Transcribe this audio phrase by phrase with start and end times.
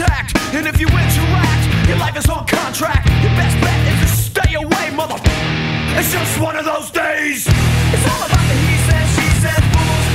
[0.00, 3.06] And if you interact, your life is on contract.
[3.22, 5.14] Your best bet is to stay away, mother.
[5.94, 7.46] It's just one of those days.
[7.46, 10.06] It's all about the he said, she said fools.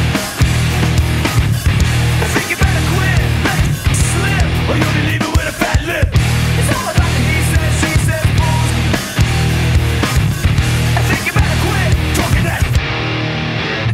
[2.20, 5.80] I think you better quit, let it slip, or you'll be leaving with a fat
[5.88, 6.12] lip.
[6.12, 8.72] It's all about the he said, she said fools.
[10.92, 12.64] I think you better quit talking that.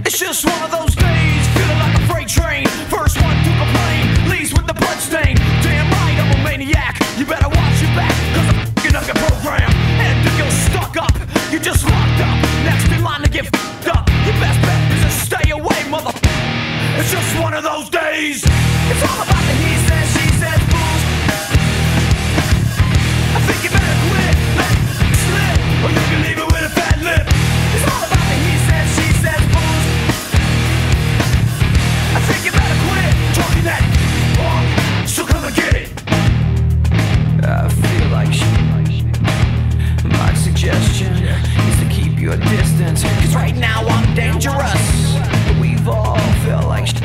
[0.02, 2.66] It's just one of those days, feeling like a freight train.
[2.90, 5.45] First one to complain, leaves with the bloodstain.
[7.18, 9.72] You better watch your back, cause I'm f***ing up your program.
[10.04, 11.16] And if you're stuck up,
[11.50, 12.38] you're just locked up.
[12.68, 14.04] Next in line to get f***ed up.
[14.28, 16.12] Your best bet is to stay away, mother.
[17.00, 18.44] It's just one of those days.
[18.44, 21.02] It's all about the he says, she says, fools.
[23.32, 24.76] I think you better quit, let
[25.24, 25.56] slip,
[25.88, 27.24] or you can leave it with a fat lip.
[27.80, 29.86] It's all about the he says, she says, fools.
[32.12, 33.84] I think you better quit talking that
[34.36, 34.68] talk.
[35.08, 35.95] So come and get it.
[37.50, 40.12] I feel like shit.
[40.20, 43.04] My suggestion is to keep your distance.
[43.04, 44.84] Cause right now I'm dangerous.
[45.60, 47.04] We've all felt like shit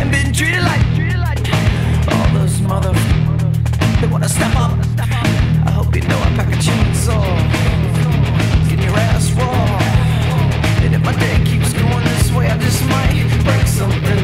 [0.00, 0.84] and been treated like
[2.68, 2.92] mother.
[4.10, 4.72] Wanna step up.
[5.68, 7.24] I hope you know I pack a chainsaw.
[8.68, 9.30] Get your ass.
[10.84, 14.23] And if my day keeps going this way, I just might break something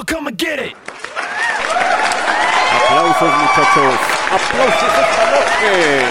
[0.00, 0.74] So come and get it.
[2.72, 4.00] Aplausos muchachos,
[4.30, 6.06] aplausos esta noche.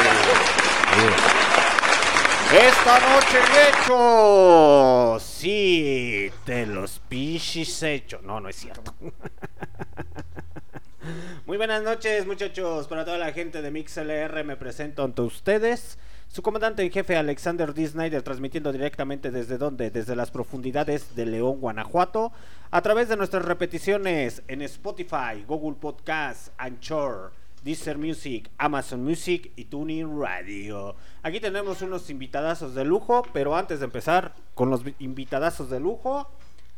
[2.67, 8.19] Esta noche he hecho, sí, de los pichis hecho.
[8.22, 8.94] No, no es cierto.
[11.47, 15.97] Muy buenas noches muchachos, para toda la gente de MixLR me presento ante ustedes.
[16.31, 17.88] Su comandante en jefe Alexander D.
[17.88, 22.31] Snyder transmitiendo directamente desde donde, desde las profundidades de León, Guanajuato,
[22.69, 29.66] a través de nuestras repeticiones en Spotify, Google Podcast, Anchor, Deezer Music, Amazon Music y
[29.66, 30.95] Tuning Radio.
[31.23, 36.29] Aquí tenemos unos invitadazos de lujo, pero antes de empezar con los invitadazos de lujo,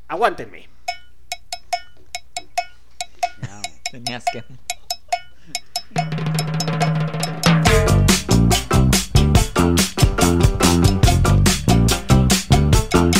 [0.07, 0.69] aguántenme.
[3.91, 4.45] Tenías que.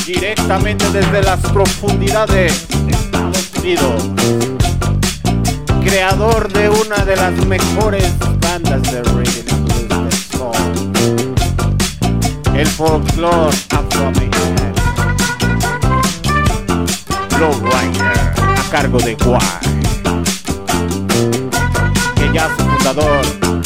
[0.05, 4.03] Directamente desde las profundidades de Estados Unidos.
[5.83, 10.53] Creador de una de las mejores bandas de reggae and blues del soul.
[12.55, 14.73] El folclore afroamericano.
[17.39, 19.41] Lowrider a cargo de Guay.
[22.15, 23.60] Que ya su fundador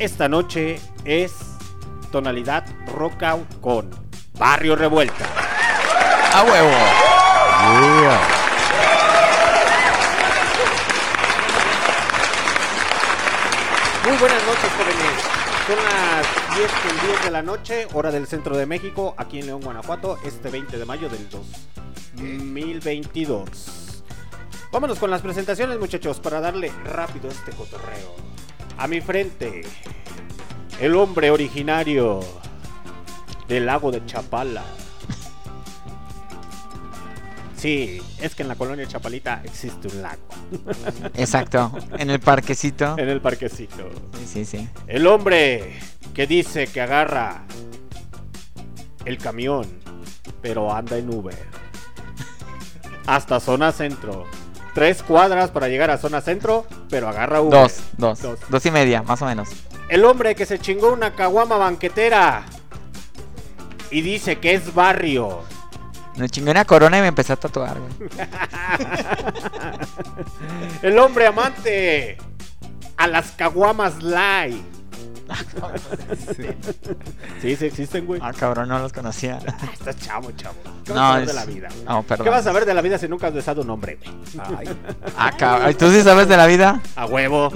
[0.00, 1.32] Esta noche es
[2.10, 2.64] tonalidad
[2.96, 3.90] rock out con
[4.36, 5.24] Barrio Revuelta.
[6.32, 6.72] ¡A huevo!
[14.04, 15.22] Muy buenas noches, jóvenes.
[15.68, 16.26] Son las
[16.56, 20.18] 10 con 10 de la noche, hora del centro de México, aquí en León, Guanajuato,
[20.24, 24.02] este 20 de mayo del 2022.
[24.72, 28.34] Vámonos con las presentaciones, muchachos, para darle rápido este cotorreo.
[28.78, 29.62] A mi frente,
[30.80, 32.20] el hombre originario
[33.48, 34.64] del lago de Chapala.
[37.56, 40.22] Sí, es que en la colonia Chapalita existe un lago.
[41.14, 41.72] Exacto.
[41.96, 42.98] En el parquecito.
[42.98, 43.88] En el parquecito.
[44.18, 44.68] Sí, sí, sí.
[44.86, 45.78] El hombre
[46.12, 47.44] que dice que agarra
[49.06, 49.66] el camión,
[50.42, 51.38] pero anda en Uber.
[53.06, 54.26] Hasta zona centro.
[54.74, 57.60] Tres cuadras para llegar a zona centro, pero agarra Uber.
[57.60, 58.38] Dos, dos, Dos.
[58.48, 58.66] dos.
[58.66, 59.48] y media, más o menos.
[59.88, 62.44] El hombre que se chingó una caguama banquetera
[63.90, 65.42] y dice que es barrio.
[66.16, 68.08] Me chingué una corona y me empecé a tatuar, güey.
[70.82, 72.16] El hombre amante
[72.96, 74.64] a las caguamas light.
[77.40, 78.20] Sí, sí existen, güey.
[78.22, 79.38] Ah, cabrón, no los conocía.
[79.72, 80.54] Estás chavo, chavo.
[80.84, 81.68] ¿Qué No, vas a saber es- de la vida?
[81.86, 82.24] No, perdón.
[82.24, 84.10] ¿Qué vas a ver de la vida si nunca has besado un hombre, güey?
[84.58, 84.68] Ay,
[85.16, 85.74] Ah, cabrón.
[85.74, 86.80] ¿Tú sí sabes de la vida?
[86.96, 87.50] a huevo.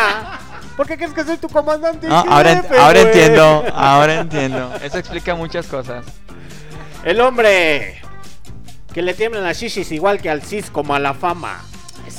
[0.76, 2.06] ¿Por qué crees que soy tu comandante?
[2.08, 3.12] No, ahora, en- jefe, ahora güey?
[3.12, 3.64] entiendo.
[3.74, 4.72] Ahora entiendo.
[4.82, 6.04] Eso explica muchas cosas.
[7.04, 8.00] El hombre
[8.92, 11.60] que le tiemblan las shishis igual que al cis como a la fama.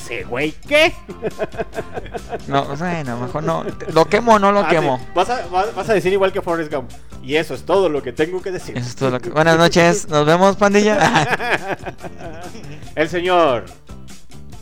[0.10, 0.94] Ese güey, ¿qué?
[2.48, 3.66] No, bueno, mejor no.
[3.94, 4.98] ¿Lo quemo o no lo Ah, quemo?
[5.00, 5.06] sí.
[5.14, 6.90] Vas, a, vas- a decir igual que Forrest Gump.
[7.24, 8.78] Y eso es todo lo que tengo que decir.
[8.78, 9.30] Eso es todo lo que...
[9.30, 11.28] Buenas noches, nos vemos, pandilla.
[12.96, 13.66] El señor,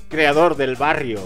[0.10, 1.20] creador del barrio.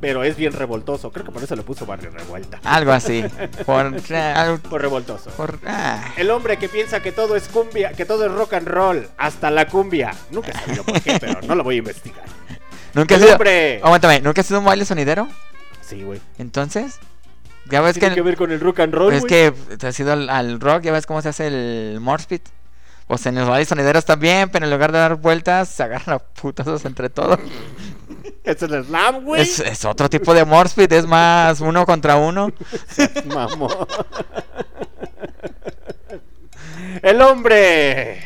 [0.00, 1.10] Pero es bien revoltoso.
[1.12, 2.58] Creo que por eso le puso barrio revuelta.
[2.64, 3.22] Algo así.
[3.66, 3.86] Por...
[4.12, 5.30] algo- Por revoltoso.
[5.30, 6.12] por- ah.
[6.16, 9.50] El hombre que piensa que todo es cumbia, que todo es rock and roll, hasta
[9.50, 10.12] la cumbia.
[10.30, 12.24] Nunca sabido por qué, pero no lo voy a investigar.
[12.94, 13.38] ¿Nunca has sido...
[13.82, 15.28] Aguántame, ¿nunca has sido un baile sonidero?
[15.80, 16.20] Sí, güey.
[16.38, 16.98] Entonces...
[17.70, 18.14] Ya ves Tiene que...
[18.16, 20.82] que ver con el rock and roll, Es que te has ido al, al rock,
[20.82, 22.42] ya ves cómo se hace el morspit.
[23.06, 26.18] Pues en los bailes sonideros también, pero en lugar de dar vueltas, se agarran a
[26.18, 27.38] putazos entre todos.
[28.42, 29.42] Es el slam, güey.
[29.42, 32.50] Es, es otro tipo de morspit, es más uno contra uno.
[33.26, 33.86] Mamón.
[37.02, 38.22] El hombre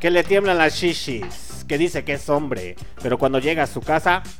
[0.00, 3.80] que le tiemblan las shishis, que dice que es hombre, pero cuando llega a su
[3.80, 4.22] casa...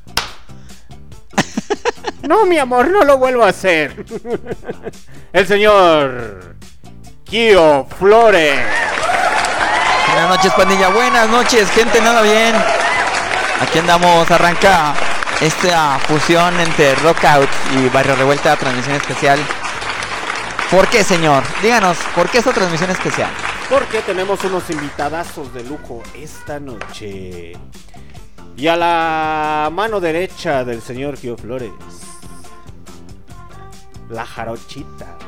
[2.22, 4.04] No, mi amor, no lo vuelvo a hacer.
[5.32, 6.56] El señor
[7.22, 8.58] Kio Flores.
[10.08, 10.88] Buenas noches, pandilla.
[10.88, 12.54] Buenas noches, gente, nada bien.
[13.60, 14.94] Aquí andamos, arranca
[15.40, 19.38] esta fusión entre Rockout y Barrio Revuelta, transmisión especial.
[20.70, 21.44] ¿Por qué, señor?
[21.62, 23.30] Díganos, ¿por qué esta transmisión especial?
[23.68, 27.52] Porque tenemos unos invitadazos de lujo esta noche.
[28.56, 31.72] Y a la mano derecha del señor Kio Flores.
[34.08, 35.18] La jarochita.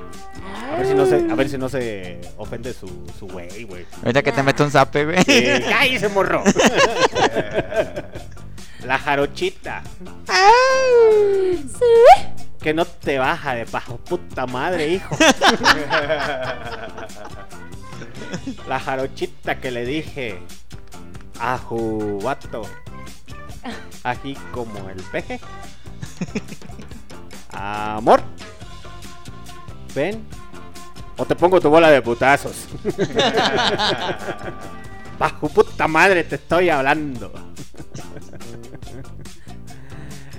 [0.73, 2.87] A ver si no se, a ver si no se ofende su,
[3.19, 3.85] su güey, güey.
[4.03, 5.19] Ahorita que te meto un zape, güey.
[5.27, 6.45] Eh, ¡Cállese, morro!
[8.85, 9.83] La jarochita.
[12.61, 15.17] Que no te baja de bajo puta madre, hijo.
[18.69, 20.39] La jarochita que le dije
[21.41, 22.63] a Jubato.
[24.05, 25.41] Aquí como el peje.
[27.53, 28.23] Amor.
[29.95, 30.25] Ven.
[31.17, 32.69] O te pongo tu bola de putazos.
[35.19, 37.48] Bajo puta madre te estoy hablando.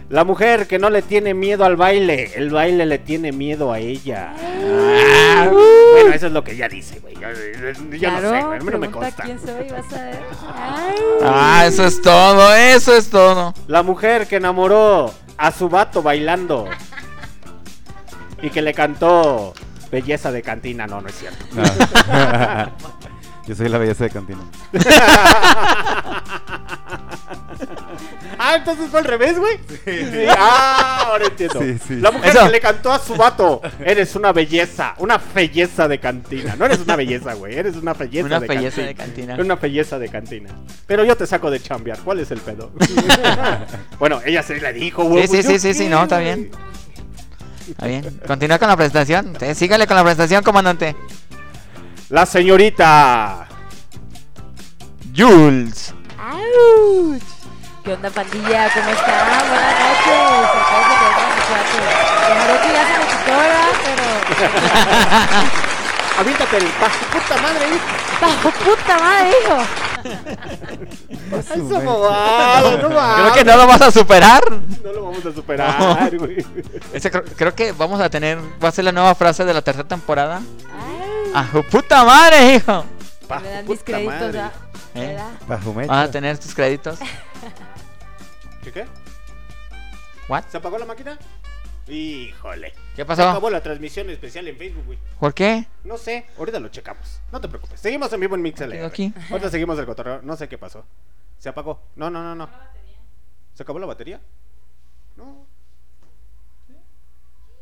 [0.09, 3.77] La mujer que no le tiene miedo al baile, el baile le tiene miedo a
[3.77, 4.33] ella.
[4.35, 5.47] Ah,
[5.91, 7.13] bueno, eso es lo que ella dice, güey.
[7.13, 7.27] Yo,
[7.95, 9.23] yo no sé, güey, a mí no me consta.
[9.23, 10.19] quién soy, vas a ver.
[10.51, 10.95] Ay.
[11.23, 13.53] Ah, eso es todo, eso es todo.
[13.67, 16.65] La mujer que enamoró a su vato bailando
[18.41, 19.53] y que le cantó
[19.91, 20.87] belleza de cantina.
[20.87, 21.45] No, no es cierto.
[21.53, 21.61] No.
[23.47, 24.39] Yo soy la belleza de cantina.
[28.41, 29.57] Ah, entonces fue al revés, güey.
[29.83, 31.59] Sí, Ah, ahora entiendo.
[31.59, 31.95] Sí, sí.
[31.97, 32.45] La mujer Eso.
[32.45, 33.61] que le cantó a su vato.
[33.83, 36.55] Eres una belleza, una belleza de cantina.
[36.55, 37.57] No eres una belleza, güey.
[37.57, 38.87] Eres una belleza Una de belleza cantina.
[38.87, 39.35] de cantina.
[39.39, 40.49] Una belleza de cantina.
[40.87, 41.99] Pero yo te saco de chambear.
[41.99, 42.71] ¿Cuál es el pedo?
[43.99, 45.27] bueno, ella se le dijo, güey.
[45.27, 46.49] Sí, sí, sí, ¿yo sí, sí, no, está bien.
[47.69, 48.21] Está bien.
[48.25, 49.33] Continúa con la presentación.
[49.37, 50.95] Sí, sígale con la presentación, comandante.
[52.09, 53.47] La señorita.
[55.15, 55.93] Jules.
[56.17, 57.21] ¡Auch!
[57.83, 58.69] ¿Qué onda, pandilla?
[58.73, 59.27] ¿Cómo están?
[59.47, 60.49] Buenas noches.
[62.29, 63.71] Acá que ya se me quitó, ¿verdad?
[63.85, 64.03] Pero.
[66.19, 67.85] Aviéntate el bajo puta madre, hijo.
[68.21, 69.57] ¡Bajo puta madre, hijo!
[71.85, 74.43] Bobada, no Creo que no lo vas a superar.
[74.51, 76.45] No lo vamos a superar, güey.
[76.91, 79.61] Ese creo, creo que vamos a tener, va a ser la nueva frase de la
[79.61, 80.41] tercera temporada.
[80.69, 82.83] Ay, ¡A su puta madre, hijo!
[83.27, 84.35] Pa' me dan mis créditos.
[84.95, 85.17] ¿Eh?
[85.47, 85.59] ¿Verdad?
[85.75, 85.91] Mecha.
[85.93, 86.99] Vas a tener tus créditos.
[88.71, 88.87] ¿Qué qué?
[90.27, 90.43] ¿What?
[90.47, 91.17] ¿Se apagó la máquina?
[91.87, 92.71] Híjole.
[92.95, 93.27] ¿Qué Se pasó?
[93.27, 94.99] acabó la transmisión especial en Facebook, güey.
[95.19, 95.65] ¿Por qué?
[95.83, 97.19] No sé, ahorita lo checamos.
[97.31, 97.79] No te preocupes.
[97.79, 98.71] Seguimos en vivo en MixLR.
[98.71, 99.11] Quedó aquí.
[99.31, 100.21] Ahorita seguimos el cotorreo.
[100.21, 100.85] No sé qué pasó.
[101.39, 101.81] Se apagó.
[101.95, 102.47] No, no, no, no.
[103.55, 104.21] ¿Se acabó la batería?
[105.17, 105.47] No.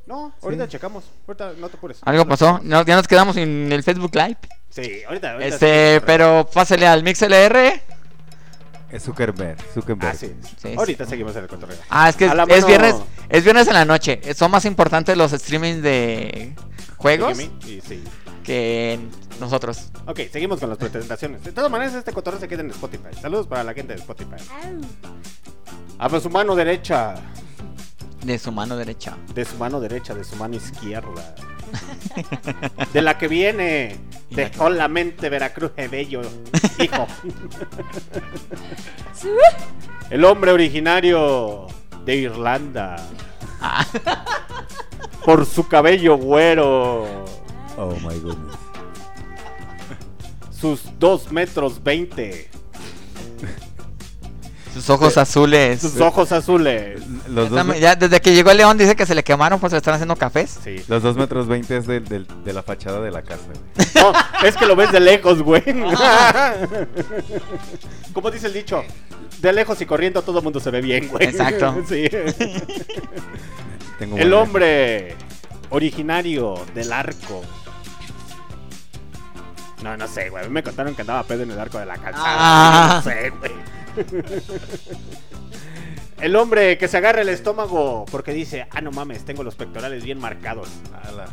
[0.07, 1.05] No, ahorita checamos.
[1.25, 1.99] Ahorita no te apures.
[2.03, 2.59] ¿Algo pasó?
[2.63, 4.37] No, ya nos quedamos en el Facebook Live.
[4.69, 5.33] Sí, ahorita.
[5.33, 7.81] ahorita Este, pero pásale al MixLR.
[8.91, 9.57] Es Zuckerberg.
[9.73, 10.11] Zuckerberg.
[10.13, 10.33] Ah, sí.
[10.57, 11.09] Sí, ahorita sí.
[11.11, 11.77] seguimos en el cotorreo.
[11.89, 12.95] Ah, es que es viernes,
[13.29, 14.21] es viernes en la noche.
[14.33, 16.55] Son más importantes los streamings de
[16.97, 18.03] juegos Jimmy, Y sí.
[18.43, 18.99] que
[19.39, 19.89] nosotros.
[20.05, 21.43] Ok, seguimos con las presentaciones.
[21.43, 23.09] De todas maneras, este cotorreo se queda en Spotify.
[23.21, 24.35] Saludos para la gente de Spotify.
[24.63, 24.81] Au.
[25.99, 27.15] Abra su mano derecha.
[28.23, 29.17] De su mano derecha.
[29.33, 31.35] De su mano derecha, de su mano izquierda.
[32.93, 33.97] De la que viene.
[34.29, 36.21] De solamente Veracruz es bello.
[36.79, 37.07] Hijo.
[40.09, 41.67] El hombre originario
[42.05, 42.95] de Irlanda.
[45.25, 47.03] Por su cabello güero.
[47.77, 48.57] Oh my goodness.
[50.51, 52.49] Sus 2 metros 20.
[54.77, 55.81] Sus ojos azules.
[55.81, 56.99] Sus ojos azules.
[57.27, 59.59] Los dos, Está- me- ya desde que llegó el León dice que se le quemaron
[59.59, 60.57] pues le están haciendo cafés.
[60.63, 60.77] Sí.
[60.87, 63.43] los dos metros 20 es de la fachada de la casa.
[63.95, 64.13] No,
[64.47, 65.63] es que lo ves de lejos, güey.
[68.13, 68.83] Como dice el dicho,
[69.39, 71.25] de lejos y corriendo todo el mundo se ve bien, güey.
[71.27, 71.75] Exacto.
[71.87, 72.07] Sí.
[73.99, 75.15] Tengo El hombre
[75.69, 77.41] originario del arco.
[79.83, 80.43] No, no sé, güey.
[80.43, 82.25] A mí me contaron que andaba pedo en el arco de la calzada.
[82.27, 83.01] Ah.
[83.03, 83.51] No sé, güey.
[86.19, 90.03] El hombre que se agarra el estómago porque dice, ah, no mames, tengo los pectorales
[90.03, 90.67] bien marcados.
[91.03, 91.27] Ala.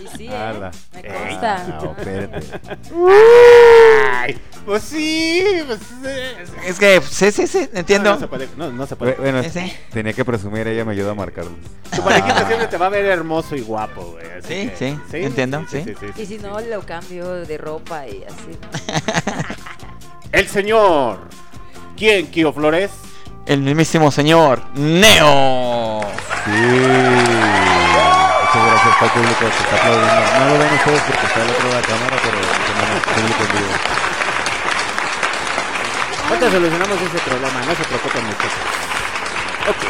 [0.00, 0.36] Y sí, ¿eh?
[0.36, 0.70] Ala.
[0.92, 1.66] Me Ey, consta.
[1.66, 1.96] No.
[4.12, 8.10] Ay, pues sí, pues eh, Es que sí, sí, sí, entiendo.
[8.10, 9.16] No, no se puede, no, no se puede.
[9.16, 9.76] Bu- Bueno, Ese.
[9.92, 11.54] tenía que presumir, ella me ayuda a marcarlos.
[11.94, 14.24] Tu parejita siempre te va a ver hermoso y guapo, güey.
[14.42, 15.84] Sí, que- sí, entiendo, sí.
[16.16, 18.56] Y si no, lo cambio de ropa y así.
[20.32, 21.28] El señor.
[21.96, 22.90] ¿Quién, Kio Flores?
[23.46, 26.00] El mismísimo señor Neo.
[26.44, 26.50] Sí.
[28.40, 30.38] Muchas gracias para el público que está aplaudiendo.
[30.38, 33.42] No lo ven ustedes porque está al otro lado de la cámara, pero tenemos público
[33.44, 33.72] en vivo.
[36.28, 38.52] Ahorita solucionamos ese problema, no se preocupen muchachos.
[39.68, 39.82] Ok.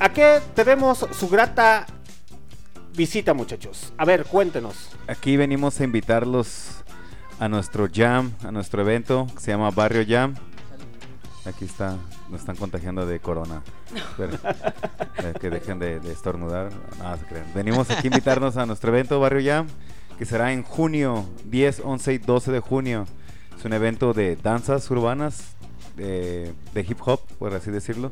[0.00, 1.86] ¿A qué tenemos su grata
[2.92, 3.94] visita, muchachos?
[3.96, 4.90] A ver, cuéntenos.
[5.08, 6.83] Aquí venimos a invitarlos
[7.40, 10.34] a nuestro jam, a nuestro evento que se llama Barrio Jam.
[11.46, 11.96] Aquí está,
[12.30, 13.62] nos están contagiando de corona.
[13.94, 14.38] Esperen,
[15.18, 16.70] eh, que dejen de, de estornudar.
[16.98, 17.44] Nada, se crean.
[17.54, 19.66] Venimos aquí a invitarnos a nuestro evento Barrio Jam,
[20.18, 23.04] que será en junio, 10, 11 y 12 de junio.
[23.58, 25.54] Es un evento de danzas urbanas,
[25.96, 28.10] de, de hip hop, por así decirlo.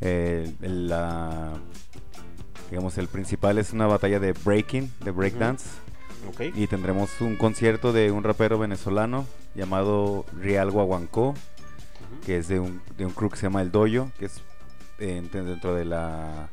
[0.00, 1.54] Eh, la-
[2.70, 5.64] digamos, el principal es una batalla de breaking, de breakdance.
[6.54, 11.34] Y tendremos un concierto de un rapero venezolano llamado Real Guaguancó,
[12.24, 14.38] que es de un, de un crew que se llama El Doyo, que es
[14.98, 16.48] eh, ent- dentro de la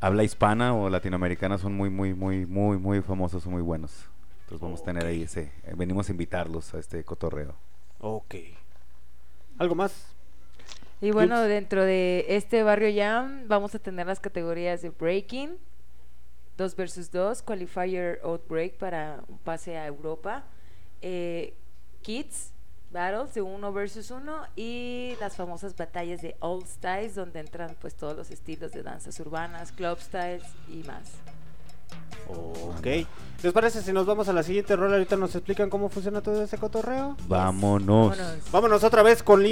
[0.00, 3.92] habla hispana o latinoamericana, son muy, muy, muy, muy, muy famosos, muy buenos.
[4.42, 7.54] Entonces vamos a tener ahí ese, eh, venimos a invitarlos a este cotorreo.
[8.00, 8.34] Ok.
[9.58, 10.08] ¿Algo más?
[11.00, 15.56] Y bueno, dentro de este barrio Jam vamos a tener las categorías de Breaking,
[16.56, 20.44] 2 versus 2, Qualifier Outbreak para un pase a Europa,
[21.00, 21.54] eh,
[22.02, 22.52] Kids
[22.94, 27.96] Battles de 1 versus 1 y las famosas batallas de Old Styles donde entran pues
[27.96, 31.10] todos los estilos de danzas urbanas, club styles y más.
[32.28, 32.86] Ok.
[33.44, 34.94] ¿Les parece si nos vamos a la siguiente rola?
[34.94, 37.14] Ahorita nos explican cómo funciona todo ese cotorreo.
[37.28, 38.16] Vámonos.
[38.16, 38.50] Vámonos.
[38.50, 39.44] Vámonos otra vez con.
[39.44, 39.50] Au.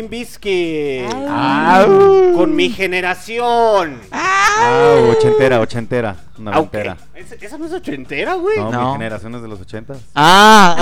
[2.35, 4.01] Con mi generación.
[4.11, 6.97] Ah, ochentera, ochentera, noventera.
[7.15, 8.57] ¿Esa esa no es ochentera, güey?
[8.57, 8.87] No, No.
[8.87, 9.99] mi generación es de los ochentas.
[10.15, 10.75] Ah,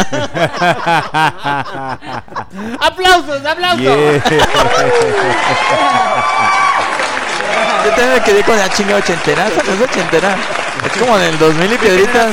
[2.80, 3.80] ¡Aplausos, aplausos!
[3.82, 4.22] Yeah.
[7.84, 9.48] yo también me quedé con la chinga ochentera.
[9.48, 10.36] Esa no es ochentera.
[10.84, 12.32] Es como en el 2000 y piedritas.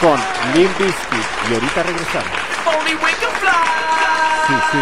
[0.00, 0.20] Con
[0.54, 1.26] Limp Bizkit.
[1.50, 2.30] Y ahorita regresamos.
[4.46, 4.78] Sí, sí.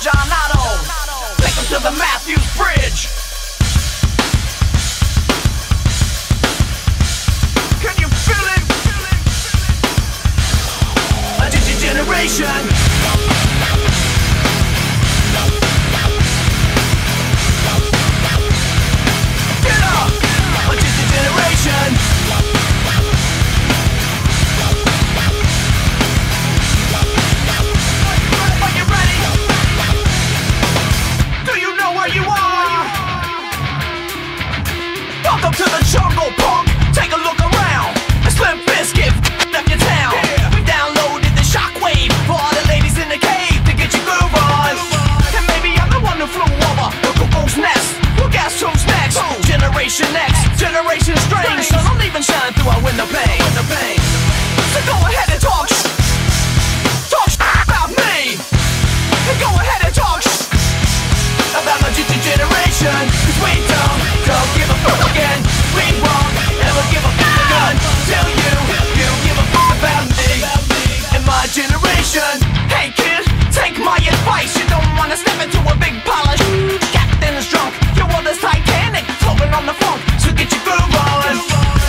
[0.00, 0.62] John Otto,
[1.38, 3.08] take him to the Matthews Bridge.
[7.82, 8.62] Can you feel it?
[11.42, 12.87] A digital generation.
[49.88, 51.64] generation X, generation strange.
[51.64, 53.40] So don't even shine through our window pane.
[54.76, 55.64] So go ahead and talk.
[57.08, 57.32] Talk
[57.64, 58.36] about me.
[58.36, 60.20] And go ahead and talk
[61.56, 63.00] about my generation.
[63.24, 65.40] Cause we don't, don't give a fuck again.
[65.72, 66.36] We won't
[66.68, 67.80] ever give a fuck again.
[68.12, 68.52] Till you,
[68.92, 70.44] you give a fuck about me.
[71.16, 72.36] And my generation.
[72.68, 73.24] Hey kid,
[73.56, 74.52] take my advice.
[74.52, 76.44] You don't wanna step into a big polish.
[76.92, 77.87] Captain is drunk
[79.68, 81.36] the funk, so get your groove on.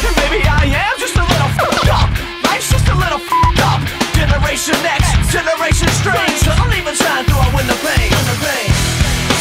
[0.04, 2.12] And maybe I am just a little fucked up.
[2.44, 3.80] Life's just a little fucked up.
[4.20, 6.36] Generation X, generation strange.
[6.44, 8.12] So don't even trying to I win the pain.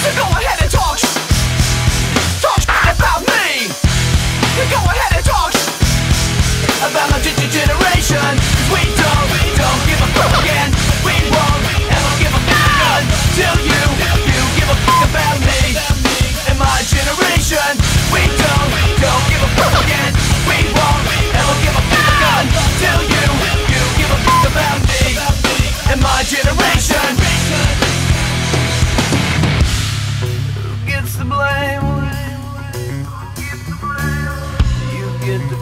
[0.06, 1.02] So go ahead and talk.
[2.38, 3.66] Talk about me.
[4.70, 5.54] Go ahead and talk
[6.86, 7.18] about my
[7.50, 8.30] generation.
[8.70, 8.97] We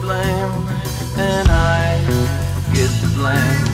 [0.07, 0.67] blame,
[1.17, 1.99] and I
[2.73, 3.67] get the blame.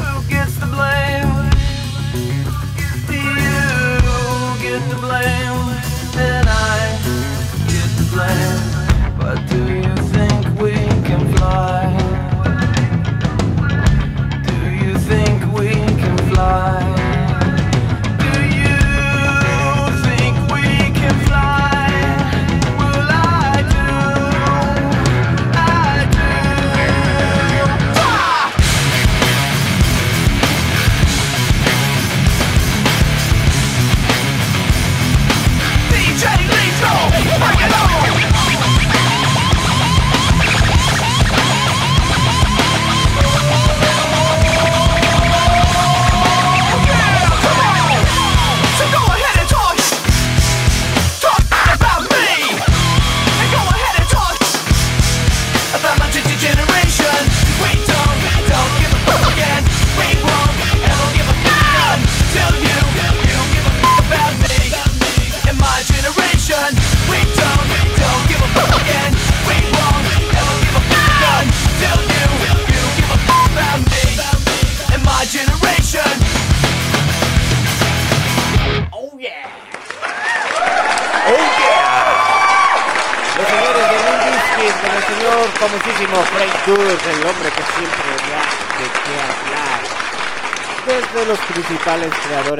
[0.00, 1.32] Who gets the blame?
[3.06, 3.60] Do You
[4.66, 5.60] get the blame,
[6.18, 6.98] and I
[7.70, 8.53] get the blame.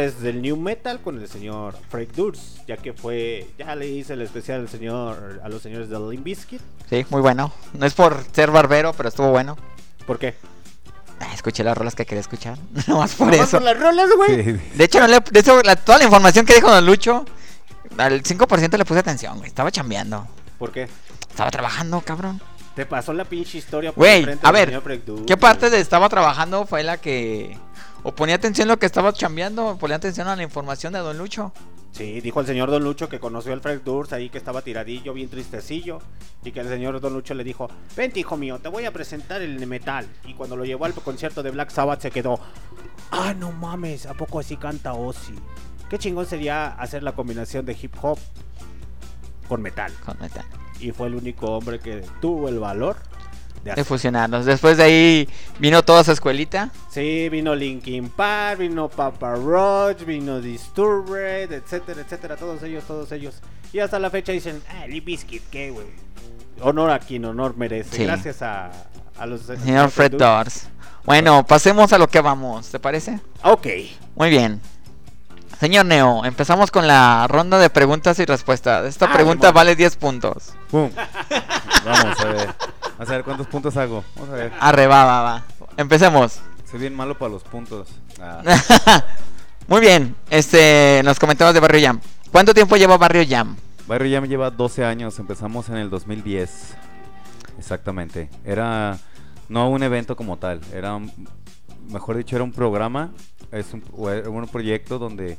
[0.05, 4.13] Creadores del New Metal con el señor Frank Durst, ya que fue, ya le hice
[4.15, 6.61] el especial al señor, a los señores de Limp Bizkit.
[6.91, 7.53] Sí, muy bueno.
[7.73, 9.57] No es por ser barbero, pero estuvo bueno.
[10.07, 10.35] ¿Por qué?
[11.21, 12.59] Ah, escuché las rolas que quería escuchar.
[12.87, 13.59] No más por Nomás eso.
[13.59, 14.45] por las rolas, güey.
[14.45, 14.61] Sí.
[14.75, 17.25] De hecho, no le, de eso, la- toda la información que dijo Don Lucho,
[17.97, 19.49] al 5% le puse atención, güey.
[19.49, 20.27] Estaba chambeando.
[20.59, 20.89] ¿Por qué?
[21.31, 22.41] Estaba trabajando, cabrón.
[22.75, 24.83] Te pasó la pinche historia por Güey, a ver,
[25.29, 27.57] ¿qué parte de estaba trabajando fue la que...
[28.05, 30.99] O ponía atención a lo que estaba chambeando, o ponía atención a la información de
[30.99, 31.53] Don Lucho?
[31.91, 35.15] Sí, dijo el señor Don Lucho que conoció al Frank Durst ahí que estaba tiradillo,
[35.15, 36.01] bien tristecillo.
[36.45, 39.41] Y que el señor Don Lucho le dijo: Vente, hijo mío, te voy a presentar
[39.41, 40.07] el metal.
[40.27, 42.39] Y cuando lo llevó al concierto de Black Sabbath se quedó:
[43.11, 45.35] Ah, no mames, ¿a poco así canta Ozzy?
[45.89, 48.19] Qué chingón sería hacer la combinación de hip hop
[49.49, 49.93] con metal.
[50.05, 50.45] Con metal.
[50.79, 52.97] Y fue el único hombre que tuvo el valor
[53.65, 54.45] de De fusionarnos.
[54.45, 56.71] Después de ahí vino toda esa escuelita.
[56.91, 63.41] Sí, vino Linkin Park, vino Papa Roach, vino Disturbed, etcétera, etcétera, todos ellos, todos ellos.
[63.73, 65.87] Y hasta la fecha dicen, ah, Limp Bizkit, ¿qué, güey?
[66.61, 67.97] Honor a quien honor merece.
[67.97, 68.05] Sí.
[68.05, 68.71] Gracias a,
[69.19, 69.41] a los...
[69.43, 70.69] Señor Fred Doors.
[71.05, 73.19] Bueno, pasemos a lo que vamos, ¿te parece?
[73.43, 73.67] Ok.
[74.15, 74.61] Muy bien.
[75.61, 78.85] Señor Neo, empezamos con la ronda de preguntas y respuestas.
[78.87, 80.53] Esta Ah, pregunta vale 10 puntos.
[80.71, 80.91] ¡Pum!
[81.85, 82.55] Vamos a ver.
[82.99, 84.05] Vamos a ver cuántos puntos hago.
[84.17, 84.53] Vamos a ver.
[84.61, 85.45] Arre, va, va, va.
[85.77, 86.41] Empecemos.
[86.71, 87.89] Soy bien malo para los puntos.
[88.21, 88.43] Ah.
[89.69, 92.01] Muy bien, este, nos comentabas de Barrio Jam.
[92.31, 93.57] ¿Cuánto tiempo lleva Barrio Jam?
[93.87, 95.19] Barrio ya me lleva 12 años.
[95.19, 96.75] Empezamos en el 2010.
[97.59, 98.29] Exactamente.
[98.45, 98.99] Era
[99.49, 100.61] no un evento como tal.
[100.73, 101.11] Era, un-
[101.91, 103.11] mejor dicho, era un programa.
[103.53, 105.39] Es un, un proyecto donde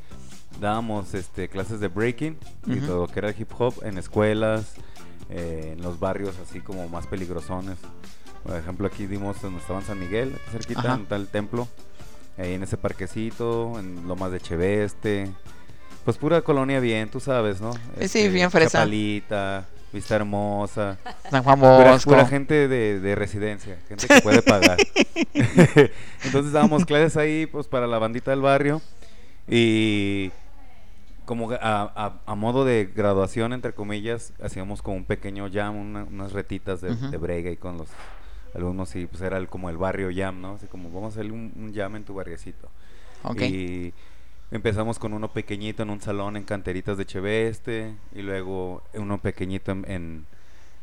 [0.60, 2.38] dábamos este, clases de breaking
[2.68, 4.76] y todo lo que era hip hop en escuelas,
[5.30, 7.78] eh, en los barrios así como más peligrosones.
[8.44, 10.94] Por ejemplo, aquí dimos donde estaba en San Miguel, cerquita, Ajá.
[10.96, 11.68] en tal templo.
[12.38, 15.32] Ahí en ese parquecito, en Lomas de Cheveste.
[16.04, 17.74] Pues pura colonia bien, tú sabes, ¿no?
[18.00, 18.80] Sí, sí, bien fresa.
[18.80, 20.98] Chapalita, Vista Hermosa.
[21.32, 22.12] San Juan Pura, Bosco.
[22.12, 24.78] pura gente de, de residencia, gente que puede pagar.
[26.24, 28.82] Entonces dábamos clases ahí pues para la bandita del barrio
[29.48, 30.32] y
[31.26, 36.04] como a, a- a modo de graduación, entre comillas, hacíamos como un pequeño jam, una-
[36.04, 37.90] unas retitas de, brega y con los
[38.54, 40.54] alumnos y pues era el- como el barrio jam, ¿no?
[40.54, 42.70] Así como vamos a hacer un, un jam en tu barriecito.
[43.46, 43.94] Y
[44.52, 49.72] empezamos con uno pequeñito en un salón en canteritas de Cheveste y luego uno pequeñito
[49.72, 50.26] en, en,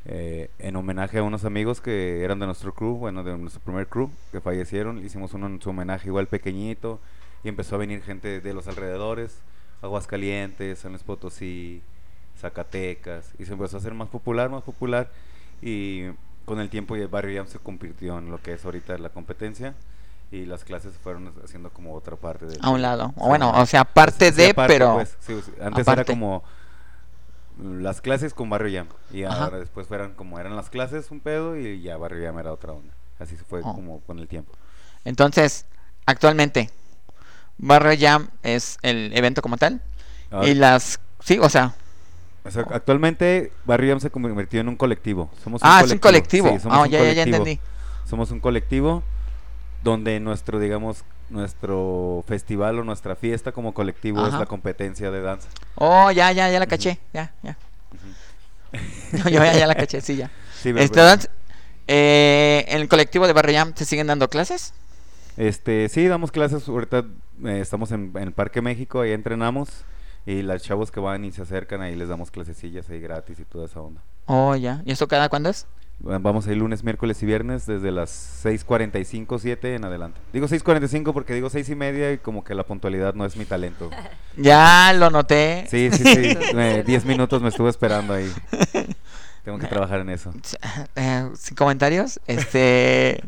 [0.05, 3.87] eh, en homenaje a unos amigos que eran de nuestro crew, bueno, de nuestro primer
[3.87, 4.99] crew que fallecieron.
[5.05, 6.99] Hicimos uno en su homenaje igual pequeñito
[7.45, 9.39] y empezó a venir gente de los alrededores,
[9.83, 11.83] Aguascalientes, San Luis Potosí,
[12.41, 15.11] Zacatecas y se empezó a hacer más popular, más popular
[15.61, 16.07] y
[16.45, 19.75] con el tiempo el barrio ya se convirtió en lo que es ahorita la competencia
[20.31, 23.13] y las clases fueron haciendo como otra parte de A un lado.
[23.17, 23.61] O bueno, ¿no?
[23.61, 24.95] o sea, parte Sí, de, aparte, pero...
[24.95, 26.01] pues, sí, sí, antes aparte.
[26.01, 26.43] era como
[27.63, 29.45] las clases con Barrio Jam y Ajá.
[29.45, 32.73] ahora después fueran como eran las clases un pedo y ya Barrio Jam era otra
[32.73, 32.95] onda.
[33.19, 33.75] Así se fue Oh.
[33.75, 34.53] como con el tiempo.
[35.05, 35.67] Entonces,
[36.07, 36.71] actualmente,
[37.59, 39.81] Barrio Jam es el evento como tal.
[40.31, 40.99] Ahora- Y las...
[41.23, 41.75] Sí, o sea...
[42.45, 45.31] o sea, actualmente Barrio Jam se convirtió en un colectivo.
[45.45, 46.49] Somos Ah, es un colectivo.
[46.49, 47.37] Sí, somos Ah, un ya, ya, ya colectivo.
[47.37, 47.61] entendí.
[48.09, 49.03] Somos un colectivo
[49.85, 55.49] donde nuestro, digamos, nuestro festival o nuestra fiesta como colectivo es la competencia de danza.
[55.77, 56.99] Oh, ya, ya, ya la caché.
[57.13, 57.57] Ya, ya.
[59.13, 60.31] Yo ya, ya la caché, sí, ya.
[60.63, 61.01] Sí, Este,
[61.89, 64.73] eh, ¿En el colectivo de Barrio Jam te siguen dando clases?
[65.37, 66.69] Este, sí, damos clases.
[66.69, 67.05] Ahorita
[67.45, 69.69] eh, estamos en, en el Parque México, ahí entrenamos.
[70.25, 73.45] Y los chavos que van y se acercan, ahí les damos clasecillas ahí gratis y
[73.45, 74.01] toda esa onda.
[74.27, 74.81] Oh, ya.
[74.85, 75.67] ¿Y eso cada cuándo es?
[76.07, 80.21] Va- Vamos ahí lunes, miércoles y viernes desde las 6.45, 7 en adelante.
[80.33, 83.45] Digo 6.45 porque digo 6 y media y como que la puntualidad no es mi
[83.45, 83.91] talento.
[84.37, 85.67] Ya lo noté.
[85.69, 86.39] Sí, sí, sí.
[86.55, 88.33] me- 10 minutos me estuve esperando ahí.
[89.45, 90.33] Tengo que trabajar en eso.
[90.95, 92.21] Eh, sin comentarios.
[92.29, 93.23] Este.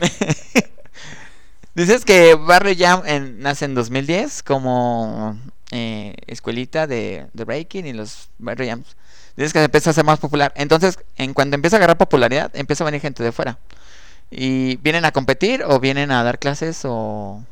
[1.74, 3.02] Dices que Barrio Jam
[3.38, 5.36] nace en 2010 como
[5.72, 8.96] eh, escuelita de, de breaking y los Barrio Jams.
[9.36, 10.52] Dices que empieza a ser más popular.
[10.56, 13.58] Entonces, en cuanto empieza a agarrar popularidad, empieza a venir gente de fuera.
[14.30, 17.42] ¿Y vienen a competir o vienen a dar clases o...?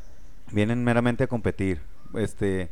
[0.53, 1.81] Vienen meramente a competir.
[2.15, 2.71] Este,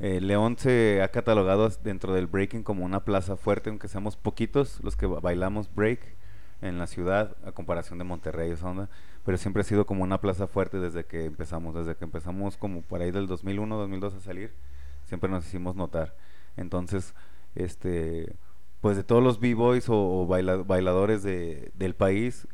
[0.00, 4.78] eh, León se ha catalogado dentro del breaking como una plaza fuerte, aunque seamos poquitos
[4.82, 6.00] los que ba- bailamos break
[6.62, 8.88] en la ciudad, a comparación de Monterrey, esa onda.
[9.24, 12.82] Pero siempre ha sido como una plaza fuerte desde que empezamos, desde que empezamos como
[12.82, 14.52] por ahí del 2001, 2002 a salir,
[15.06, 16.14] siempre nos hicimos notar.
[16.56, 17.14] Entonces,
[17.54, 18.34] este,
[18.80, 22.46] pues de todos los b-boys o, o baila- bailadores de, del país,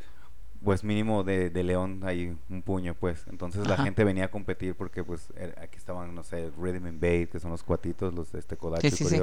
[0.64, 3.25] pues mínimo de, de León hay un puño, pues.
[3.29, 7.31] Entonces la gente venía a competir porque pues aquí estaban, no sé, Rhythm and Bait,
[7.31, 9.16] que son los cuatitos, los de este Kodachi Sí, sí, sí.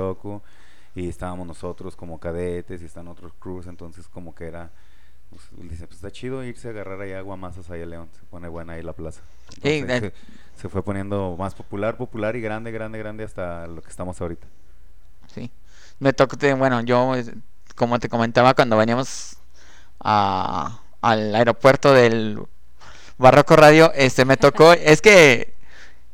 [0.96, 4.70] Y estábamos nosotros como cadetes y están otros crews, entonces como que era...
[5.30, 8.48] Pues, dice, pues está chido irse a agarrar ahí aguamazos ahí a León, se pone
[8.48, 9.22] buena ahí la plaza.
[9.64, 10.14] Entonces, eh.
[10.56, 14.22] se, se fue poniendo más popular, popular y grande, grande, grande hasta lo que estamos
[14.22, 14.46] ahorita.
[15.34, 15.50] Sí.
[15.98, 17.14] Me tocó, bueno, yo,
[17.76, 19.38] como te comentaba, cuando veníamos
[20.00, 22.40] a- al aeropuerto del
[23.18, 25.56] Barroco Radio, este, me tocó, es que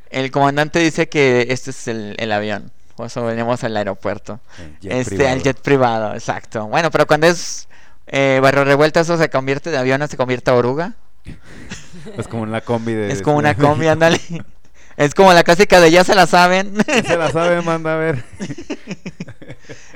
[0.09, 4.41] el comandante dice que este es el, el avión, por eso veníamos al aeropuerto.
[4.81, 5.33] Jet este, privado.
[5.33, 6.67] al jet privado, exacto.
[6.67, 7.69] Bueno, pero cuando es
[8.07, 10.95] eh, Barrio Revuelta, eso se convierte de avión, o se convierte a oruga.
[12.17, 13.09] Es como una combi de...
[13.13, 14.19] Es como una combi, ándale.
[14.97, 16.73] Es como la clásica de ya se la saben.
[17.07, 18.25] Se la sabe, manda a ver.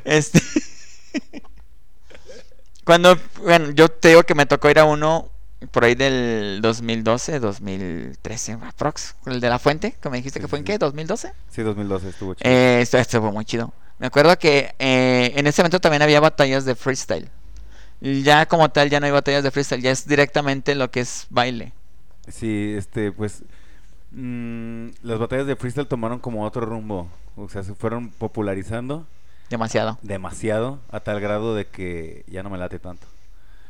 [0.05, 0.41] Este.
[2.85, 5.29] Cuando, bueno, yo te digo que me tocó ir a uno
[5.71, 9.15] por ahí del 2012, 2013, aprox.
[9.25, 11.33] El de la fuente, que me dijiste Sí, que fue en qué, 2012.
[11.49, 12.49] Sí, 2012 estuvo chido.
[12.49, 13.73] Eh, esto, esto fue muy chido.
[13.99, 17.29] Me acuerdo que eh, en ese evento también había batallas de freestyle.
[18.01, 21.25] Ya como tal ya no hay batallas de freestyle, ya es directamente lo que es
[21.29, 21.71] baile.
[22.27, 23.43] Sí, este, pues...
[24.11, 27.09] mm, las batallas de freestyle tomaron como otro rumbo.
[27.35, 29.07] O sea, se fueron popularizando
[29.49, 29.97] Demasiado.
[30.01, 33.07] demasiado a tal grado de que ya no me late tanto.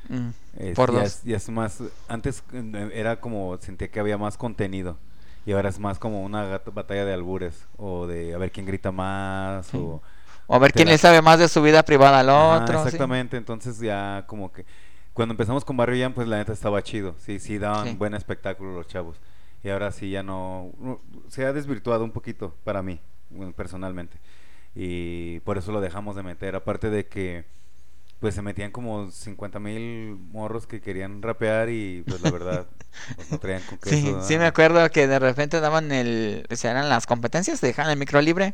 [0.09, 1.23] Mm, Es- por ya, dos.
[1.23, 1.81] ya es más...
[2.07, 3.57] Antes eh, era como...
[3.59, 4.97] Sentía que había más contenido.
[5.45, 7.67] Y ahora es más como una batalla de albures.
[7.77, 9.67] O de a ver quién grita más.
[9.67, 9.77] Sí.
[9.77, 10.01] O...
[10.47, 12.79] O a ver quién la- le sabe más de su vida privada al otro.
[12.81, 12.85] sí.
[12.87, 14.65] exactamente, entonces ya como que
[15.13, 17.95] cuando empezamos con Barrio Jam, pues la neta estaba chido, sí, sí daban Sí.
[17.95, 19.15] buen espectáculo los chavos.
[19.63, 20.71] Y ahora sí ya no,
[21.29, 22.99] se ha desvirtuado un poquito para mí,
[23.55, 24.17] personalmente.
[24.75, 27.45] Y por eso lo dejamos de meter, aparte de que
[28.23, 32.67] pues se metían como 50 mil morros que querían rapear y pues la verdad
[33.17, 33.93] pues, no traían con queso.
[33.93, 37.67] Sí, sí me acuerdo que de repente daban el, o sea, eran las competencias, te
[37.67, 38.53] dejaban el micro libre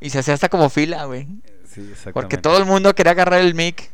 [0.00, 1.24] y se hacía hasta como fila, güey.
[1.64, 2.12] Sí, exactamente.
[2.12, 3.90] Porque todo el mundo quería agarrar el mic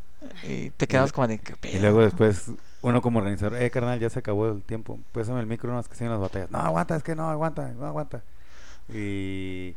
[0.46, 1.80] y te quedabas como de ¿qué Y pedo?".
[1.80, 2.50] luego después,
[2.82, 4.98] uno como organizador, eh, carnal, ya se acabó el tiempo.
[5.12, 6.50] Pésame el micro, no es que siguen las batallas.
[6.50, 8.22] No, aguanta, es que no, aguanta, no aguanta.
[8.92, 9.74] Y,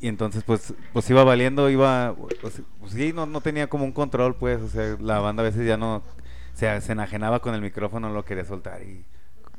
[0.00, 3.92] y entonces, pues, pues iba valiendo, iba, pues, pues sí, no, no tenía como un
[3.92, 6.02] control, pues, o sea, la banda a veces ya no,
[6.54, 9.04] se, se enajenaba con el micrófono, no lo quería soltar y,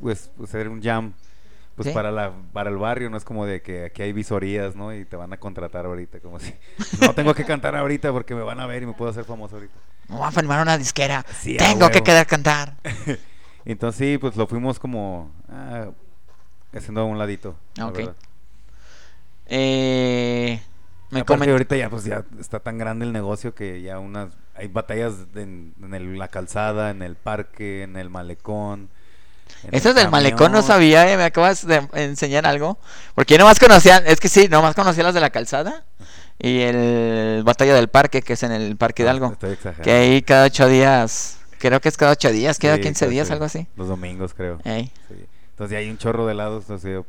[0.01, 1.13] pues, pues era un jam.
[1.75, 1.93] Pues Sí.
[1.93, 4.93] para la para el barrio no es como de que aquí hay visorías, ¿no?
[4.93, 6.53] Y te van a contratar ahorita, como si
[7.01, 9.55] no tengo que cantar ahorita porque me van a ver y me puedo hacer famoso
[9.55, 9.73] ahorita.
[10.09, 11.25] Me voy a firmar una disquera.
[11.39, 12.75] Sí, Tengo que quedar cantar.
[13.65, 15.87] Entonces sí, pues lo fuimos como ah,
[16.73, 17.55] haciendo a un ladito.
[17.75, 17.99] la Ok.
[19.53, 20.61] Eh,
[21.09, 24.29] me Aparte, comen- ahorita ya pues ya está tan grande el negocio que ya unas
[24.55, 28.89] hay batallas en, en el- la calzada, en el parque, en el malecón.
[29.71, 32.79] Eso el del malecón no sabía, eh, me acabas de enseñar algo.
[33.13, 35.83] Porque yo nomás conocía, es que sí, nomás conocía las de la calzada
[36.39, 39.33] y el Batalla del Parque, que es en el Parque Ah, Hidalgo.
[39.41, 39.83] Exagerando.
[39.83, 43.31] Que ahí cada ocho días, creo que es cada ocho días, Sí, 15 creo días,
[43.31, 43.67] algo así.
[43.75, 44.59] Los domingos creo.
[44.63, 44.91] Sí.
[45.49, 47.03] Entonces ya hay un chorro de lados, o sea,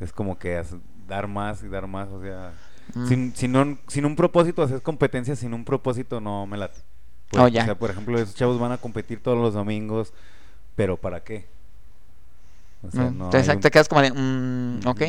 [0.00, 0.60] es como que
[1.10, 2.52] dar más y dar más, o sea,
[2.94, 3.06] Mm.
[3.06, 6.78] sin, sin, un, sin un propósito, hacer competencia sin un propósito no me late.
[7.28, 7.62] Pues, Oh, ya.
[7.62, 10.12] O sea, por ejemplo, esos chavos van a competir todos los domingos,
[10.74, 11.46] pero ¿para qué?
[12.82, 15.02] O sea, Mm, no Entonces un- te quedas como de, mm, ok.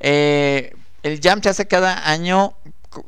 [0.00, 2.52] Eh, el jam se hace cada año,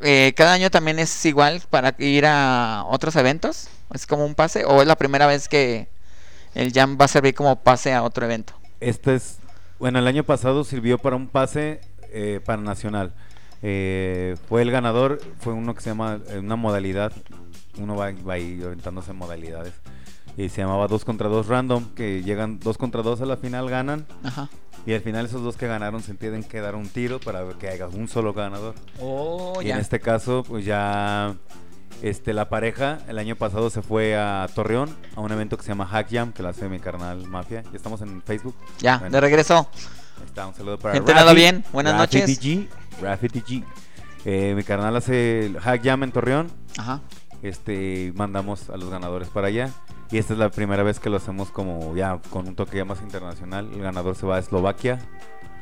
[0.02, 4.64] eh, cada año también es igual para ir a otros eventos, es como un pase,
[4.64, 5.88] o es la primera vez que
[6.54, 8.54] el jam va a servir como pase a otro evento.
[8.80, 9.38] Este es,
[9.78, 11.80] bueno, el año pasado sirvió para un pase
[12.12, 13.12] eh, para nacional.
[13.62, 17.12] Eh, fue el ganador, fue uno que se llama, eh, una modalidad,
[17.78, 19.74] uno va, va ahí aventándose modalidades.
[20.36, 23.68] Y se llamaba 2 contra 2 random, que llegan 2 contra 2 a la final,
[23.68, 24.06] ganan.
[24.22, 24.48] Ajá.
[24.86, 27.68] Y al final esos dos que ganaron se tienen que dar un tiro para que
[27.68, 28.74] haya un solo ganador.
[29.00, 31.34] Oh, y en este caso, pues ya
[32.02, 35.68] este, la pareja el año pasado se fue a Torreón a un evento que se
[35.70, 37.62] llama Hack Jam, que lo hace mi carnal Mafia.
[37.62, 38.54] Ya estamos en Facebook.
[38.78, 39.12] Ya, Bueno.
[39.14, 39.68] de regreso.
[40.24, 42.40] Está, un saludo para Gente, Rafi, bien, buenas Rafi noches.
[42.40, 42.68] DG,
[43.02, 43.64] Rafi DG.
[44.24, 46.50] Eh, mi carnal hace el Hack Jam en Torreón.
[46.76, 47.00] Ajá.
[47.42, 49.70] Este, mandamos a los ganadores para allá.
[50.10, 52.84] Y esta es la primera vez que lo hacemos como ya con un toque ya
[52.84, 53.70] más internacional.
[53.72, 54.98] El ganador se va a Eslovaquia,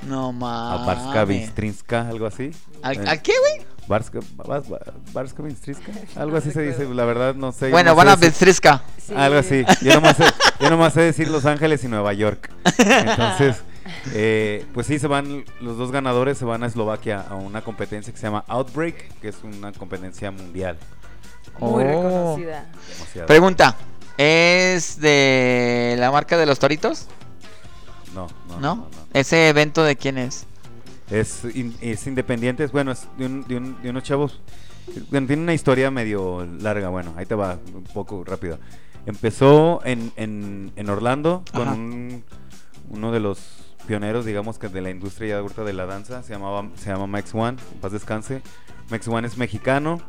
[0.05, 0.87] No a mames.
[0.87, 2.51] Barska Bistrinska, algo así.
[2.83, 3.67] ¿Al, Eh, ¿al qué, güey?
[3.89, 4.19] Barska,
[5.13, 6.87] Barska Bistrinska, algo así se dice.
[6.93, 7.71] La verdad no sé.
[7.71, 8.17] Bueno, no van a.
[9.05, 9.15] Sí.
[9.15, 9.65] Algo así.
[9.83, 10.25] Yo nomás, sé,
[10.61, 12.51] yo nomás sé decir Los Ángeles y Nueva York.
[12.79, 13.63] Entonces,
[14.13, 18.13] eh, pues sí, se van, los dos ganadores se van a Eslovaquia a una competencia
[18.13, 20.77] que se llama Outbreak, que es una competencia mundial.
[21.61, 21.87] Muy Oh.
[21.87, 22.67] reconocida.
[22.93, 23.27] demasiado.
[23.29, 23.77] Pregunta,
[24.19, 27.07] ¿es de la marca de los Toritos?
[28.17, 28.89] No, no, ¿No?
[29.13, 30.47] ¿Ese evento de quién es?
[31.11, 34.41] Es, in- es independiente, bueno, es de, un- de un- de unos chavos.
[35.11, 38.59] Bueno, tiene una historia medio larga, bueno, ahí te va, un poco rápido.
[39.05, 42.25] Empezó en, en, en Orlando con un,
[42.91, 43.39] uno de los
[43.87, 47.07] pioneros, digamos, que de la industria ya ahorita de la danza, se, llamaba, se llama
[47.07, 48.43] Max One, en paz descanse.
[48.91, 50.01] Max One es mexicano,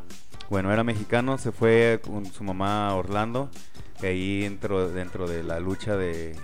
[0.50, 3.50] bueno, era mexicano, se fue con su mamá a Orlando,
[4.02, 6.34] y ahí entró dentro de la lucha de,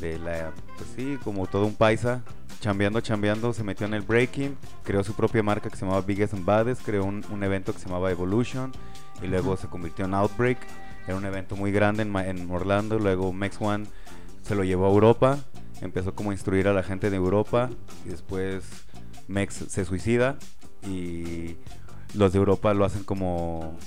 [0.00, 2.22] de la, pues sí, como todo un paisa,
[2.60, 6.34] chambeando, chambeando, se metió en el breaking, creó su propia marca que se llamaba Biggest
[6.34, 8.72] and Baddest, creó un, un evento que se llamaba Evolution
[9.22, 10.58] y luego se convirtió en Outbreak,
[11.06, 13.86] era un evento muy grande en, en Orlando, luego Max One
[14.42, 15.38] se lo llevó a Europa,
[15.80, 17.70] empezó como a instruir a la gente de Europa
[18.04, 18.64] y después
[19.28, 20.36] Mex se suicida
[20.86, 21.56] y
[22.14, 23.78] los de Europa lo hacen como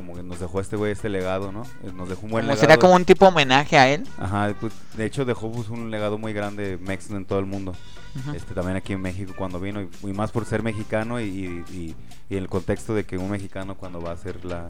[0.00, 1.62] como que nos dejó este güey este legado, ¿no?
[1.94, 2.56] Nos dejó un buen Como legado.
[2.60, 4.06] ¿Será como un tipo homenaje a él?
[4.18, 7.74] Ajá, pues, de hecho dejó pues, un legado muy grande Mex en todo el mundo.
[8.34, 11.24] Este, también aquí en México cuando vino, y, y más por ser mexicano y,
[11.70, 11.94] y,
[12.28, 14.66] y el contexto de que un mexicano cuando va a hacer la,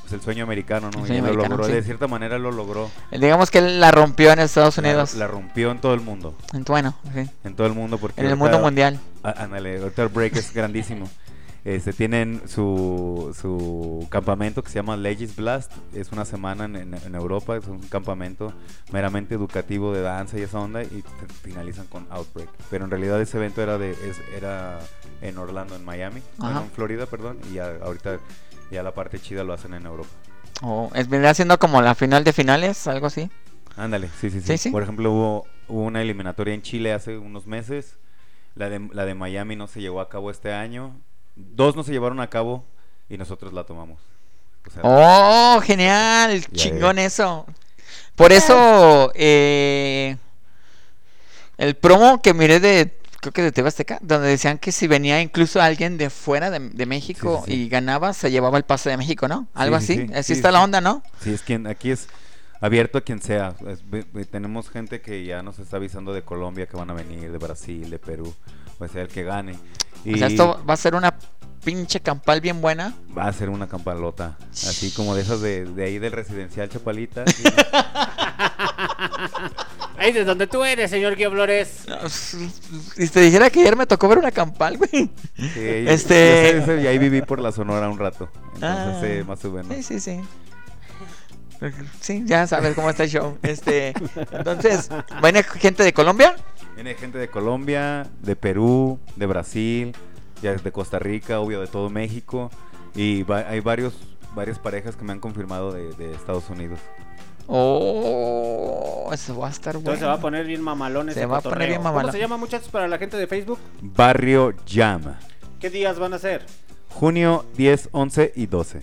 [0.00, 1.04] pues, el sueño americano, ¿no?
[1.04, 1.72] Y sueño lo logró, sí.
[1.72, 2.90] de cierta manera lo logró.
[3.12, 5.14] Digamos que él la rompió en Estados Unidos.
[5.14, 7.28] La, rompió en todo el mundo, En- Bueno, sí.
[7.44, 8.98] en todo el mundo porque En el ahorita- mundo mundial.
[9.22, 11.08] Ándale, ahorita el break es grandísimo.
[11.64, 15.70] Este, tienen su, su campamento que se llama Legis Blast.
[15.94, 17.56] Es una semana en, en- en Europa.
[17.56, 18.52] Es un campamento
[18.92, 20.82] meramente educativo de danza y esa onda.
[20.82, 21.04] Y
[21.42, 22.48] finalizan con Outbreak.
[22.68, 24.80] Pero en realidad ese evento era, de, es- era
[25.20, 26.20] en Orlando, en Miami.
[26.38, 27.38] Bueno, en Florida, perdón.
[27.50, 28.18] Y ya, ahorita
[28.72, 30.10] ya la parte chida lo hacen en Europa.
[30.62, 33.30] O es, vendría siendo como la final de finales, algo así.
[33.76, 34.70] Ándale, sí, sí, sí, Sí, sí.
[34.70, 37.96] Por ejemplo, hubo, hubo una eliminatoria en Chile hace unos meses.
[38.56, 41.00] La de, la de Miami no se llevó a cabo este año.
[41.36, 42.64] Dos no se llevaron a cabo
[43.08, 43.98] y nosotros la tomamos.
[44.66, 47.46] O sea, Oh, genial, chingón eso.
[48.14, 50.16] Por eso, eh,
[51.58, 55.20] el promo que miré de, creo que de TV Azteca, donde decían que si venía
[55.20, 57.62] incluso alguien de fuera de, de México Sí, sí, sí.
[57.64, 59.48] y ganaba, se llevaba el pase de México, ¿no?
[59.54, 60.06] Algo Sí, sí, así.
[60.08, 60.14] sí.
[60.14, 61.02] Así Sí, está la onda, ¿no?
[61.20, 62.08] Sí, es quien aquí es
[62.60, 63.54] abierto a quien sea.
[63.66, 63.82] Es-
[64.30, 67.88] tenemos gente que ya nos está avisando de Colombia que van a venir, de Brasil,
[67.90, 68.34] de Perú,
[68.78, 69.54] o sea, el que gane.
[70.04, 71.14] Y O sea, esto va a ser una
[71.64, 72.92] pinche campal bien buena.
[73.16, 77.24] va a ser una campalota, así como de esas de, de ahí del residencial Chapalita.
[77.26, 77.42] sí.
[79.98, 81.84] Ahí de donde tú eres, señor Guío Flores.
[82.08, 84.90] Si te dijera que ayer me tocó ver una campal, güey.
[85.36, 85.50] Sí,
[85.86, 88.28] Este- yo sé, y ahí viví por la Sonora un rato.
[88.54, 89.00] Entonces, Ah.
[89.06, 89.72] eh, más o menos.
[89.76, 90.20] Sí, sí, sí.
[92.00, 93.38] Sí, ya sabes cómo está el show.
[93.42, 93.94] Este,
[94.32, 94.88] entonces,
[95.22, 96.34] ¿viene gente de Colombia?
[96.74, 99.92] Viene gente de Colombia, de Perú, de Brasil,
[100.42, 102.50] ya de Costa Rica, obvio, de todo México.
[102.94, 103.94] Y va- hay varios,
[104.34, 106.78] varias parejas que me han confirmado de, de Estados Unidos.
[107.46, 109.80] Oh, eso va a estar bueno.
[109.90, 112.12] Entonces se va a poner bien mamalón ese Se va a poner bien ¿Cómo mamalón.
[112.12, 113.58] se llama, muchachos, para la gente de Facebook?
[113.80, 115.18] Barrio Llama.
[115.60, 116.44] ¿Qué días van a ser?
[116.90, 118.80] Junio 10, 11 y 12.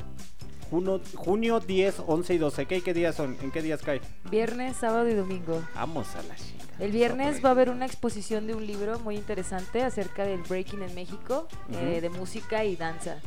[0.69, 2.65] Junio, junio 10, 11 y 12.
[2.67, 3.35] ¿Qué, qué días son?
[3.41, 4.01] ¿En qué días cae?
[4.29, 5.61] Viernes, sábado y domingo.
[5.75, 6.58] Vamos a la chica.
[6.79, 10.81] El viernes va a haber una exposición de un libro muy interesante acerca del breaking
[10.81, 13.17] en México, eh, de música y danza.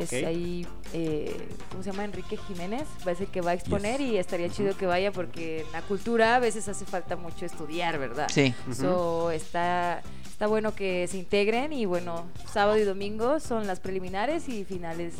[0.00, 0.24] Es Ok.
[0.26, 2.04] ahí, eh, ¿cómo se llama?
[2.04, 4.12] Enrique Jiménez, va a ser el que va a exponer Yes.
[4.12, 7.98] y estaría chido que vaya porque en la cultura a veces hace falta mucho estudiar,
[7.98, 8.28] ¿verdad?
[8.32, 8.54] Sí.
[8.72, 14.48] So, está, está bueno que se integren y bueno, sábado y domingo son las preliminares
[14.48, 15.14] y finales,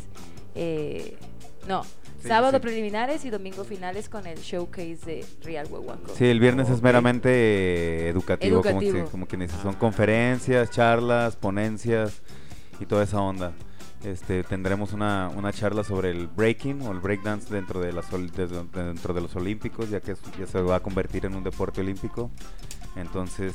[0.55, 1.15] eh,
[1.67, 1.83] no,
[2.25, 2.61] Sí, sábado sí.
[2.61, 6.13] preliminares y domingo finales con el showcase de Real Huehuaco.
[6.15, 9.55] Sí, el viernes es meramente eh, educativo, Como, que, como quien dice.
[9.61, 9.79] Son Ah.
[9.79, 12.21] conferencias, charlas, ponencias
[12.79, 13.53] y toda esa onda.
[14.03, 19.13] Este, tendremos una, una charla sobre el breaking o el breakdance dentro de, las, dentro
[19.15, 22.29] de los olímpicos, ya que es- ya se va a convertir en un deporte olímpico.
[22.95, 23.53] Entonces,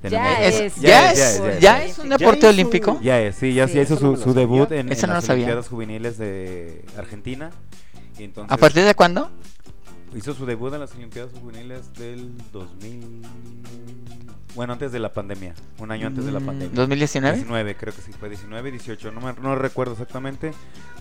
[0.00, 1.98] Ya Es- ya, es, ya es.
[1.98, 3.00] un deporte olímpico.
[3.02, 5.28] Ya es, sí, ya, Sí, ya hizo su, debut en, no las.
[5.28, 7.50] Olimpiadas Juveniles de Argentina.
[8.18, 9.30] Y entonces, ¿A partir de cuándo?
[10.14, 13.22] Hizo su debut en las Olimpiadas Juveniles del 2000.
[14.54, 15.54] Bueno, antes de la pandemia.
[15.78, 16.74] Un año antes de la Mm, pandemia.
[16.74, 17.36] 2019.
[17.36, 20.52] 19, creo que sí, fue 19, 18, no, me, no recuerdo exactamente.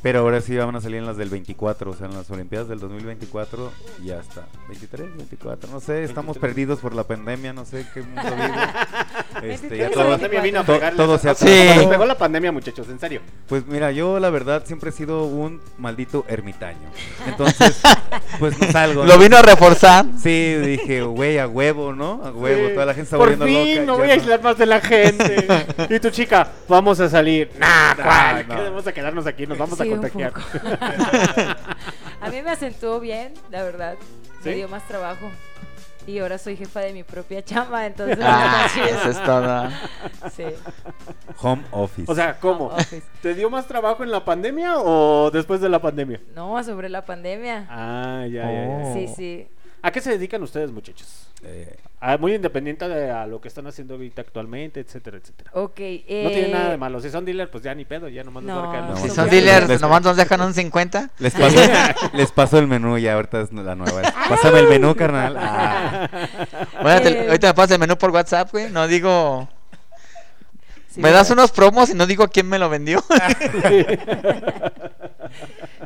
[0.03, 2.67] Pero ahora sí van a salir en las del 24, o sea, en las Olimpiadas
[2.67, 3.71] del 2024.
[4.03, 4.47] Ya está.
[4.67, 6.41] 23, 24, no sé, estamos 23.
[6.41, 8.53] perdidos por la pandemia, no sé qué mundo vivo.
[9.37, 11.45] Este, ya 23 todo- La pandemia vino a to- todo se ha- Sí.
[11.89, 13.21] Pegó la pandemia, muchachos, en serio.
[13.47, 16.89] Pues mira, yo la verdad siempre he sido un maldito ermitaño.
[17.27, 17.81] Entonces,
[18.39, 18.96] pues no salgo.
[19.05, 20.05] Lo vino a reforzar.
[20.21, 22.21] Sí, dije, güey, a huevo, ¿no?
[22.23, 22.73] A huevo, Sí.
[22.73, 23.85] toda la gente está Por volviendo fin, loca.
[23.85, 25.47] no voy a aislar más de la gente.
[25.89, 27.51] y tu chica, vamos a salir.
[27.57, 28.47] Nah, ¿cuál?
[28.47, 28.63] no.
[28.63, 30.33] Vamos a quedarnos aquí, nos vamos Sí, a contagiar.
[32.21, 33.95] a mí me acentuó bien, la verdad.
[34.43, 34.49] ¿Sí?
[34.49, 35.29] Me dio más trabajo.
[36.07, 38.17] Y ahora soy jefa de mi propia chamba, entonces.
[38.21, 38.97] Ah, está chido.
[38.97, 39.69] eso es todo.
[40.31, 40.43] Sí.
[41.41, 42.09] Home office.
[42.09, 42.71] O sea, ¿cómo?
[43.21, 46.21] ¿Te dio más trabajo en la pandemia o después de la pandemia?
[46.33, 47.67] No, sobre la pandemia.
[47.69, 48.93] Ah, ya, ya, ya.
[48.93, 49.47] Sí, sí.
[49.87, 51.07] ¿A qué se dedican ustedes, muchachos?
[51.43, 55.49] Eh, Ah, muy independiente de a lo que están haciendo ahorita actualmente, etcétera, etcétera.
[55.53, 55.79] Ok.
[55.79, 56.99] No tiene eh, nada de malo.
[56.99, 59.67] Si son dealer, pues ya ni pedo, ya nomás No, la- No, Si son dealers,
[59.69, 61.09] Les- nomás nos dejan un 50.
[61.19, 61.55] les, paso,
[62.13, 64.01] les paso el menú y ahorita es la nueva.
[64.29, 65.37] Pásame el menú, carnal.
[65.39, 66.09] Ah,
[66.83, 67.27] Bueno, te- Eh.
[67.27, 68.69] ahorita me pasas el menú por WhatsApp, güey.
[68.69, 69.47] No digo.
[70.89, 73.01] sí, me das unos promos y no digo quién me lo vendió.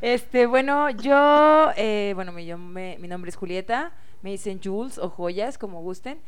[0.01, 3.91] Este, bueno, yo, eh, bueno, mi, yo me- mi nombre es Julieta,
[4.23, 6.19] me dicen Jules o Joyas, como gusten,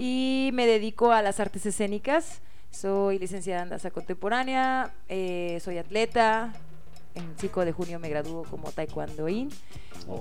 [0.00, 2.40] y me dedico a las artes escénicas.
[2.70, 6.52] Soy licenciada en danza contemporánea, eh, soy atleta.
[7.14, 9.48] En 5 de junio me graduó como taekwondoín.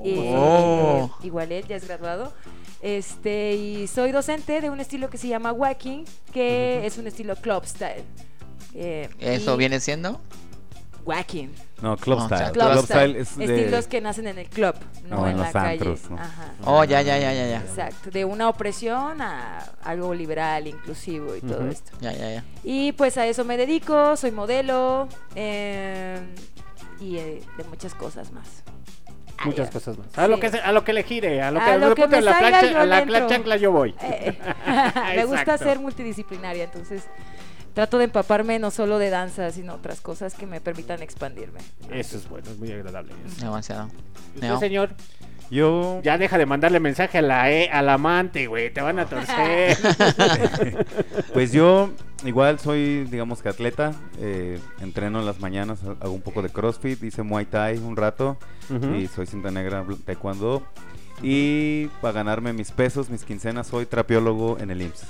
[0.03, 1.11] Eh, Oh.
[1.24, 2.34] igual él ya es graduado.
[2.82, 7.36] Este, y soy docente de un estilo que se llama Wacking, que es un estilo
[7.36, 8.03] club style.
[8.74, 10.19] Eh, Eso y- viene siendo.
[11.06, 11.54] Wacking.
[11.82, 12.52] no, Club No, Style.
[12.52, 12.86] Club Club, style.
[12.86, 13.45] Style es de...
[13.45, 14.76] Estilos que nacen en el club,
[15.08, 15.95] no, No, en, en la los calle.
[16.18, 16.54] Ajá.
[16.66, 17.58] Oh, ya, ya, ya, ya, ya.
[17.62, 21.91] Exacto, de una opresión a algo liberal, inclusivo y todo esto.
[22.02, 22.43] Ya, ya, ya.
[22.64, 26.20] Y pues a eso me dedico, soy modelo eh,
[27.00, 28.64] y eh, de muchas cosas más.
[29.45, 30.18] Muchas Ay, cosas más.
[30.18, 32.22] A, lo que a lo que le gire, a lo A que, lo que me
[32.22, 33.95] la plancha- yo a la chancla yo voy.
[34.02, 34.38] Eh,
[35.16, 37.06] me gusta ser multidisciplinaria, entonces
[37.80, 41.59] trato de empaparme no solo de danza, sino otras cosas que me permitan expandirme.
[41.89, 43.13] Eso es bueno, es muy agradable.
[43.39, 43.88] Demasiado.
[44.34, 44.59] ¿Y usted, No.
[44.59, 44.89] señor?
[45.49, 46.01] Yo...
[46.03, 48.69] Ya deja de mandarle mensaje a la e, al amante, güey.
[48.73, 49.77] Te van a torcer.
[51.34, 51.91] Pues yo
[52.25, 57.01] igual soy, digamos que atleta, eh, entreno en las mañanas, hago un poco de CrossFit,
[57.01, 58.38] hice Muay Thai un rato
[58.97, 60.63] y soy cinta negra Taekwondo.
[61.23, 65.05] Y para ganarme mis pesos, mis quincenas, soy trapiólogo en el IMSS.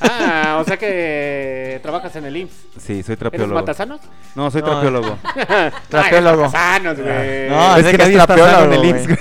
[0.00, 2.52] Ah, o sea que trabajas en el IMSS.
[2.78, 3.54] Sí, soy ¿Eres trapiólogo.
[3.54, 4.00] matasanos?
[4.34, 4.62] No, soy.
[4.62, 5.18] Trapiólogo.
[5.90, 7.48] Matasanos, güey.
[7.50, 8.84] No, es es que que es sano en el.
[8.84, 9.18] IMSS, güey.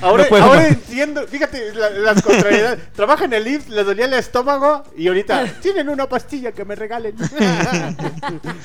[0.00, 0.68] Ahora, No ahora más.
[0.68, 2.92] entiendo, fíjate la- las contrariedades.
[2.94, 6.74] Trabaja en el IMSS, le dolía el estómago y ahorita tienen una pastilla que me
[6.74, 7.14] regalen.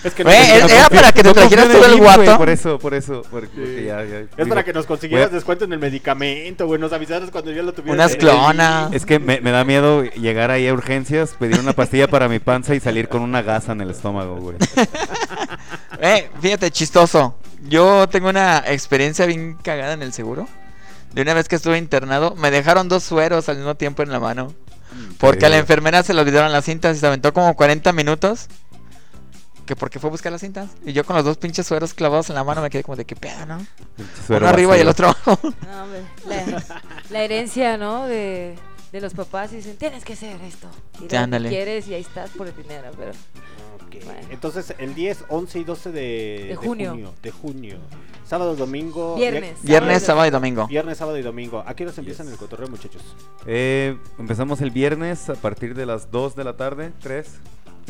[0.04, 2.38] es que no- Güey, no- es- era para que te trajeras todo el guato.
[2.38, 3.22] Por eso, por eso.
[3.30, 6.66] Porque, porque ya, ya- Es digo, para que nos consiguieras a- descuento en el medicamento,
[6.68, 6.80] güey.
[6.80, 7.96] Nos avisaras cuando ya lo tuvieras.
[7.96, 8.94] Unas clonas.
[8.94, 12.40] Es que me, me da miedo llegar ahí a urgencias, pedir una pastilla para mi
[12.40, 14.58] panza y salir con una gasa en el estómago, güey.
[16.00, 17.38] Eh, fíjate, chistoso.
[17.70, 20.50] Yo tengo una experiencia bien cagada en el seguro.
[21.14, 24.20] De una vez que estuve internado, me dejaron dos sueros al mismo tiempo en la
[24.20, 24.54] mano.
[25.18, 28.48] Porque a la enfermera se le olvidaron las cintas y se aventó como 40 minutos.
[29.66, 30.72] Que porque fue a buscar las cintas.
[30.86, 33.06] Y yo con los dos pinches sueros clavados en la mano me quedé como de
[33.06, 33.66] qué pedo, ¿no?
[34.28, 35.40] Uno arriba y el otro abajo.
[35.42, 36.64] No, hombre, la,
[37.10, 38.08] la herencia, ¿no?
[38.08, 38.56] De,
[38.94, 40.68] de los papás y dicen, tienes que hacer esto.
[41.00, 41.50] Y Sí, lo ándale.
[41.50, 43.12] quieres y ahí estás por el dinero, pero...
[44.06, 44.22] Bueno.
[44.32, 47.14] Entonces, el 10, 11 y 12 de, De junio.
[47.22, 47.78] De junio.
[48.26, 49.16] Sábado, domingo.
[49.16, 49.58] Viernes.
[49.62, 50.06] Viernes, Sábado.
[50.06, 50.68] sábado y domingo.
[50.68, 51.64] Viernes, sábado y domingo.
[51.66, 52.34] ¿A qué horas empiezan Yes.
[52.34, 53.04] el cotorreo, muchachos?
[53.46, 57.28] Eh, empezamos el viernes a partir de las 2 de la tarde, 3.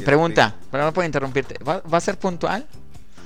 [0.04, 1.56] Pregunta, pero no puedo interrumpirte.
[1.64, 2.68] ¿Va, va a ser puntual?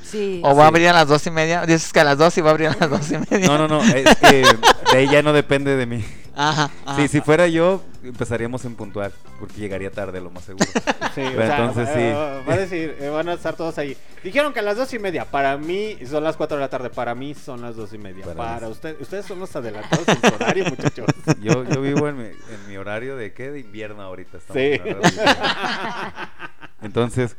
[0.04, 0.42] Sí.
[0.44, 0.70] ¿O va a Sí.
[0.70, 1.66] abrir a las dos y media?
[1.66, 3.48] Dices que a las dos y va a abrir a las dos y media.
[3.48, 4.44] No, no, no, es que
[4.92, 6.04] de ahí ya no depende de mí.
[6.38, 6.70] Ajá.
[6.86, 6.96] ajá.
[7.02, 10.66] Sí, si fuera yo, empezaríamos en puntual, porque llegaría tarde, lo más seguro.
[11.18, 12.00] Sí, Pero entonces sí.
[12.00, 13.98] eh, va a decir, eh, van a estar todos ahí.
[14.24, 15.26] Dijeron que a las dos y media.
[15.26, 16.92] Para mí son las 4 de la tarde.
[16.92, 18.24] Para mí son las dos y media.
[18.24, 21.08] Para Para, usted, ustedes son los adelantados en su horario, muchachos.
[21.42, 23.50] Yo, yo vivo en mi, en mi horario de qué?
[23.50, 24.38] De invierno ahorita.
[24.38, 24.80] estamos Sí.
[24.86, 24.98] en.
[26.82, 27.36] Entonces,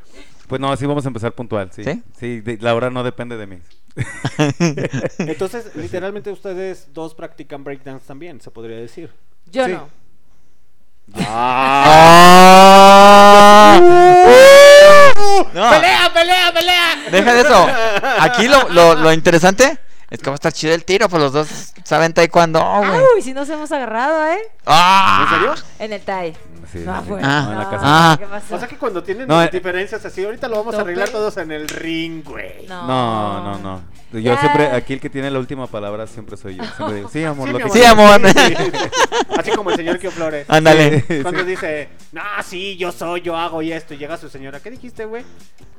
[0.49, 1.85] pues no, así vamos a empezar puntual, sí.
[2.19, 2.41] ¿Sí?
[2.41, 3.59] de- la hora no depende de mí.
[5.19, 9.11] Entonces, literalmente ustedes dos practican breakdance también, se podría decir.
[9.51, 9.73] Yo Sí.
[9.73, 9.89] no.
[12.49, 13.81] ¡Ah!
[15.55, 16.97] No, ¡Pelea, pelea, pelea!
[17.11, 17.67] deja de eso.
[18.21, 19.79] Aquí lo, lo, lo interesante
[20.11, 21.49] es que va a estar chido el tiro, pues los dos
[21.85, 23.01] saben taekwondo, güey.
[23.17, 24.39] Uy, si nos hemos agarrado, ¿eh?
[24.67, 25.23] ¡Ah!
[25.25, 25.55] ¿En serio?
[25.79, 26.37] En el TAE.
[26.73, 27.27] Sí, Ah, sí, bueno.
[27.27, 27.81] no, en la casa.
[27.85, 28.17] Ah.
[28.19, 28.55] ¿qué pasó?
[28.55, 29.49] O sea que cuando tienen No, eh.
[29.51, 32.67] diferencias así, ahorita lo vamos a arreglar todos en el ring, güey.
[32.67, 32.87] No.
[32.87, 33.81] No, no, no.
[34.13, 36.65] Yo siempre, aquí el que tiene la última palabra siempre soy yo.
[36.65, 38.21] Siempre digo, sí, amor, Sí, lo que Sí, amor.
[38.27, 38.73] Sí, sí.
[39.39, 40.47] Así como el señor Kio Flores.
[40.49, 41.05] Ándale.
[41.09, 41.47] Sí, Cuando sí.
[41.47, 43.95] dice, no, sí, yo soy, yo hago y esto.
[43.95, 45.25] Y llega su señora, ¿qué dijiste, güey?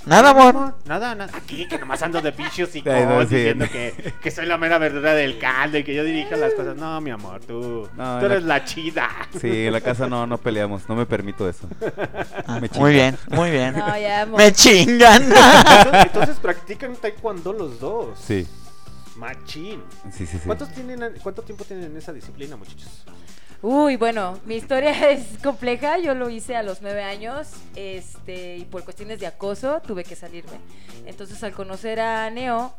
[0.06, 0.76] Nada, amor.
[0.86, 1.32] Nada, nada.
[1.36, 3.36] Aquí que nomás ando de pichos y no, sí.
[3.36, 6.78] diciendo que, que soy la mera verdura del caldo y que yo dirijo las cosas.
[6.78, 9.10] No, mi amor, tú, No, tú la- eres la chida.
[9.42, 11.68] Sí, en la casa no, no peleamos, no me permito eso.
[12.48, 13.74] Ah, Me muy bien, muy bien.
[13.78, 14.38] No, ya, amor.
[14.40, 15.24] Me chingan.
[15.24, 18.19] Entonces, entonces practican taekwondo los dos.
[18.26, 18.48] Sí,
[19.16, 19.84] Machín.
[20.12, 20.38] sí, sí.
[20.38, 20.46] sí.
[20.46, 23.04] ¿Cuántos tienen, ¿Cuánto tiempo tienen en esa disciplina, muchachos?
[23.62, 25.98] Uy, bueno, mi historia es compleja.
[25.98, 30.16] Yo lo hice a los nueve años, este, y por cuestiones de acoso tuve que
[30.16, 30.60] salirme.
[31.06, 32.74] Entonces, al conocer a Neo,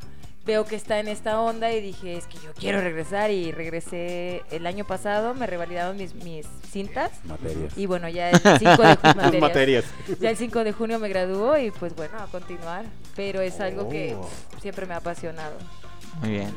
[0.51, 4.42] veo que está en esta onda y dije, es que yo quiero regresar y regresé
[4.51, 7.12] el año pasado, me revalidaron mis, mis cintas.
[7.24, 7.78] Materias.
[7.78, 9.84] Y bueno, ya el 5 de junio materias.
[10.18, 12.84] Ya el 5 de junio me graduó y pues bueno, a continuar.
[13.14, 14.28] Pero es algo que Oh.
[14.61, 15.55] siempre me ha apasionado.
[16.20, 16.53] Muy bien.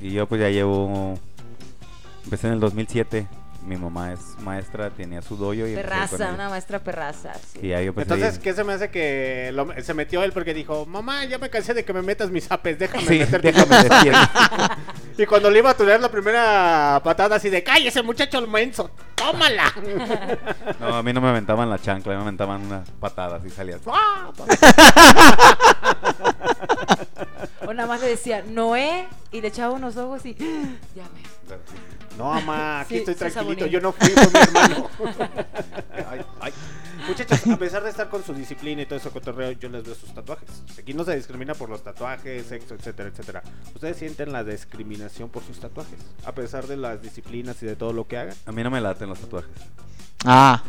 [0.00, 1.18] Y yo pues ya llevo...
[2.24, 3.26] Empecé en el 2007.
[3.66, 5.74] Mi mamá es maestra, tenía su doyo y...
[5.74, 7.34] Perraza, una maestra perraza.
[7.52, 7.66] sí.
[7.66, 10.54] Y ahí yo empecé Entonces, ¿qué se me hace que lo- se metió él porque
[10.54, 13.82] dijo, mamá, ya me cansé de que me metas mis apes, déjame Sí, meterte déjame
[13.88, 14.12] decir.
[15.18, 18.90] Y cuando le iba a tunear la primera patada así de, cállese muchacho el menso,
[19.14, 19.64] tómala.
[20.80, 23.80] No, a mí no me aventaban la chancla, me aventaban unas patadas y salías.
[23.86, 24.30] ¡Ah!
[27.66, 30.34] O nada más le decía, Noé, y le echaba unos ojos y
[30.94, 31.56] ya me.
[32.18, 34.90] No, mamá, aquí Sí, estoy tranquilito, yo no fui por mi hermano.
[36.10, 36.52] Ay, ay.
[37.06, 39.94] Muchachos, a pesar de estar con su disciplina y todo eso cotorreo, yo les veo
[39.94, 40.48] sus tatuajes.
[40.78, 43.42] Aquí no se discrimina por los tatuajes, sexo, etcétera, etcétera.
[43.74, 45.98] ¿Ustedes sienten la discriminación por sus tatuajes?
[46.24, 48.34] A pesar de las disciplinas y de todo lo que hagan.
[48.46, 49.50] A mí no me laten los tatuajes.
[50.24, 50.62] Ah,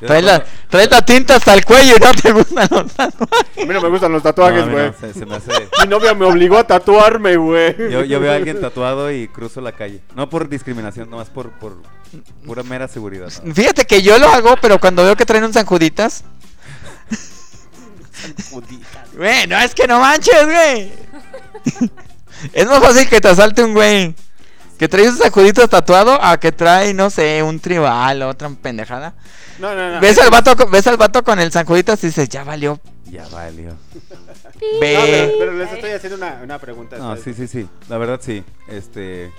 [0.00, 3.62] traes la, tinta hasta el cuello y no te gustan los tatuajes.
[3.62, 4.86] A mí no me gustan los tatuajes, güey.
[4.86, 5.52] no, se, se me hace...
[5.82, 7.76] Mi novia me obligó a tatuarme, güey.
[7.90, 10.00] Yo, yo veo a alguien tatuado y cruzo la calle.
[10.14, 11.76] No por discriminación, nomás por, por
[12.44, 13.32] pura mera seguridad.
[13.42, 13.54] ¿no?
[13.54, 16.24] Fíjate que yo lo hago, pero cuando veo que traen un sanjuditas.
[19.14, 20.92] Güey, no es que no manches, güey.
[22.52, 24.14] es más fácil que te asalte un güey
[24.78, 29.14] que trae un sanjuditas tatuado a que trae, no sé, un tribal o otra pendejada.
[29.58, 30.00] No, no, no.
[30.00, 32.78] Ves al vato, con- ves al vato con el sanjuditas y dices, ya valió.
[33.10, 33.70] Ya valió.
[33.70, 33.76] No,
[34.60, 35.34] pero, Ve.
[35.38, 36.98] pero les estoy haciendo una, una pregunta.
[36.98, 37.36] No, sí, ¿sabes?
[37.50, 37.68] sí, sí.
[37.88, 38.42] La verdad sí.
[38.68, 39.30] Este,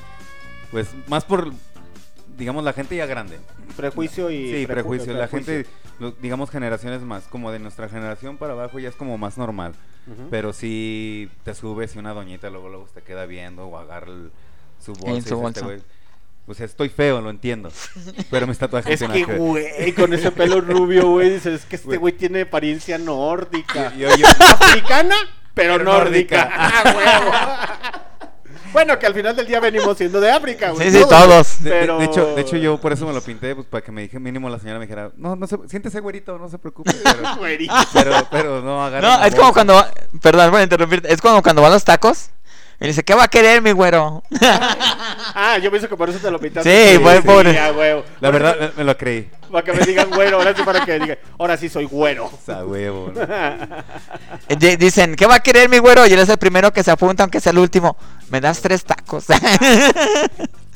[0.71, 1.51] pues más por,
[2.37, 3.39] digamos, la gente ya grande.
[3.75, 4.51] Prejuicio y...
[4.51, 5.13] Sí, preju- prejuicio.
[5.13, 5.53] La prejuicio.
[5.53, 5.69] gente,
[5.99, 9.73] lo- digamos, generaciones más, como de nuestra generación para abajo ya es como más normal.
[10.31, 14.31] Pero si te subes y una doñita luego luego te queda viendo o agarra el-
[14.83, 15.17] su bolsa.
[15.17, 15.59] y su bolsa.
[15.59, 15.81] "Este güey,
[16.49, 17.69] O sea, estoy feo, lo entiendo.
[18.31, 21.97] Pero mis tatuajes Es que, güey, con ese pelo rubio, güey, dices, es que este
[21.97, 22.13] Güey.
[22.13, 23.93] tiene apariencia nórdica.
[23.95, 25.15] Yo- yo- Africana,
[25.53, 26.45] pero, Pero nórdica.
[26.45, 26.49] nórdica.
[26.55, 27.91] Ah, huevo.
[28.73, 30.89] bueno, que al final del día venimos siendo de África, güey.
[30.91, 31.63] Sí, sí, todos.
[31.63, 31.97] De, de- Pero...
[31.99, 34.19] de hecho, de hecho, yo por eso me lo pinté, pues para que me dije,
[34.19, 36.93] mínimo la señora me dijera, no, no se, siéntese güerito, no se preocupe.
[37.03, 37.73] Pero, Güerito.
[37.93, 39.53] pero, pero no agarre No, es como bolsa.
[39.53, 39.85] cuando.
[40.21, 41.11] Perdón por interrumpirte.
[41.13, 42.29] Es como cuando van los tacos.
[42.79, 44.23] Y dice, ¿qué va a querer, mi güero?
[45.39, 46.93] Ah, yo pienso que por eso te lo pintaste.
[46.93, 47.51] Sí, fue pobre.
[47.71, 48.03] huevo.
[48.19, 49.29] La verdad, me, me lo creí.
[49.51, 52.25] Para que me digan güero, ahora sí para que digan, ahora sí soy güero.
[52.25, 53.13] O sea, huevo.
[54.79, 56.07] Dicen, ¿qué va a querer, mi güero?
[56.07, 57.97] Y él es el primero que se apunta, aunque sea el último.
[58.29, 59.25] Me das tres tacos.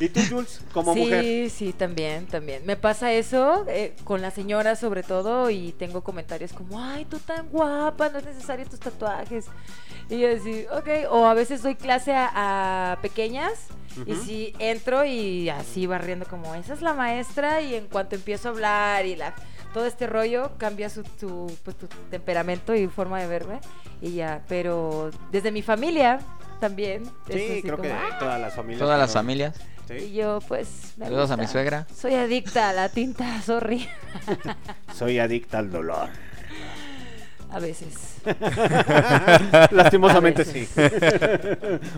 [0.00, 1.50] ¿Y tú, Jules, como sí, mujer?
[1.50, 2.64] sí, también, también.
[2.66, 7.18] Me pasa eso eh, con la señora sobre todo y tengo comentarios como, ay, tú
[7.18, 9.46] tan guapa, no es necesario tus tatuajes.
[10.10, 13.66] Y yo así, ok, o a veces doy clase a, a pequeñas
[14.06, 14.22] y Ujú.
[14.24, 18.52] si entro y así barriendo como, esa es la maestra y en cuanto empiezo a
[18.52, 19.34] hablar y la,
[19.72, 23.60] todo este rollo cambia su, su, pues, tu temperamento y forma de verme
[24.02, 26.18] y ya, pero desde mi familia
[26.68, 27.04] también.
[27.30, 28.16] Sí, creo como, que "Ah".
[28.18, 28.78] todas las familias.
[28.80, 29.54] Todas las familias.
[29.90, 30.94] Y yo, pues.
[30.96, 31.86] me Saludos a mi suegra.
[31.94, 33.86] Soy adicta a la tinta, sorry.
[34.94, 36.08] Soy adicta al dolor.
[37.50, 38.16] A veces.
[39.70, 40.66] Lastimosamente A sí.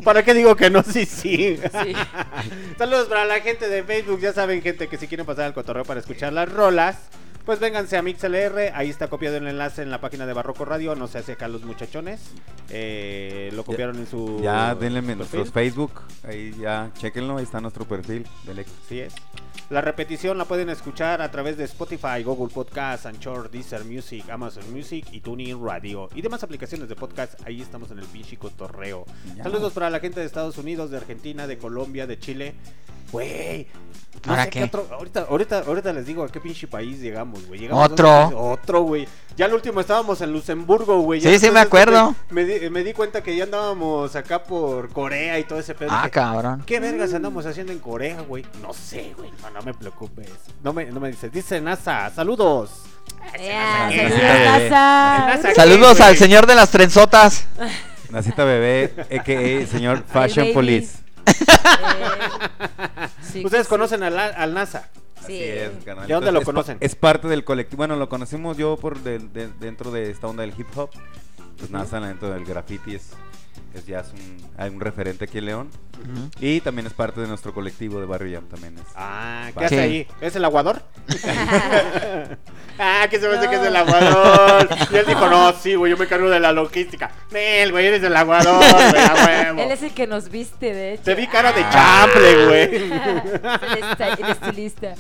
[0.05, 0.83] ¿Para qué digo que no?
[0.83, 1.57] Sí, sí.
[1.59, 1.93] Sí.
[2.77, 4.21] Saludos para la gente de Facebook.
[4.21, 6.97] Ya saben, gente, que si quieren pasar al cotorreo para escuchar las rolas,
[7.47, 8.73] pues vénganse a MixLR.
[8.75, 10.97] Ahí está copiado el enlace en la página de Barroco Radio.
[10.97, 12.21] No se hace acá los muchachones.
[12.69, 14.41] Eh, lo copiaron en su.
[14.43, 15.17] Ya denle perfil.
[15.17, 18.71] nuestros Facebook, ahí ya, chequenlo, ahí está nuestro perfil del ex.
[18.85, 19.15] Así es.
[19.71, 24.63] La repetición la pueden escuchar a través de Spotify, Google Podcast, Anchor, Deezer Music, Amazon
[24.73, 26.09] Music y TuneIn Radio.
[26.15, 29.05] Y demás aplicaciones de podcast, ahí estamos en el pinche cotorreo.
[29.37, 29.43] Ya.
[29.43, 32.55] Saludos para la gente de Estados Unidos, de Argentina, de Colombia, de Chile.
[33.11, 33.67] Güey.
[34.25, 34.65] No ¿Ahora sé qué?
[34.65, 34.87] otro.
[34.91, 37.61] Ahorita, ahorita, ahorita les digo a qué pinche país llegamos, güey.
[37.61, 38.07] Llegamos a Otro.
[38.09, 39.09] país- Otro, güey.
[39.37, 41.21] Ya el último estábamos en Luxemburgo, güey.
[41.21, 42.15] Sí, sí, me acuerdo.
[42.31, 45.91] Me di, me di cuenta que ya andábamos acá por Corea y todo ese pedo.
[45.93, 46.63] Ah, Dije, cabrón.
[46.65, 48.47] ¿Qué vergas andamos haciendo en Corea, güey?
[48.63, 49.31] No sé, güey.
[49.43, 50.31] No, no me preocupes.
[50.63, 51.29] No me, no me dice.
[51.29, 52.71] Dice NASA, saludos.
[53.39, 54.69] Ea, Esa saludos, NASA.
[54.69, 55.27] NASA.
[55.37, 55.55] NASA.
[55.55, 57.45] Saludos al señor de las trenzotas.
[58.09, 59.67] Nacita bebé, a.k.a.
[59.67, 60.55] señor Fashion.
[60.55, 60.97] Police.
[61.27, 61.33] Eh,
[63.33, 64.89] sí, Ustedes sí, conocen al, al NASA.
[65.27, 65.35] Sí.
[65.35, 66.07] Así es, carnal.
[66.09, 66.77] ¿De dónde lo es pa- conocen?
[66.81, 67.79] Es parte del colectivo.
[67.79, 70.91] Bueno, lo conocimos yo por de- de- dentro de esta onda del hip hop.
[71.59, 73.11] Pues NASA dentro del graffiti es,
[73.79, 75.71] es ya es un, hay un referente aquí en León.
[76.41, 78.77] Y también es parte de nuestro colectivo de Barrio Jam también.
[78.79, 78.85] Es.
[78.95, 79.65] Ah, ¿qué Sí.
[79.75, 80.07] hace ahí?
[80.21, 80.83] ¿Es el aguador?
[82.79, 83.51] ah, que se me hace No.
[83.51, 84.69] que es el aguador.
[84.93, 87.11] Y él dijo, no, sí, güey, yo me encargo de la logística.
[87.31, 89.61] Nel, güey, eres el aguador, güey.
[89.67, 91.05] Él es el que nos viste, de hecho.
[91.05, 92.07] Te vi cara de Ah.
[92.07, 92.77] chample, güey.
[92.77, 94.95] El, estilista.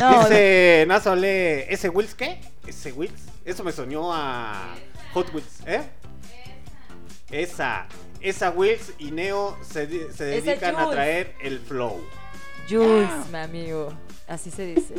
[0.00, 2.40] No, Dice Nazo lee, ¿ese Wills qué?
[2.66, 3.20] ¿Ese Wills?
[3.44, 4.74] Eso me soñó a
[5.14, 5.82] Hot Wheels, ¿eh?
[7.30, 7.86] Esa,
[8.28, 12.00] esa Wills y Neo se, se dedican a traer el flow.
[12.68, 13.92] Jules, mi amigo.
[14.28, 14.94] Así se dice.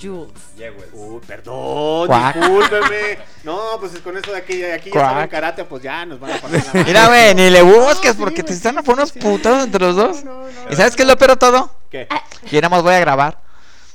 [0.00, 0.30] Jules.
[0.92, 2.36] Uy, perdón, Cuac.
[2.36, 3.18] discúlpeme.
[3.42, 6.30] No, pues con eso de aquí, de aquí ya saben karate, pues ya nos van
[6.32, 6.84] a pasar la mano.
[6.86, 9.96] Mira, güey, ni le busques sí, porque te están a poner unos putados entre los
[9.96, 10.24] dos.
[10.24, 10.70] No, no, no.
[10.70, 11.74] ¿Y sabes qué es lo peor de todo?
[11.90, 12.06] ¿Qué?
[12.50, 13.40] Yo nada más voy a grabar.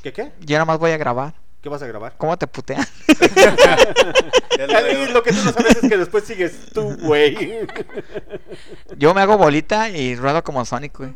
[0.02, 0.32] ¿Qué qué?
[0.42, 1.34] Yo nada más voy a grabar.
[1.64, 2.14] ¿Qué vas a grabar?
[2.18, 2.86] ¿Cómo te putean?
[5.14, 7.66] Lo que tú no sabes es que después sigues tú, güey.
[8.98, 11.14] Yo me hago bolita y ruedo como Sonic, güey.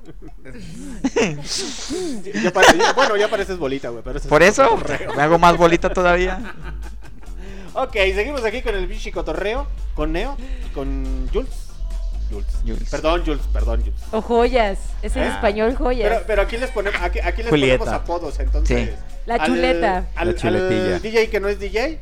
[2.41, 4.04] Ya pare- ya- bueno, ya pareces bolita, güey.
[4.04, 5.14] Pero Por eso cotorreo.
[5.16, 6.39] me hago más bolita todavía.
[7.74, 9.68] Ok, seguimos aquí con el bichi cotorreo.
[9.95, 10.38] Con Neo.
[10.74, 11.66] Con Jules.
[12.30, 12.47] Jules.
[12.65, 12.89] Jules.
[12.89, 13.99] Perdón, Jules, perdón, Jules.
[14.11, 14.80] O joyas.
[15.01, 15.36] Es en Ah.
[15.36, 16.09] español joyas.
[16.09, 17.80] Pero, pero aquí les ponemos, aquí, aquí les Julieta.
[17.80, 18.89] ponemos apodos, entonces.
[18.89, 18.95] Sí.
[19.25, 20.07] La Al- chuleta.
[20.15, 20.95] Al, La chuletilla.
[20.95, 21.99] al DJ que no es DJ.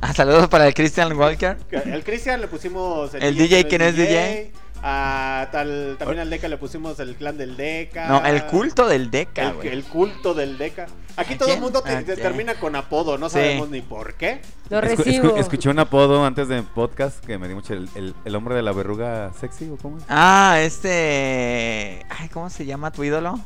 [0.00, 1.56] Ah, saludos para el Christian Walker.
[1.92, 4.52] Al Cristian le pusimos El DJ que no es DJ.
[4.88, 8.06] A tal, también al Deca le pusimos el clan del Deca.
[8.06, 10.86] No, el culto del Deca, El, culto del Deca.
[11.16, 13.32] Aquí ¿A todo el mundo termina con apodo, no Sí.
[13.34, 14.42] sabemos ni por qué.
[14.70, 15.36] Lo Escu- escu- recibo.
[15.38, 18.62] escuché un apodo antes del podcast que me dio mucho el, el, el hombre de
[18.62, 20.04] la verruga sexy o cómo es?
[20.08, 22.06] Ah, este.
[22.08, 23.40] Ay, ¿cómo se llama tu ídolo?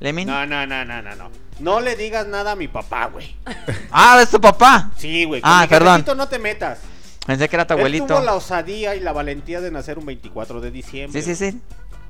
[0.00, 0.26] ¿Lemin?
[0.26, 1.30] No, no, no, no, no, no.
[1.60, 3.36] No le digas nada a mi papá, güey.
[3.92, 4.90] Ah, es tu papá.
[4.96, 5.42] Sí, güey.
[5.44, 6.04] Ah, mi perdón.
[6.16, 6.80] no te metas.
[7.26, 8.06] Pensé que era tu Él abuelito.
[8.06, 11.22] tuvo la osadía y la valentía de nacer un 24 de diciembre.
[11.22, 11.60] Sí, sí, sí.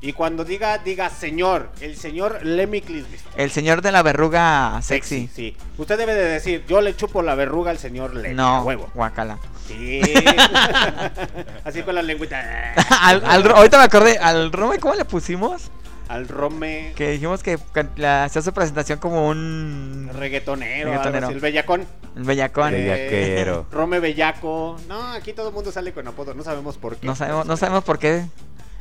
[0.03, 3.19] Y cuando diga, diga señor, el señor Lemmy Clisby.
[3.37, 5.29] El señor de la verruga sexy.
[5.35, 5.55] Sí.
[5.77, 8.35] Usted debe de decir, yo le chupo la verruga al señor Lemmy.
[8.35, 8.89] No, huevo.
[8.95, 9.39] guacala.
[9.69, 10.01] Sí.
[11.65, 12.73] Así con la lengüita.
[13.03, 15.71] al, ahorita me acordé, al Rome, ¿cómo le pusimos?
[16.11, 17.57] Al Rome Que dijimos que
[17.97, 21.27] la- hacía su presentación como un reggaetonero, Reggaetonero.
[21.29, 21.87] así, el bellacón.
[22.17, 22.75] el bellacón.
[22.75, 23.67] Eh, Bellaquero.
[23.73, 24.77] Rome Bellaco.
[24.89, 27.07] No, aquí todo el mundo sale con apodo, no sabemos por qué.
[27.07, 28.25] No sabemos, no sabemos por qué.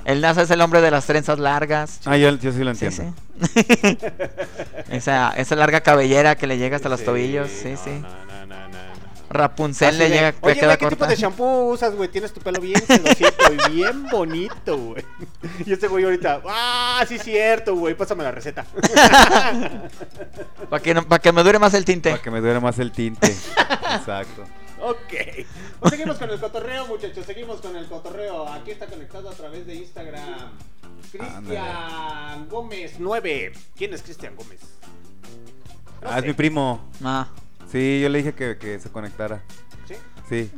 [0.06, 2.00] El NASA es el hombre de las trenzas largas.
[2.06, 3.14] Ah, yo, yo sí lo Sí, entiendo.
[3.54, 3.98] sí.
[4.90, 7.50] esa, esa larga cabellera que le llega hasta los Sí, tobillos.
[7.50, 7.90] Sí, no, sí.
[7.92, 8.29] No, no.
[9.30, 10.96] Rapunzel le llega, le Oye, queda güey, ¿qué corta.
[10.96, 12.10] tipo de shampoo usas, güey?
[12.10, 15.06] Tienes tu pelo bien sedosito y bien bonito, güey.
[15.66, 18.66] Y este güey ahorita, ah, sí, cierto, güey, pásame la receta.
[20.70, 22.10] Para que, no- pa' que me dure más el tinte.
[22.12, 23.28] Para que me duele más el tinte.
[23.96, 24.44] Exacto.
[24.82, 25.14] ok.
[25.80, 27.26] Pues seguimos con el cotorreo, muchachos.
[27.26, 28.48] Seguimos con el cotorreo.
[28.52, 30.52] Aquí está conectado a través de Instagram.
[31.12, 33.54] Cristian Gómez 9.
[33.76, 34.60] ¿Quién es Cristian Gómez?
[36.02, 36.82] No Ah, es mi primo.
[37.04, 37.28] Ah,
[37.72, 39.42] Sí, yo le dije que, que se conectara.
[39.88, 39.96] ¿Sí?
[40.30, 40.52] Sí.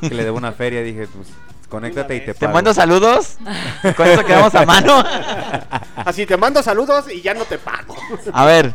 [0.00, 0.82] Que le debo una feria.
[0.82, 1.28] Dije, pues,
[1.68, 2.36] conéctate y te vez.
[2.38, 2.54] te pago.
[2.54, 3.36] mando saludos.
[3.96, 5.02] Con eso quedamos a mano.
[5.96, 7.94] Así te mando saludos y ya no te pago.
[8.32, 8.74] A ver.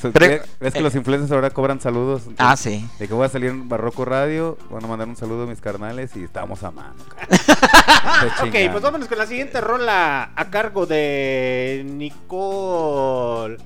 [0.00, 2.22] Pero- ¿ves- ¿Ves que los influencers ahora cobran saludos?
[2.38, 2.88] Ah, sí.
[3.00, 5.60] De que voy a salir en Barroco Radio, van a mandar un saludo a mis
[5.60, 6.94] carnales y estamos a mano.
[8.42, 13.56] Ok, pues vámonos con la siguiente rola a cargo de Nicole.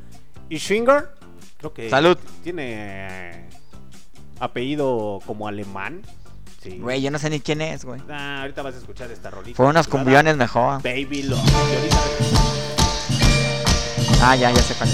[0.49, 2.17] Creo que Salud.
[2.43, 3.49] tiene eh,
[4.45, 6.03] apellido como alemán.
[6.63, 6.79] Sí.
[6.79, 8.01] Güey, yo no sé ni quién es, güey.
[8.11, 9.57] Ah, ahorita vas a escuchar esta rolita.
[9.57, 10.83] Fue unos cumbiones mejor.
[10.83, 11.41] Baby Love.
[11.55, 11.97] Ahorita
[14.25, 14.89] Ah, ya, ya sé cuál.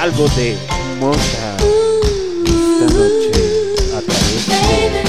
[0.00, 0.56] algo de
[0.98, 1.16] moda
[2.46, 3.32] esta noche
[3.94, 5.04] a través de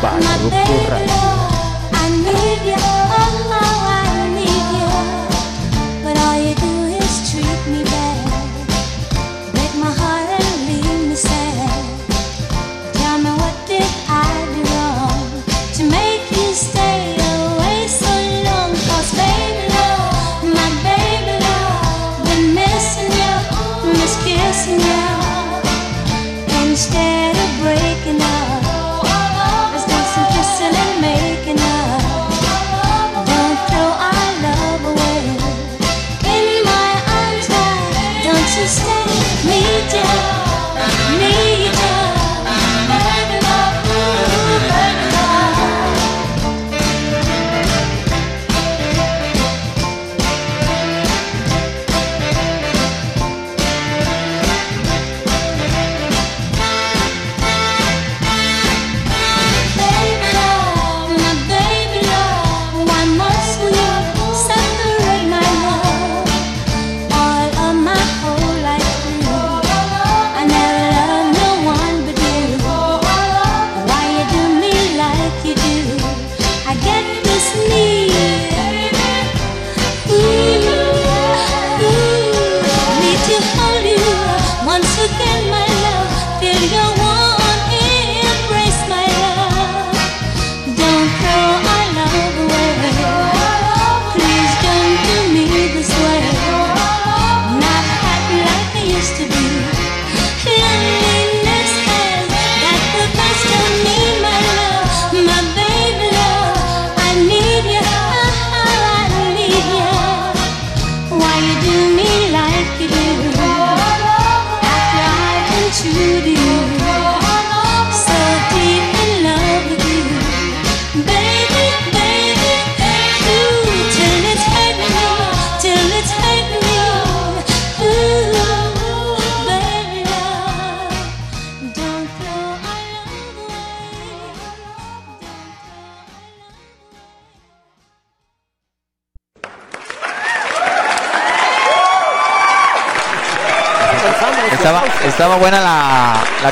[0.00, 1.43] Barroco Radio.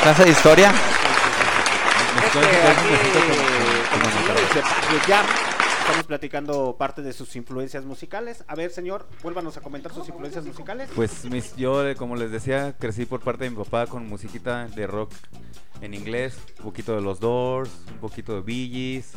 [0.03, 0.73] Clase de historia.
[5.81, 8.45] Estamos platicando parte de sus influencias musicales.
[8.49, 10.91] A ver, señor, vuélvanos a comentar sus influencias musicales.
[10.95, 14.67] Pues mis, yo, eh, como les decía, crecí por parte de mi papá con musiquita
[14.67, 15.13] de rock
[15.81, 19.13] en inglés, un poquito de los Doors, un poquito de Bee Gees,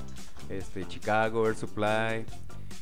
[0.50, 2.26] este, Chicago, Air Supply,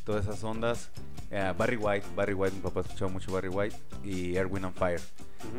[0.06, 0.90] todas esas ondas.
[1.36, 4.76] Eh, Barry White, Barry White, mi papá escuchaba mucho Barry White y Air, Wind and
[4.76, 5.02] Fire.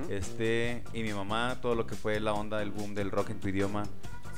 [0.09, 3.41] Este, y mi mamá, todo lo que fue la onda del boom del rock en
[3.41, 3.83] tu idioma,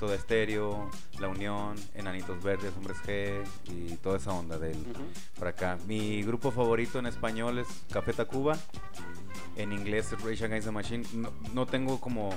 [0.01, 5.03] Soda Stereo, La Unión, Enanitos Verdes, Hombres G y toda esa onda del Ujú.
[5.39, 5.76] por acá.
[5.87, 8.57] Mi grupo favorito en español es Café Tacuba.
[9.57, 11.05] En inglés es Rage Against the Machine.
[11.14, 12.30] No, no tengo como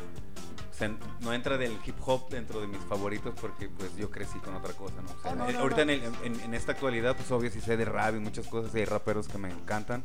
[0.88, 4.73] no entra del hip hop dentro de mis favoritos porque pues yo crecí con otra
[4.73, 5.09] cosa, ¿no?
[5.11, 5.91] O sea, Oh, no, eh, no, ahorita no.
[5.91, 8.73] En, el- en- en esta actualidad pues obvio sí sé de rap y muchas cosas
[8.75, 10.03] hay raperos que me encantan,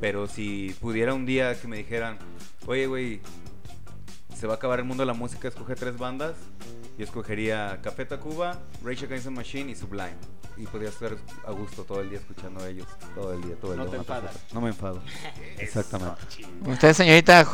[0.00, 2.18] pero si pudiera un día que me dijeran,
[2.66, 3.20] oye güey,
[4.38, 6.34] se va a acabar el mundo de la música, escoge tres bandas,
[6.96, 10.14] yo escogería Café Tacuba, Rage Against the Machine y Sublime.
[10.56, 11.12] Y podría estar
[11.46, 13.92] a gusto todo el día escuchando a ellos, todo el día, todo el No día.
[13.92, 14.42] te una tras enfadas.
[14.52, 15.00] No me enfado.
[15.58, 16.16] Exactamente.
[16.66, 17.46] Usted, señorita,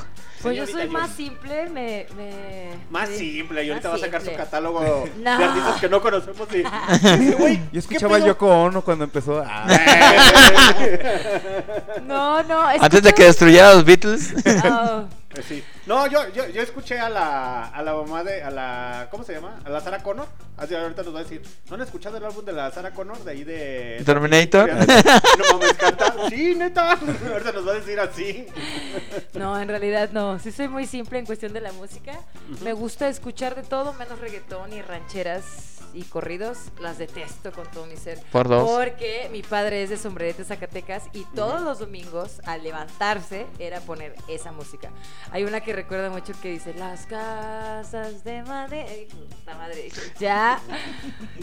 [0.43, 2.07] Pues yo soy más simple, me...
[2.17, 4.81] me Más simple, y ahorita va a sacar su catálogo
[5.19, 5.39] No.
[5.39, 7.37] de artistas que no conocemos y Yo
[7.73, 8.27] ¿qué escuchaba pedo?
[8.29, 9.43] Yoko Ono cuando empezó.
[9.47, 9.67] Ah,
[12.07, 14.33] No, no, antes de que destruyera a los Beatles.
[14.65, 15.05] Oh,
[15.43, 15.65] sí.
[15.87, 19.35] No, yo, yo, yo escuché a la, a la mamá de, a la, ¿cómo se
[19.35, 19.59] llama?
[19.65, 20.27] A la Sarah Connor.
[20.57, 23.19] Así ahorita nos va a decir, ¿no han escuchado el álbum de la Sarah Connor
[23.25, 24.03] de ahí de...
[24.07, 24.71] Terminator.
[24.73, 26.15] No mames, canta.
[26.31, 26.93] Sí, neta.
[26.93, 28.47] Ahorita nos va a decir así.
[29.35, 30.39] no, en realidad no.
[30.39, 32.13] Sí soy muy simple en cuestión de la música.
[32.63, 36.59] Me gusta escuchar de todo, menos reggaetón y rancheras y corridos.
[36.81, 38.21] Las detesto con todo mi ser.
[38.33, 38.69] Por dos.
[38.69, 44.15] Porque mi padre es de Sombrerete, Zacatecas, y todos los domingos, al levantarse, era poner
[44.29, 44.91] esa música.
[45.31, 49.09] Hay una que recuerda mucho que dice, las casas de madre.
[49.47, 49.89] La madre
[50.19, 50.61] ya,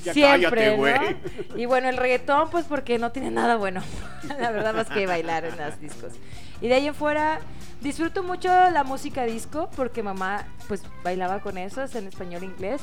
[0.04, 1.18] Ya siempre, cállate.
[1.49, 1.58] ¿no?
[1.58, 3.82] Y bueno, el reggaetón, pues porque no tiene nada bueno.
[4.39, 6.14] la verdad, más que bailar en los discos.
[6.62, 7.39] Y de ahí en fuera,
[7.82, 12.45] disfruto mucho la música disco porque mamá, pues bailaba con eso, es en español e
[12.45, 12.82] inglés.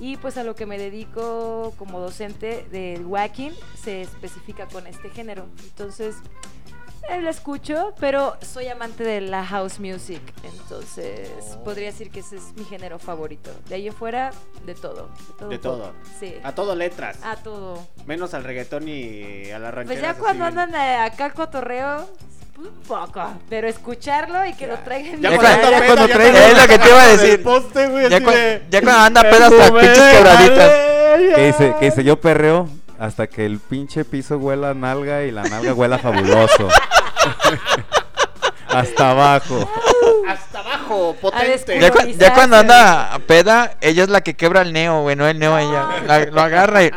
[0.00, 5.10] Y pues a lo que me dedico como docente del wacking se especifica con este
[5.10, 5.46] género.
[5.62, 6.16] Entonces,
[7.08, 10.20] eh, la escucho, pero soy amante de la house music.
[10.42, 11.64] Entonces, Oh.
[11.64, 13.50] podría decir que ese es mi género favorito.
[13.68, 14.30] De ahí en fuera,
[14.66, 15.08] de todo.
[15.28, 15.48] De todo.
[15.50, 15.92] De todo.
[16.18, 16.34] Sí.
[16.42, 17.18] A todo letras.
[17.22, 17.86] A todo.
[18.06, 20.00] Menos al reggaetón y a la ranchera.
[20.00, 22.08] Pues ya cuando andan eh, acá al cotorreo,
[22.68, 23.22] un poco.
[23.48, 25.20] Pero escucharlo y que lo traigan.
[25.20, 27.42] Ya Ya cuando, ya cuando traigan- es lo que te iba a decir.
[27.42, 30.70] poste, güey, Ya, de, cuando anda peda hasta "Perfume pinches quebraditas.
[30.72, 31.34] ella".
[31.36, 31.74] ¿Qué dice?
[31.78, 32.04] ¿Qué dice?
[32.04, 36.68] Yo perreo hasta que el pinche piso huela a nalga y la nalga huela fabuloso.
[38.68, 39.68] hasta abajo.
[40.28, 41.80] Hasta abajo, potente.
[41.80, 45.26] Ya, cu- ya cuando anda peda, ella es la que quebra el neo, güey, no
[45.26, 45.86] el neo ella.
[46.06, 46.90] La- lo agarra y...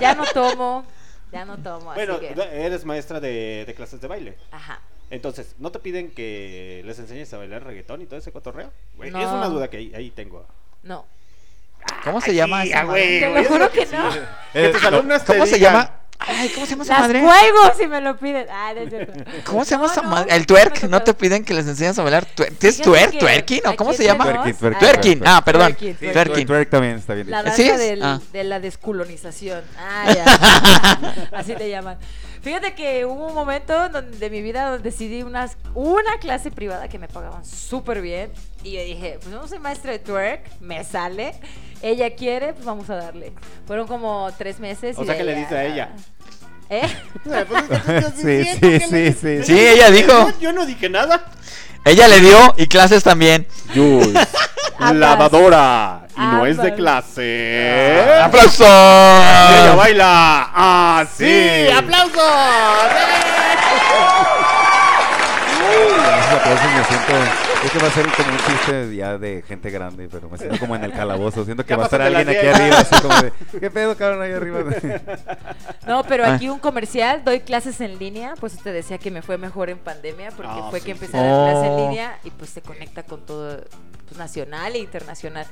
[0.00, 0.84] Ya no tomo.
[1.32, 1.94] Ya no tomo.
[1.94, 2.64] Bueno, así que.
[2.66, 4.36] eres maestra de, de clases de baile.
[4.50, 4.80] Ajá.
[5.10, 8.70] Entonces, ¿no te piden que les enseñes a bailar reggaetón y todo ese cotorreo?
[8.96, 9.20] Güey, No.
[9.20, 10.46] Es una duda que ahí, ahí tengo.
[10.82, 11.04] No.
[12.04, 13.94] ¿Cómo se llama Sí, esa ah, güey, Te lo juro que sí.
[13.96, 14.10] no.
[14.52, 15.90] Que tus alumnos te ¿Cómo se llama?
[16.28, 17.20] Ay, ¿cómo se llama esa Las madre?
[17.20, 18.46] juego si me lo piden.
[18.50, 19.12] Ah, no es cierto.
[19.44, 20.34] ¿Cómo se llama No, esa no, madre?
[20.36, 22.26] El twerk, ¿no te piden que les enseñes a bailar?
[22.36, 23.18] twer- ¿Es Fíjate twerk?
[23.18, 23.60] ¿Twerking?
[23.66, 24.24] ¿O cómo se llama?
[24.24, 25.22] Twerking, twerking, ah, Twerking.
[25.26, 25.66] Ah, perdón.
[25.74, 26.46] Twerking, Sí, Twerking.
[26.46, 27.30] twerk también está bien.
[27.30, 27.56] La dicho.
[27.56, 27.90] ¿Sí danza es?
[27.90, 28.20] del- Ah.
[28.32, 29.62] de la descolonización.
[29.78, 30.12] Ah,
[31.32, 31.38] ya.
[31.38, 31.98] Así le llaman.
[32.42, 36.88] Fíjate que hubo un momento donde, de mi vida donde decidí unas, una clase privada
[36.88, 38.32] que me pagaban súper bien.
[38.64, 41.34] Y yo dije, pues no soy maestra de twerk, me sale.
[41.82, 43.32] Ella quiere, pues vamos a darle.
[43.66, 44.98] Fueron como tres meses.
[44.98, 45.94] O y sea que le dice a ella.
[46.68, 46.82] ¿Eh?
[48.16, 49.42] Sí, sí, sí, sí.
[49.44, 50.32] Sí, ella dijo.
[50.40, 51.24] Yo no dije nada.
[51.84, 53.46] Ella le dio y clases también.
[54.78, 56.06] Lavadora.
[56.16, 58.20] Y no es de clase.
[58.22, 58.64] ¡Aplauso!
[58.64, 60.50] Y ella baila.
[60.54, 61.66] ¡Ah, sí!
[61.74, 62.12] ¡Aplausos!
[66.32, 67.51] Aplausos me siento.
[67.64, 70.58] Es que va a ser como un chiste ya de gente grande, pero me siento
[70.58, 71.44] como en el calabozo.
[71.44, 73.32] Siento que va a estar alguien aquí arriba, así como de.
[73.60, 74.60] ¿Qué pedo, cabrón, ahí arriba?
[75.86, 76.34] No, pero Ah.
[76.34, 79.78] aquí un comercial, doy clases en línea, pues usted decía que me fue mejor en
[79.78, 80.98] pandemia porque Ah, fue sí, que sí.
[81.04, 81.88] empecé a dar clase en Oh.
[81.88, 83.60] línea y pues se conecta con todo
[84.06, 85.46] pues, nacional e internacional.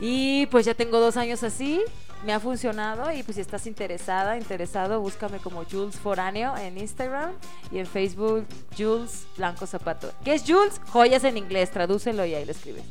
[0.00, 1.80] Y pues ya tengo dos años así,
[2.24, 7.30] me ha funcionado y pues si estás interesada, interesado, búscame como Jules Foráneo en Instagram
[7.70, 8.46] y en Facebook
[8.76, 10.12] Jules Blanco Zapato.
[10.24, 10.80] ¿Qué es Jules?
[10.90, 12.84] Joyas en inglés, tradúcelo y ahí lo escribes.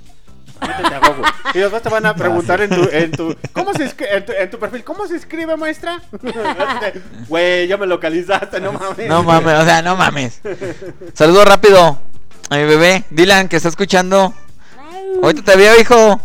[1.54, 4.50] Y después te van a preguntar en tu, en tu, ¿cómo se en tu, en
[4.50, 6.02] tu perfil, ¿cómo se escribe, maestra?
[7.30, 9.08] Güey, ya me localizaste, no mames.
[9.08, 10.42] No mames, o sea, no mames.
[11.14, 12.00] Saludo rápido
[12.50, 14.34] A mi bebé, Dylan, que está escuchando.
[15.22, 16.20] Ahorita te veo, hijo.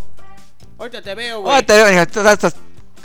[0.79, 2.55] Ahorita te veo, Oh, te veo, hijo.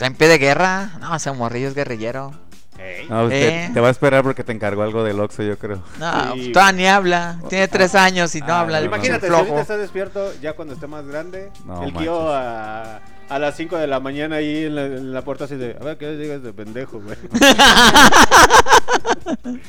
[0.00, 0.90] está en pie de guerra?
[1.00, 2.32] No, ese morrillo es guerrillero.
[2.78, 3.06] Ey.
[3.10, 3.70] No, pues, te- Eh.
[3.74, 5.82] te, va a esperar porque te encargó algo del Oxxo, yo creo.
[5.98, 6.52] No, Sí.
[6.52, 7.38] todavía ni habla.
[7.50, 8.80] Tiene tres años y no Ah, habla.
[8.80, 13.38] Imagínate, si ahorita está despierto, ya cuando esté más grande, No el tío a, a
[13.38, 15.98] las 5 de la mañana ahí en la, en la puerta así de, a ver,
[15.98, 17.18] ¿qué digas de pendejo, güey?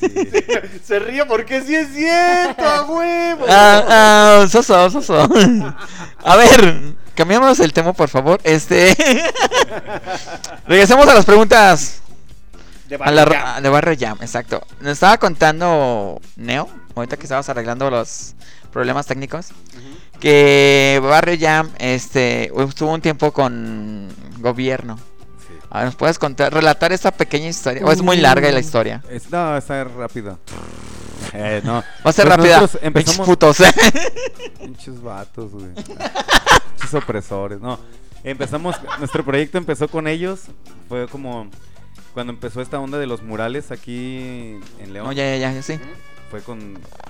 [0.84, 3.44] Se ríe porque sí es cierto, a huevo.
[3.48, 5.22] Ah, ah, soso, soso.
[6.24, 8.40] A ver, cambiamos el tema, por favor.
[8.44, 8.96] Este.
[10.66, 12.00] Regresemos a las preguntas.
[12.88, 13.22] De A la,
[13.56, 14.62] a- de Barrio Jam, exacto.
[14.80, 18.34] Nos estaba contando Neo, ahorita que estabas arreglando los
[18.72, 19.48] problemas técnicos,
[20.18, 24.08] que Barrio Jam este, estuvo un tiempo con
[24.38, 24.96] gobierno.
[25.46, 25.54] Sí.
[25.70, 27.84] A ver, ¿nos puedes contar, relatar esta pequeña historia?
[27.84, 29.02] ¿O es muy larga la historia?
[29.10, 30.38] Es- no, está rápido.
[31.32, 31.74] Eh, no.
[31.74, 32.68] Va a ser Pues rápida.
[32.82, 33.58] empezamos- putos.
[34.58, 35.72] Pinches vatos, güey.
[35.74, 37.60] Pinches opresores.
[37.60, 37.78] No.
[38.24, 40.42] Empezamos, nuestro proyecto empezó con ellos.
[40.88, 41.48] Fue como
[42.14, 45.06] cuando empezó esta onda de los murales aquí en León.
[45.06, 45.78] No, ya, ya, ya, sí.
[46.30, 46.60] Fue con.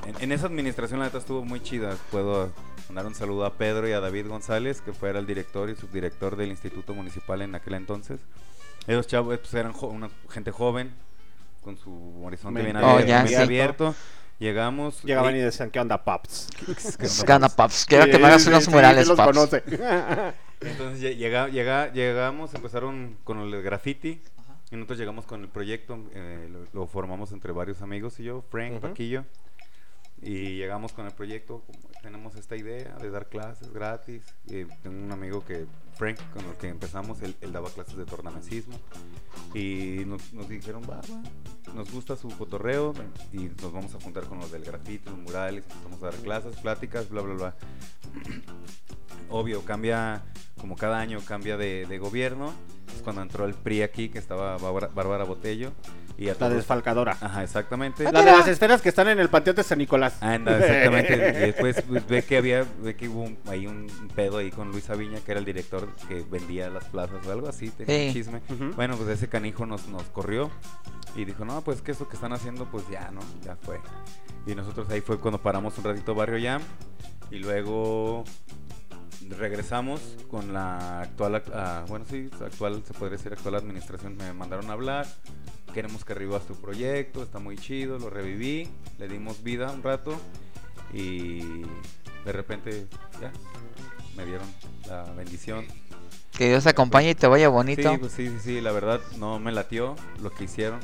[0.07, 1.97] En, en esa administración, la neta estuvo muy chida.
[2.11, 2.51] Puedo
[2.89, 6.37] mandar un saludo a Pedro y a David González, que fuera el director y subdirector
[6.37, 8.21] del Instituto Municipal en aquel entonces.
[8.87, 10.95] Esos chavos pues, eran jo- una gente joven,
[11.61, 13.07] con su horizonte bien Oh, abierto.
[13.09, 13.43] ya, bien sí.
[13.45, 13.95] abierto.
[14.39, 15.03] Llegamos.
[15.03, 16.49] Llegaban y y- decían, ¿qué onda, paps?
[17.27, 17.85] Gana Paps.
[17.87, 19.29] Quiero que me hagas unos murales, los Paps.
[19.37, 19.63] conoce.
[20.61, 24.21] Entonces lle- llega, llega, llegamos, empezaron con el graffiti.
[24.73, 28.45] Y nosotros llegamos con el proyecto, eh, lo, lo formamos entre varios amigos y yo,
[28.51, 28.79] Frank.
[28.81, 29.25] Paquillo.
[30.23, 31.63] Y llegamos con el proyecto,
[32.03, 34.23] tenemos esta idea de dar clases gratis.
[34.47, 38.05] Y tengo un amigo que, Frank, con el que empezamos, él, él daba clases de
[38.05, 38.79] tornamesismo.
[39.55, 41.01] Y nos, nos dijeron, va,
[41.75, 42.93] nos gusta su cotorreo
[43.33, 46.57] y nos vamos a juntar con los del grafiti, los murales, vamos a dar clases,
[46.57, 47.55] pláticas, bla, bla, bla.
[49.31, 50.23] Obvio, cambia,
[50.59, 52.53] como cada año cambia de, de gobierno.
[52.95, 55.73] Es cuando entró el PRI aquí, que estaba Bárbara Botello.
[56.21, 57.17] Y a La todos- desfalcadora.
[57.21, 58.05] Ajá, exactamente.
[58.05, 60.23] La de las esferas que están en el panteón de San Nicolás.
[60.23, 61.15] Anda, exactamente.
[61.39, 64.71] y después pues, ve que había, ve que hubo un- ahí un pedo ahí con
[64.71, 68.13] Luis Aviña, que era el director que vendía las plazas o algo así, tenía un
[68.13, 68.13] Sí.
[68.13, 68.43] chisme.
[68.51, 68.73] Ujú.
[68.77, 70.51] Bueno, pues ese canijo nos, nos corrió
[71.17, 73.21] y dijo, no, pues que eso que están haciendo, pues ya, ¿no?
[73.43, 73.81] Ya fue.
[74.47, 76.61] Y nosotros ahí fue cuando paramos un ratito Barrio Jam
[77.31, 78.25] y luego
[79.39, 80.01] regresamos
[80.31, 84.69] con la actual, ac- ah, bueno, sí, actual, se podría decir actual administración, me mandaron
[84.71, 85.07] a hablar,
[85.73, 88.69] queremos que revivas tu proyecto, está muy chido, lo reviví,
[88.99, 90.19] le dimos vida un rato
[90.93, 91.63] y
[92.25, 92.87] de repente
[93.21, 93.33] ya
[94.17, 94.47] me dieron
[94.87, 95.67] la bendición.
[96.33, 97.91] Que Dios te acompañe y te vaya bonito.
[97.91, 100.81] Sí, pues sí, sí, la verdad no me latió lo que hicieron.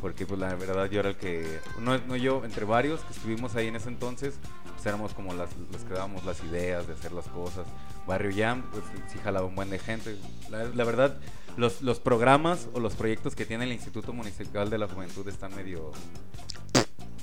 [0.00, 3.54] Porque pues la verdad yo era el que, no, no yo, entre varios que estuvimos
[3.54, 4.38] ahí en ese entonces,
[4.72, 7.66] pues éramos como las, los que dábamos las ideas de hacer las cosas.
[8.06, 10.16] Barrio Jam, pues sí jalaba un buen de gente.
[10.48, 11.18] La, la verdad,
[11.56, 15.54] los, los programas o los proyectos que tiene el Instituto Municipal de la Juventud están
[15.54, 15.92] medio...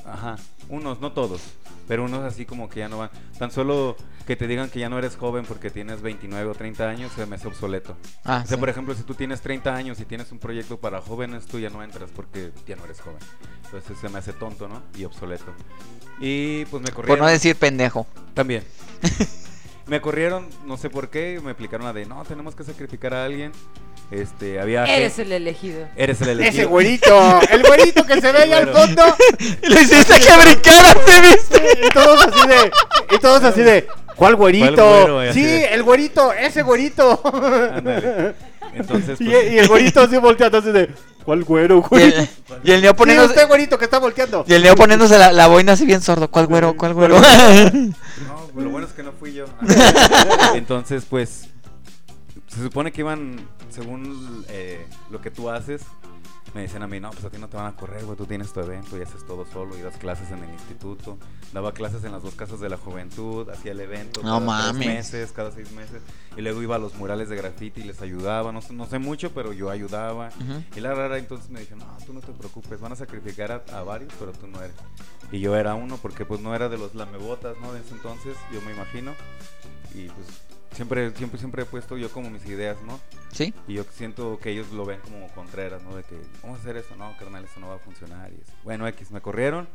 [0.05, 0.37] Ajá,
[0.69, 1.41] unos, no todos,
[1.85, 3.09] pero unos así como que ya no van.
[3.37, 6.87] Tan solo que te digan que ya no eres joven porque tienes 29 o 30
[6.87, 7.97] años se me hace obsoleto.
[8.23, 8.59] Ah, O sea, sí.
[8.59, 11.69] por ejemplo, si tú tienes 30 años y tienes un proyecto para jóvenes, tú ya
[11.69, 13.19] no entras porque ya no eres joven.
[13.65, 14.81] Entonces se me hace tonto, ¿no?
[14.97, 15.51] Y obsoleto.
[16.21, 17.17] Y pues me corrieron.
[17.17, 18.07] Por no decir pendejo.
[18.33, 18.63] También.
[19.87, 23.25] me corrieron, no sé por qué, me aplicaron la de, no, tenemos que sacrificar a
[23.25, 23.51] alguien.
[24.09, 24.85] Este, había...
[24.85, 25.85] Eres el elegido.
[25.97, 26.53] Eres el elegido.
[26.61, 29.03] Ese güerito, el güerito que se ve ahí al fondo.
[29.61, 31.79] Le hiciste que brincara, ¿te viste?
[31.85, 32.71] Y todos así de,
[33.15, 33.85] y todos así de,
[34.15, 35.21] ¿cuál güerito?
[35.33, 37.21] Sí, de- el güerito, ese güerito.
[37.73, 38.33] Ándale.
[38.75, 40.89] Entonces, Y, pues, y el güerito así volteando así de,
[41.25, 42.03] ¿cuál güero, Y güey?
[42.13, 42.29] el,
[42.63, 44.45] y el Neo Sí, poniéndose, usted güerito que está volteando.
[44.47, 46.31] y el Neo poniéndose la, la boina así bien sordo.
[46.31, 46.77] ¿Cuál güero?
[46.77, 47.19] ¿Cuál güero?
[48.27, 49.45] No, lo bueno es que no fui yo.
[50.55, 51.49] Entonces, pues,
[52.47, 53.37] se supone que iban,
[53.69, 55.81] según eh, lo que tú haces,
[56.57, 58.25] me dicen a mí, no, pues a ti no te van a correr, güey, tú
[58.25, 61.17] tienes tu evento y haces todo solo y das clases en el instituto.
[61.53, 64.81] Daba clases en las dos casas de la juventud, hacía el evento No cada mames.
[64.83, 66.01] tres meses, cada seis meses.
[66.35, 68.97] Y luego iba a los murales de graffiti y les ayudaba, no, sé- no sé
[68.99, 70.29] mucho, pero yo ayudaba.
[70.75, 73.77] Y la rara entonces me dijeron, no, tú no te preocupes, van a sacrificar a,
[73.77, 74.75] a varios, pero tú no eres.
[75.31, 77.71] Y yo era uno porque pues no era de los lamebotas, ¿no?
[77.71, 79.13] De ese entonces, yo me imagino.
[79.93, 80.27] Y pues
[80.71, 82.99] siempre, siempre, siempre he puesto yo como mis ideas, ¿no?
[83.31, 83.53] ¿Sí?
[83.67, 85.95] Y yo siento que ellos lo ven como contreras, ¿no?
[85.95, 88.31] De que vamos a hacer eso, no, carnal, eso no va a funcionar.
[88.31, 89.67] Y es- bueno, X, me corrieron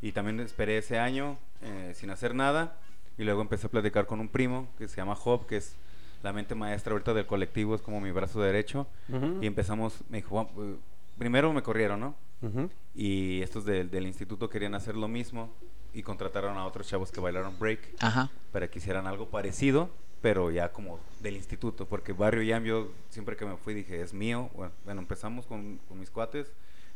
[0.00, 2.76] y también esperé ese año eh, sin hacer nada.
[3.16, 5.74] Y luego empecé a platicar con un primo que se llama Job, que es
[6.22, 8.86] la mente maestra ahorita del colectivo, es como mi brazo derecho.
[9.08, 9.38] Ujú.
[9.42, 10.76] Y empezamos, me dijo, "Juan, eh,
[11.18, 12.14] primero me corrieron, ¿no?
[12.42, 12.70] Ujú.
[12.94, 15.52] Y estos del- del instituto querían hacer lo mismo,
[15.94, 18.30] y contrataron a otros chavos que bailaron break Ajá.
[18.52, 19.90] para que hicieran algo parecido,
[20.20, 24.12] pero ya como del instituto, porque Barrio Jam yo siempre que me fui dije, es
[24.12, 24.50] mío.
[24.54, 26.48] Bueno, bueno, empezamos con, con mis cuates,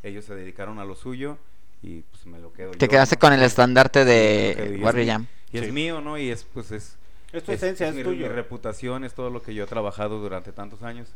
[0.03, 1.39] ellos se dedicaron a lo suyo
[1.83, 3.21] y pues me lo quedo Te yo, quedaste ¿no?
[3.21, 5.27] con el estandarte de yo, y es Warrior mi- Jam.
[5.53, 5.73] Y es Sí.
[5.73, 6.17] mío, ¿no?
[6.19, 6.97] Y es pues es...
[7.33, 8.27] Es tu esencia, es mi, tuyo.
[8.27, 11.09] mi reputación, es todo lo que yo he trabajado durante tantos años.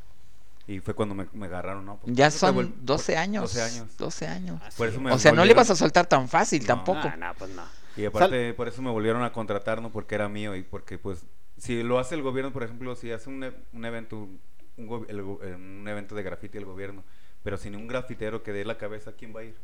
[0.67, 1.97] Y fue cuando me, me agarraron, ¿no?
[1.99, 3.43] Porque Ya son 12 años.
[3.53, 3.97] 12 años.
[3.99, 4.61] 12 años.
[4.65, 5.03] Así Por eso es.
[5.03, 6.67] me O sea, no le ibas a soltar tan fácil No.
[6.69, 7.01] tampoco.
[7.05, 7.63] Ah, no, pues no.
[7.97, 9.91] Y aparte, por eso me volvieron a contratar, ¿no?
[9.91, 11.21] Porque era mío y porque, pues,
[11.59, 15.19] si lo hace el gobierno, por ejemplo, si hace un, e- un evento, un, el
[15.21, 17.03] eh, un evento de graffiti el gobierno,
[17.43, 19.55] pero sin un grafitero que dé la cabeza, ¿quién va a ir?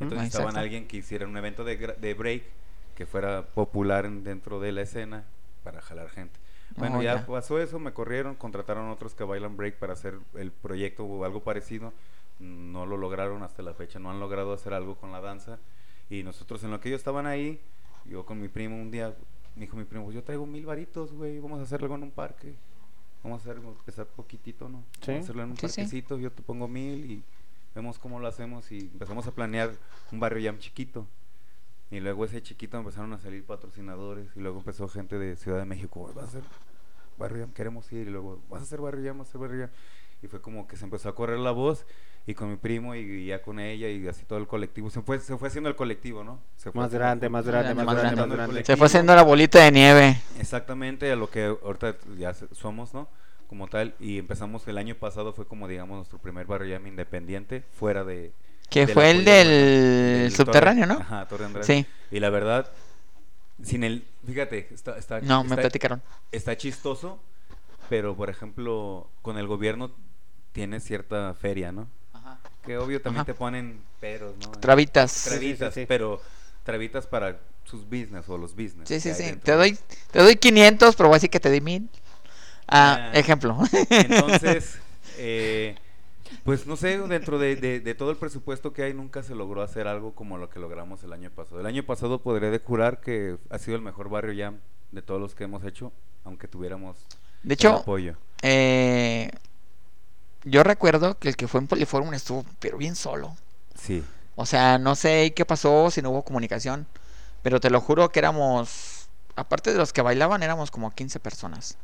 [0.00, 2.42] Entonces a alguien que hiciera un evento de, de break
[2.96, 5.24] que fuera popular en- dentro de la escena
[5.64, 6.38] para jalar gente.
[6.76, 7.26] Bueno, Oh, ya, ya.
[7.26, 11.42] pasó eso, me corrieron, contrataron otros que bailan break para hacer el proyecto o algo
[11.42, 11.92] parecido.
[12.38, 15.58] No lo lograron hasta la fecha, no han logrado hacer algo con la danza.
[16.08, 17.60] Y nosotros en lo que ellos estaban ahí,
[18.06, 19.14] yo con mi primo un día,
[19.60, 22.04] me dijo mi primo, "Pues yo traigo mil varitos, güey, vamos a hacer algo en
[22.04, 22.54] un parque.
[23.22, 24.82] Vamos a hacer, empezar poquitito, ¿no?
[25.02, 25.08] Sí.
[25.08, 25.76] Vamos a hacerlo en un Sí, sí.
[25.82, 27.22] parquecito, yo te pongo mil y
[27.74, 29.70] vemos cómo lo hacemos y empezamos a planear
[30.10, 31.06] un barrio jam chiquito.
[31.90, 35.66] Y luego ese chiquito empezaron a salir patrocinadores y luego empezó gente de Ciudad de
[35.66, 36.42] México, "Oye, vas a hacer
[37.18, 39.66] barrio jam, queremos ir y luego vas a hacer barrio jam, vas a hacer barrio
[39.66, 39.70] jam.
[40.22, 41.86] Y fue como que se empezó a correr la voz
[42.26, 44.90] y con mi primo y, ya con ella y así todo el colectivo.
[44.90, 46.38] Se fue, se fue haciendo el colectivo, ¿no?
[46.56, 48.36] Se fue Más haciendo- grande, más grande, más Más grande, grande.
[48.36, 48.64] más grande.
[48.64, 50.20] Se fue haciendo la bolita de nieve.
[50.38, 53.08] Exactamente a lo que ahorita ya somos, ¿no?
[53.48, 53.94] Como tal.
[53.98, 58.32] Y empezamos, el año pasado fue como, digamos, nuestro primer barrio jam independiente, fuera de...
[58.68, 61.00] Que fue el del del subterráneo, Torre- ¿no?
[61.00, 61.66] Ajá, Torre Andrade.
[61.66, 61.86] Sí.
[62.12, 62.70] Y la verdad,
[63.62, 64.04] sin el...
[64.26, 64.96] Fíjate, está...
[64.98, 66.02] está No, me platicaron.
[66.30, 67.18] está chistoso,
[67.88, 69.90] pero por ejemplo, con el gobierno
[70.52, 71.88] tiene cierta feria, ¿no?
[72.64, 73.32] Que obvio también Ajá.
[73.32, 74.50] te ponen peros, ¿no?
[74.52, 75.24] Trabitas.
[75.24, 75.86] Trabitas, Sí, sí, sí.
[75.88, 76.20] pero
[76.64, 78.88] trabitas para sus business o los business.
[78.88, 79.22] Sí, sí, sí.
[79.24, 79.78] dentro, Te doy,
[80.10, 81.88] te doy 500, pero voy a decir que te di 1000.
[82.68, 83.18] Ah, Ah.
[83.18, 83.56] ejemplo.
[83.90, 84.78] Entonces,
[85.16, 85.76] eh,
[86.44, 89.62] pues no sé, dentro de, de- de todo el presupuesto que hay, nunca se logró
[89.62, 91.60] hacer algo como lo que logramos el año pasado.
[91.60, 94.58] El año pasado podré de jurar que ha sido el mejor barrio jam
[94.92, 95.92] de todos los que hemos hecho,
[96.24, 96.96] aunque tuviéramos
[97.42, 98.16] De el hecho, apoyo.
[98.42, 99.30] eh,
[100.44, 103.36] yo recuerdo que el que fue en Poliforum estuvo, pero bien solo.
[103.74, 104.02] Sí.
[104.36, 106.86] O sea, no sé qué pasó, si no hubo comunicación.
[107.42, 111.76] Pero te lo juro que éramos, aparte de los que bailaban, éramos como 15 personas.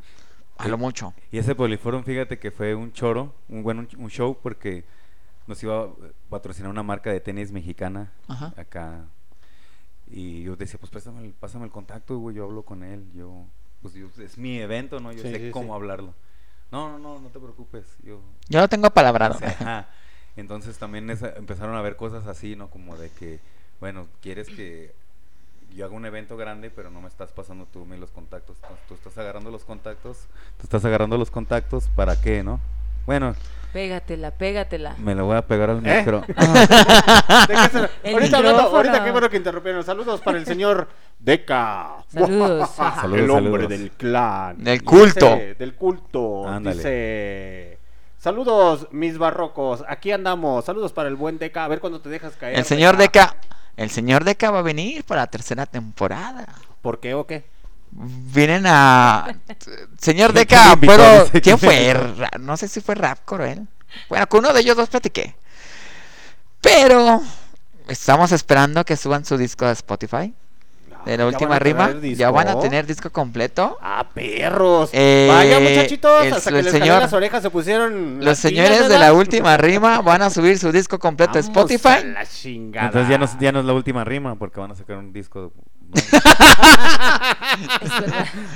[0.58, 0.70] A Sí.
[0.70, 1.12] lo mucho.
[1.30, 4.84] Y ese Poliforum, fíjate que fue un choro, un buen un, un show porque
[5.46, 5.88] nos iba a
[6.30, 8.54] patrocinar una marca de tenis mexicana Ajá.
[8.56, 9.04] acá.
[10.08, 13.44] Y yo decía, pues pásame el, pásame el contacto, güey, yo hablo con él, yo,
[13.82, 15.12] pues yo- es mi evento, ¿no?
[15.12, 15.76] Yo Sí, sé sí, cómo sí.
[15.76, 16.14] hablarlo.
[16.72, 18.20] No, no, no, no te preocupes, yo...
[18.48, 19.38] Yo lo tengo palabrado.
[19.44, 19.88] ajá.
[20.36, 22.68] Entonces también esa- empezaron a ver cosas así, ¿no?
[22.68, 23.40] Como de que,
[23.80, 24.94] bueno, quieres que
[25.74, 28.56] yo haga un evento grande, pero no me estás pasando tú los contactos.
[28.88, 30.26] Tú estás agarrando los contactos,
[30.58, 32.60] tú estás agarrando los contactos, ¿para qué, no?
[33.06, 33.34] Bueno,
[33.72, 34.94] Pégatela, pégatela.
[34.98, 35.98] me lo voy a pegar al ¿Eh?
[35.98, 36.20] micro.
[36.26, 38.76] ¿De qué se- El ahorita, hablando, micrófono.
[38.76, 39.84] ahorita qué bueno que interrumpieron.
[39.84, 40.88] Saludos para el señor
[41.18, 41.96] Deca.
[42.08, 42.70] Saludos.
[42.76, 43.68] Saludos, el hombre saludos.
[43.68, 44.64] del clan.
[44.64, 45.26] Del culto.
[45.34, 46.48] dice- del culto.
[46.48, 46.76] Ándale.
[46.76, 47.78] Dice.
[48.18, 49.84] Saludos, mis barrocos.
[49.88, 50.64] Aquí andamos.
[50.64, 51.64] Saludos para el buen Deca.
[51.64, 52.58] A ver cuándo te dejas caer.
[52.58, 53.36] El señor Deca,
[53.76, 56.46] el señor Deca va a venir para la tercera temporada.
[56.82, 57.44] ¿Por qué o qué?
[57.90, 59.36] Vienen a...
[59.98, 60.76] Señor ¿Quién te Deca.
[60.76, 61.94] Dice, ¿Quién ¿quién fue?
[62.40, 63.66] No sé si fue Rapcore él.
[64.08, 65.34] Bueno, con uno de ellos dos platiqué.
[66.60, 67.22] Pero
[67.88, 70.34] estamos esperando que suban su disco de Spotify.
[71.06, 71.90] De la ¿ya última rima.
[72.02, 73.78] Ya van a tener disco completo.
[73.80, 74.90] Ah, perros.
[74.92, 76.24] Eh, Vaya, muchachitos.
[76.26, 78.24] el- hasta que les señor- las orejas se pusieron.
[78.24, 81.60] Los señores de la última rima van a subir su disco completo a Vamos a
[81.74, 82.06] Spotify.
[82.12, 82.86] la chingada.
[82.88, 85.12] Entonces ya no, es- ya no es la última rima porque van a sacar un
[85.12, 85.52] disco.
[85.80, 86.22] verdad.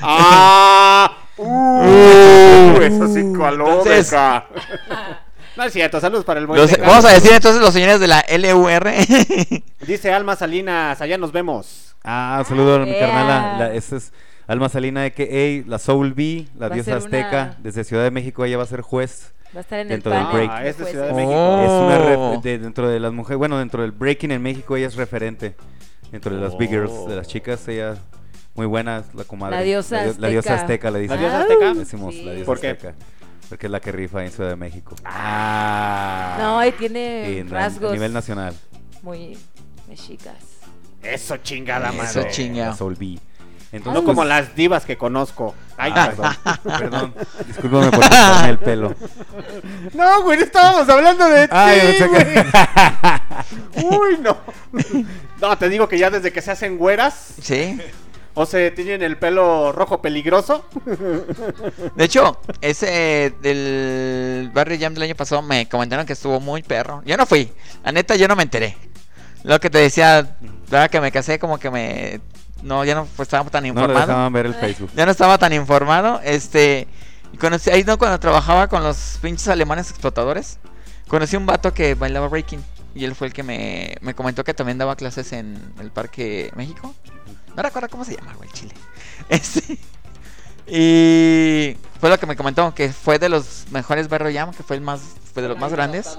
[0.03, 1.17] ¡Ah!
[1.37, 2.81] ¡Uh!
[2.83, 4.13] Eso sí coló, Entonces-.
[5.57, 8.07] No es cierto, saludos para el buen Los- vamos a decir entonces los señores de
[8.07, 8.91] la LUR.
[9.87, 11.90] Dice Alma Salinas, allá nos vemos.
[12.05, 13.01] Ah, saludo a mi Yeah.
[13.01, 13.59] carnala.
[13.59, 14.13] La, esa es
[14.47, 18.11] Alma Salina de que la Soul B, la Va diosa azteca, una- desde Ciudad de
[18.11, 18.45] México.
[18.45, 19.33] Ella va a ser juez.
[19.55, 20.51] Va a estar en Dentro el del break.
[20.53, 21.33] Ah, es de Ciudad de México.
[21.63, 22.35] Es una Oh.
[22.37, 25.55] ref- de- dentro de las mujeres, bueno, dentro del breaking en México ella es referente.
[26.11, 27.95] Dentro de las big girls, de las chicas, ella
[28.55, 29.57] muy buena, la comadre.
[29.57, 30.89] La diosa dio- la diosa azteca.
[30.89, 31.19] azteca le ¿La dicen.
[31.21, 31.71] diosa azteca?
[31.71, 32.25] Ah, Decimos sí.
[32.25, 32.69] la diosa ¿Por qué?
[32.71, 32.95] azteca.
[33.49, 34.95] Porque es la que rifa en Ciudad de México.
[35.05, 36.37] Ah.
[36.41, 38.55] No, y tiene en- rasgos a nivel nacional.
[39.03, 39.37] muy
[39.89, 40.35] mexicas.
[41.03, 42.11] Eso chingada madre.
[42.11, 42.67] Eso chinga.
[42.69, 43.19] La Soul B.
[43.73, 45.55] Entonces, No pues, como las divas que conozco.
[45.77, 46.37] Ay, Ah, perdón.
[46.81, 47.15] Perdón,
[47.47, 48.95] discúlpame por cortarme el pelo.
[49.95, 52.27] No, güey, no estábamos hablando de Ay, güey.
[54.01, 54.37] Uy, no.
[55.41, 57.79] No, te digo que ya desde que se hacen güeras Sí.
[58.35, 60.65] o se tienen el pelo rojo peligroso.
[61.97, 67.03] De hecho, ese del Barrio Jam del año pasado me comentaron que estuvo muy perro.
[67.07, 67.51] Yo no fui.
[67.85, 68.77] La neta, yo no me enteré.
[69.43, 70.37] Lo que te decía,
[70.71, 72.21] ahora que me casé, como que me.
[72.63, 74.01] No, ya no pues, estaba tan No informado.
[74.01, 74.91] dejaban ver el Facebook.
[74.95, 76.21] ya no estaba tan informado.
[76.23, 76.87] Este.
[77.33, 80.59] Y conocí, ahí no cuando trabajaba con los pinches alemanes explotadores.
[81.09, 82.63] Conocí un vato que bailaba breaking.
[82.95, 86.51] Y él fue el que me, me comentó que también daba clases en el Parque
[86.57, 86.95] México.
[87.57, 88.75] No recuerdo cómo se llama, güey, Chile.
[89.29, 89.79] Este.
[90.67, 94.77] Y fue lo que me comentó, que fue de los mejores Barrio Jam, que fue
[94.77, 95.01] el más,
[95.33, 96.17] fue de los más grandes.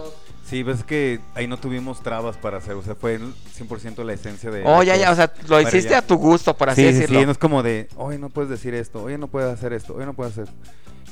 [0.52, 4.12] Sí, ves que ahí no tuvimos trabas para hacer, o sea, fue el 100% la
[4.12, 4.64] esencia de...
[4.66, 7.22] Oh, ya, ya, o sea, lo hiciste a tu gusto, por así sí, decirlo.
[7.22, 9.96] sí, no es como de, hoy no puedes decir esto, hoy no puedes hacer esto,
[9.96, 10.54] hoy no puedes hacer.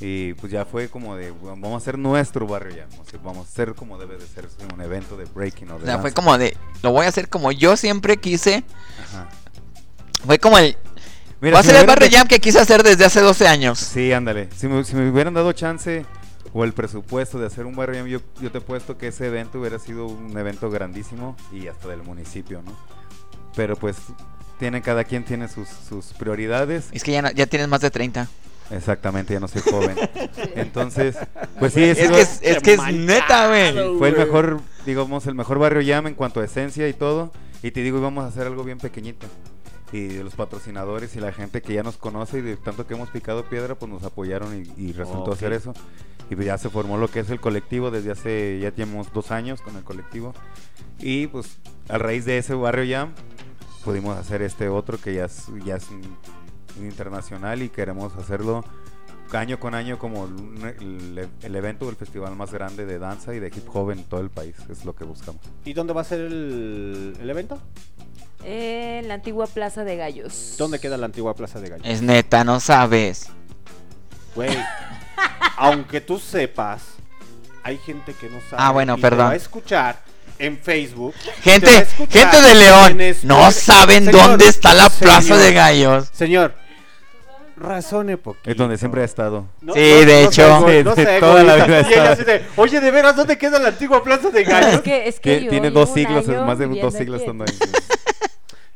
[0.02, 3.48] Y pues ya fue como de, vamos a hacer nuestro barrio ya, o sea, vamos
[3.48, 6.12] a hacer como debe de ser, un evento de breaking o de O sea, fue
[6.12, 8.66] como de, lo voy a hacer como yo siempre quise.
[9.02, 9.30] Ajá.
[10.26, 10.76] Fue como el,
[11.40, 13.48] Mira, va a si ser el Barrio de- Jam que quise hacer desde hace 12
[13.48, 13.80] años.
[13.80, 14.50] Sí, ándale.
[14.58, 16.06] Si me, si me hubieran dado chance
[16.54, 19.60] o el presupuesto de hacer un barrio yo, yo te he puesto que ese evento
[19.60, 22.72] hubiera sido un evento grandísimo y hasta del municipio, ¿no?
[23.56, 23.98] Pero pues
[24.60, 26.88] tiene, cada quien tiene sus, sus prioridades.
[26.92, 28.28] Es que ya, no- ya tienes más de 30.
[28.72, 29.96] Exactamente, ya no soy joven.
[30.56, 31.16] Entonces,
[31.60, 33.98] pues sí, Es que es, es que es neta, güey.
[33.98, 37.32] fue el mejor, digamos, el mejor barrio jam en cuanto a esencia y todo.
[37.64, 39.26] Y te digo, íbamos a hacer algo bien pequeñito.
[39.92, 42.94] Y de los patrocinadores y la gente que ya nos conoce y de tanto que
[42.94, 45.34] hemos picado piedra, pues nos apoyaron y, y resultó Ok.
[45.34, 45.74] hacer eso.
[46.30, 49.32] Y pues ya se formó lo que es el colectivo desde hace, ya tenemos dos
[49.32, 50.34] años con el colectivo.
[51.00, 53.14] Y pues a raíz de ese barrio jam,
[53.84, 55.88] pudimos hacer este otro que ya es, ya es
[56.80, 58.64] internacional y queremos hacerlo
[59.34, 63.40] año con año como el, el evento o el festival más grande de danza y
[63.40, 64.56] de hip hop en todo el país.
[64.70, 65.42] Es lo que buscamos.
[65.66, 67.60] ¿Y dónde va a ser el, el evento?
[68.44, 70.56] En la antigua Plaza de Gallos.
[70.58, 71.86] ¿Dónde queda la antigua Plaza de Gallos?
[71.88, 73.28] Es neta, no sabes.
[74.36, 74.58] Güey,
[75.58, 76.82] aunque tú sepas,
[77.64, 78.56] hay gente que no sabe.
[78.58, 79.28] Ah, bueno, y te perdón.
[79.28, 80.02] va a escuchar
[80.38, 81.14] en Facebook.
[81.44, 86.10] Gente, escuchar gente de León, no saben Señor, dónde está la plaza señor, de gallos.
[86.14, 86.54] Señor,
[87.58, 88.50] razone poquito.
[88.50, 89.48] Es donde siempre ha estado.
[89.60, 90.60] No- Sí, no- de no hecho.
[90.86, 92.18] no toda la vida
[92.56, 94.76] oye, de veras, ¿dónde queda la antigua Plaza de Gallos?
[94.76, 97.58] Es que, es que Que yo tiene dos siglos, más de dos siglos estando ahí.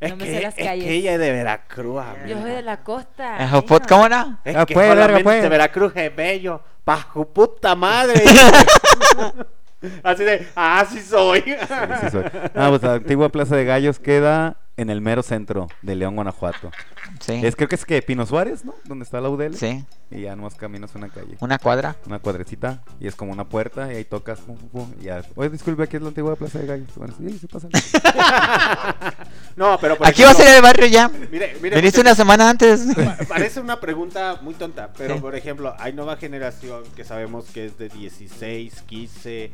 [0.04, 0.86] Es, No me que, sé las es calles.
[0.86, 2.26] que ella es de Veracruz, amigo.
[2.28, 3.36] Yo soy de la costa.
[3.38, 3.80] Pues, niño.
[3.90, 4.40] ¿Cómo era?
[4.44, 5.50] Es Ah, que pues, verga, solamente pues.
[5.50, 6.62] Veracruz es bello.
[6.84, 8.22] Pa' su puta madre.
[10.04, 11.42] Así de, ah, sí soy.
[11.42, 11.56] Sí,
[12.02, 12.24] sí soy.
[12.56, 16.72] Ah, pues la antigua Plaza de Gallos queda en el mero centro de León, Guanajuato.
[17.20, 17.40] Sí.
[17.44, 18.74] Es creo que es que Pino Suárez, ¿no?
[18.86, 19.56] Donde está la UDL.
[19.56, 19.86] Sí.
[20.10, 21.38] Y ya nomás caminas una calle.
[21.42, 21.96] Una cuadra.
[22.08, 24.40] Una cuadrecita y es como una puerta y ahí tocas.
[24.40, 25.22] pum, pum, pum, y ya.
[25.36, 26.90] Oye, disculpe, aquí es la antigua Plaza de Gallos.
[26.96, 27.68] Bueno, sí, sí pasa.
[29.56, 31.12] No, pero por Aquí va a ser el barrio Jam.
[31.32, 32.88] Mire, mire, Viniste una semana antes.
[32.96, 35.22] pa- Parece una pregunta muy tonta, pero Sí.
[35.22, 39.52] por ejemplo, hay nueva generación que sabemos que es de 16, 15,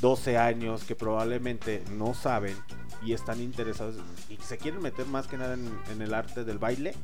[0.00, 2.56] 12 años que probablemente no saben
[3.04, 3.96] y están interesados
[4.28, 6.94] y se quieren meter más que nada en, en el arte del baile,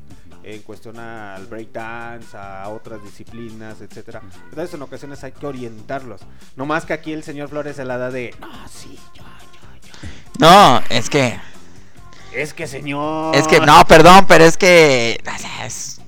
[0.43, 4.21] en cuestión al breakdance, a otras disciplinas, etcétera.
[4.49, 6.21] Entonces en ocasiones hay que orientarlos.
[6.55, 9.89] No más que aquí el señor Flores se la da de, no, sí, yo, yo,
[10.01, 10.09] yo.
[10.39, 11.39] No, es que.
[12.33, 13.35] Es que señor.
[13.35, 15.21] Es que, no, perdón, pero es que.
[15.63, 16.01] es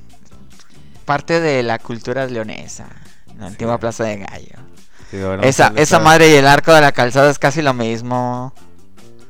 [1.05, 2.87] parte de la cultura leonesa.
[3.37, 4.57] La antigua plaza de gallo.
[5.11, 8.53] Sí, Esa, esa madre y el arco de la calzada es casi lo mismo.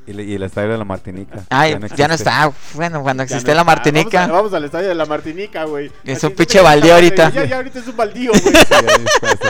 [0.07, 1.44] Y, le- y el estadio de la Martinica.
[1.49, 2.52] Ay, ya no, está.
[2.76, 3.76] Bueno, cuando Ya existía no la está.
[3.76, 4.19] Martinica.
[4.19, 5.91] Vamos, a- vamos al estadio de la Martinica, güey.
[6.03, 7.32] Es un pinche baldío ahorita.
[7.32, 8.53] Ya, ya ahorita es un baldío, güey.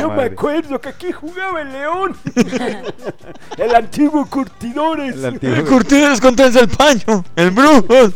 [0.01, 2.15] Yo me acuerdo que aquí jugaba el León.
[3.57, 5.15] el antiguo Curtidores.
[5.15, 7.25] El antiguo- Curtidos contra el paño.
[7.35, 8.13] El brujo.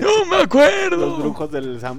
[0.00, 0.96] No me acuerdo.
[0.96, 1.80] Los brujos del.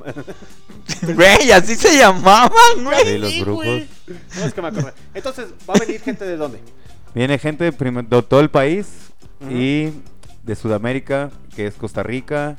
[1.01, 2.51] Güey, así se llamaban,
[2.83, 3.05] güey.
[3.05, 3.65] Sí, los brujos.
[3.65, 4.91] No, es que me acuerdo.
[5.13, 6.59] Entonces, ¿va a venir gente de dónde?
[7.13, 9.10] Viene gente de todo el país
[9.49, 9.91] Y
[10.43, 12.55] de Sudamérica, que es Costa Rica,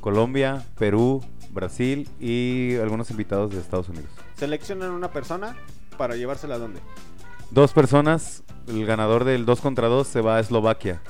[0.00, 4.08] Colombia, Perú, Brasil y algunos invitados de Estados Unidos.
[4.36, 5.56] Seleccionan una persona
[5.96, 6.80] para llevársela a dónde.
[7.50, 11.00] Dos personas, el ganador del 2 contra 2 se va a Eslovaquia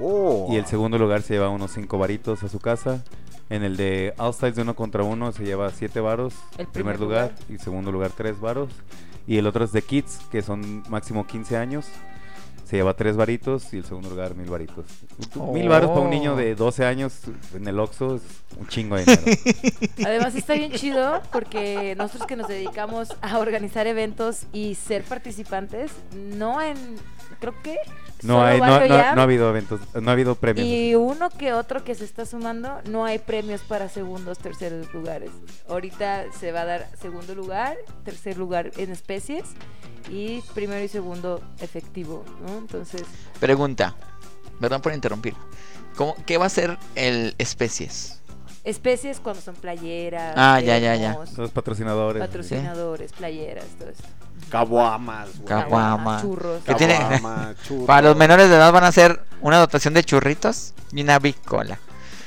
[0.00, 0.48] Oh.
[0.50, 3.02] y el segundo lugar se lleva unos 5 varitos a su casa.
[3.48, 6.96] En el de All Styles de uno contra uno se lleva 7 varos, El primer,
[6.96, 7.44] primer lugar, lugar.
[7.48, 8.70] y segundo lugar 3 varos.
[9.26, 11.86] Y el otro es de Kids, que son máximo 15 años.
[12.70, 14.84] Se lleva tres varitos y el segundo lugar mil varitos.
[15.36, 15.52] Oh.
[15.52, 17.22] Mil varos para un niño de 12 años
[17.52, 18.22] en el Oxxo es
[18.60, 19.38] un chingo de dinero.
[20.06, 25.90] Además está bien chido porque nosotros que nos dedicamos a organizar eventos y ser participantes,
[26.14, 26.76] no en,
[27.40, 27.76] creo que
[28.22, 30.66] No, hay, no, no- no ha habido eventos, no ha habido premios.
[30.66, 35.30] y uno que otro que se está sumando, no hay premios para segundos, terceros lugares.
[35.68, 39.44] Ahorita se va a dar segundo lugar, tercer lugar en especies
[40.10, 42.58] y primero y segundo efectivo, ¿no?
[42.58, 43.02] Entonces,
[43.38, 43.94] Pregunta,
[44.60, 45.34] perdón por interrumpir.
[45.96, 48.16] ¿Cómo, ¿Qué va a ser el especies?
[48.62, 51.18] especies cuando son playeras, Ah, ya, ya, ya.
[51.36, 52.20] Los patrocinadores.
[52.20, 54.04] patrocinadores, playeras, todo esto.
[54.48, 55.44] Caguamas, güey.
[55.46, 56.20] Caguama.
[56.20, 56.62] churros.
[56.64, 56.96] ¿Qué tiene?
[56.96, 57.86] Caguama, churros.
[57.86, 61.78] Para los menores de edad van a ser una dotación de churritos y una bicola.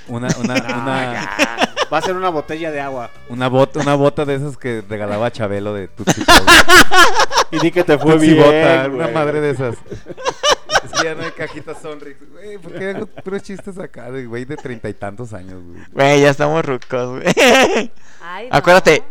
[0.07, 1.69] Una, una, Ah, una, ya.
[1.91, 3.09] Va a ser una botella de agua.
[3.29, 6.23] una, bota, una bota de esas que regalaba Chabelo de Tutsi.
[7.51, 9.75] Y di que te fue Tutsi bien, Bota, una madre de esas.
[10.83, 12.17] Es que ya no hay cajitas Sonrix.
[12.31, 15.83] Güey, ¿por qué hago puros chistes acá de güey de treinta y tantos años, güey?
[15.91, 17.91] Güey, ya estamos rucos, güey.
[18.23, 18.49] Ay.
[18.51, 19.03] Acuérdate,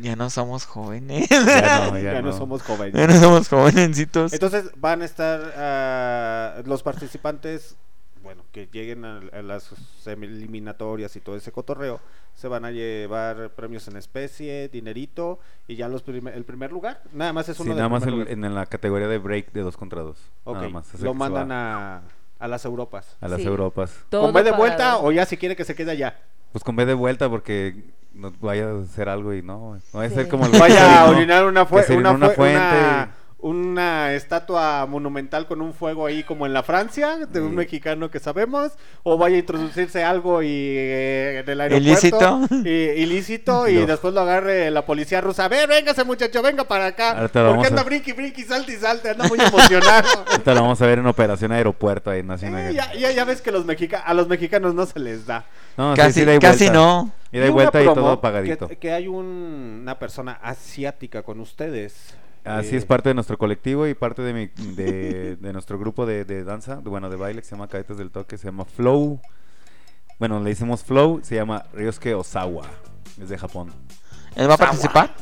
[0.00, 1.28] ya no somos jóvenes.
[1.30, 1.40] Ya
[1.90, 2.28] no, Ya, ya, no.
[2.30, 2.36] no.
[2.36, 2.94] somos jóvenes.
[2.94, 4.32] Ya no somos jovencitos.
[4.32, 7.76] Entonces van a estar ah, los participantes,
[8.22, 9.70] bueno, que lleguen a, a las
[10.06, 12.00] eliminatorias y todo ese cotorreo,
[12.34, 15.38] se van a llevar premios en especie, dinerito
[15.68, 17.02] y ya los prime- el primer lugar.
[17.12, 19.76] Nada más es Sí, uno del nada más en, la categoría de break de dos
[19.76, 20.18] contra dos.
[20.44, 21.00] Ok, Nada más.
[21.00, 22.02] lo mandan a,
[22.38, 23.16] a las Europas.
[23.20, 23.46] a las Sí.
[23.46, 23.94] Europas.
[24.10, 26.18] Todo ¿Con B de vuelta o ya si quiere que se quede allá?
[26.52, 27.84] Pues con B de vuelta porque
[28.16, 29.78] no vaya a hacer algo y no.
[29.92, 30.14] No va a Sí.
[30.14, 32.58] ser como el Vaya a orinar una, fue- una, una fue- fuente.
[32.58, 37.56] una- una estatua monumental con un fuego ahí como en la Francia, de un Sí.
[37.56, 38.72] mexicano que sabemos,
[39.02, 42.40] o vaya a introducirse algo y eh, en el aeropuerto ¿Ilícito?
[42.64, 43.86] y- ilícito y No.
[43.86, 45.44] después lo agarre la policía rusa.
[45.44, 47.14] A ver, véngase muchacho, venga para acá.
[47.20, 50.08] Porque vamos a- anda brinqui, brinqui, salte y salte, anda muy emocionado.
[50.30, 52.70] Ahorita lo vamos a ver en Operación Aeropuerto ahí en Nacional.
[52.70, 55.44] Eh, ya, ya, ya ves que los mexica a los mexicanos no se les da.
[55.76, 57.12] No, Casi, sí, y casi no.
[57.30, 58.66] Y de vuelta y todo pagadito.
[58.66, 62.14] Que, que hay un- una persona asiática con ustedes.
[62.46, 66.06] Así Eh, es parte de nuestro colectivo y parte de, mi, de, de nuestro grupo
[66.06, 68.64] de, de danza, de- bueno, de baile que se llama Cadetes del Toque, se llama
[68.64, 69.20] Flow.
[70.18, 72.64] Bueno, le hicimos Flow, se llama Ryosuke Osawa,
[73.20, 73.72] es de Japón.
[74.34, 75.14] ¿Él va a participar?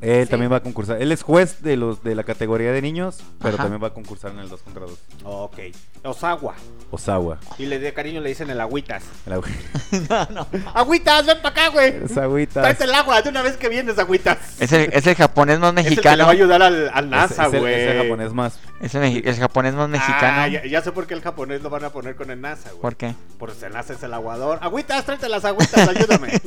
[0.00, 0.30] Él Sí.
[0.30, 1.02] también va a concursar.
[1.02, 3.64] Él es juez de los de la categoría de niños, pero Ajá.
[3.64, 4.98] también va a concursar en el 2 contra 2.
[5.24, 5.58] Ok.
[6.04, 6.54] Osawa.
[6.90, 7.38] Osawa.
[7.58, 9.02] Y le de cariño le dicen el agüitas.
[9.26, 9.48] El agü-
[10.74, 11.94] Agüitas, ven para acá, güey.
[12.04, 12.62] Es agüitas.
[12.62, 14.38] Tráete el agua de una vez que vienes, agüitas.
[14.60, 16.24] Es el, es el japonés más Es el que le mexicano.
[16.24, 17.74] va a ayudar al, al Es- NASA, es el- güey.
[17.74, 18.58] es el japonés más.
[18.80, 20.40] Es el, el japonés más mexicano.
[20.42, 22.68] Ah, ya, ya sé por qué el japonés lo van a poner con el NASA,
[22.70, 22.80] güey.
[22.82, 23.14] ¿Por qué?
[23.38, 24.58] Porque el NASA es el aguador.
[24.62, 26.28] Agüitas, tráete las agüitas, ayúdame.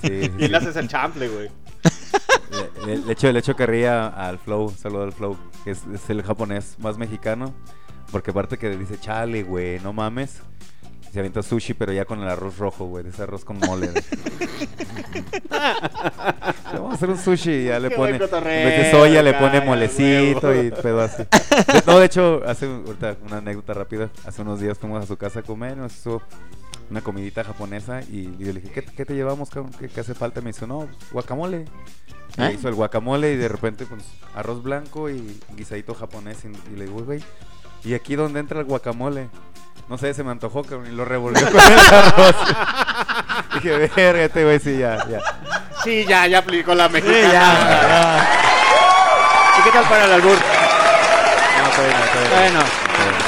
[0.00, 0.52] Sí, sí, y el.
[0.52, 1.50] NASA es el chample, güey.
[2.86, 6.10] Le, le- le echo, le echo carrilla al Flow, saludo al Flow, que es, es
[6.10, 7.54] el japonés más mexicano.
[8.10, 10.40] Porque aparte que dice, chale, güey, no mames.
[11.12, 13.90] Se avienta sushi, pero ya con el arroz rojo, güey, ese arroz con mole.
[16.72, 18.30] Vamos a hacer un sushi y ya le Qué pone, en vez
[18.84, 21.24] de soya le pone molecito y pedo así.
[21.24, 24.10] De- No, de hecho, hace ahorita una anécdota rápida.
[24.24, 26.22] Hace unos días fuimos a su casa a comer, nos hizo
[26.90, 29.72] una comidita japonesa y, y yo le dije, ¿qué, qué te llevamos, cabrón?
[29.78, 30.40] ¿Qué, qué hace falta?
[30.40, 31.64] Me dice, no, guacamole.
[32.38, 32.52] Y ¿Eh?
[32.54, 34.04] hizo el guacamole y de repente pues
[34.34, 37.20] arroz blanco y guisadito japonés y, y le digo, güey,
[37.84, 39.28] ¿y aquí dónde entra el guacamole?
[39.88, 42.36] No sé, se me antojó, cabrón, y lo revolvió con el arroz.
[43.54, 45.20] Dije, verga, este güey sí, ya, ya.
[45.82, 47.20] Sí, ya, ya aplicó la mexicana.
[47.20, 47.38] Sí, ya,
[47.88, 48.40] ya.
[49.58, 50.36] ¿Y qué tal para el albur?
[50.36, 52.60] No, todavía no, todavía no.
[52.60, 53.20] Bueno.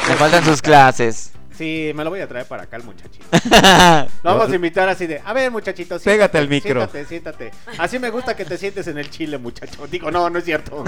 [0.00, 1.32] Le pues, faltan sus clases.
[1.56, 3.24] Sí, me lo voy a traer para acá el muchachito.
[4.22, 6.80] Lo vamos a invitar así de, a ver muchachito, Pégate al micro.
[6.80, 7.50] Siéntate, siéntate.
[7.78, 9.86] Así me gusta que te sientes en el chile, muchacho.
[9.86, 10.84] Digo, no, no es cierto.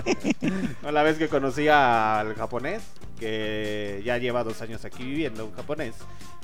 [0.82, 2.82] no, la vez que conocí al japonés,
[3.20, 5.94] que ya lleva dos años aquí viviendo, un japonés.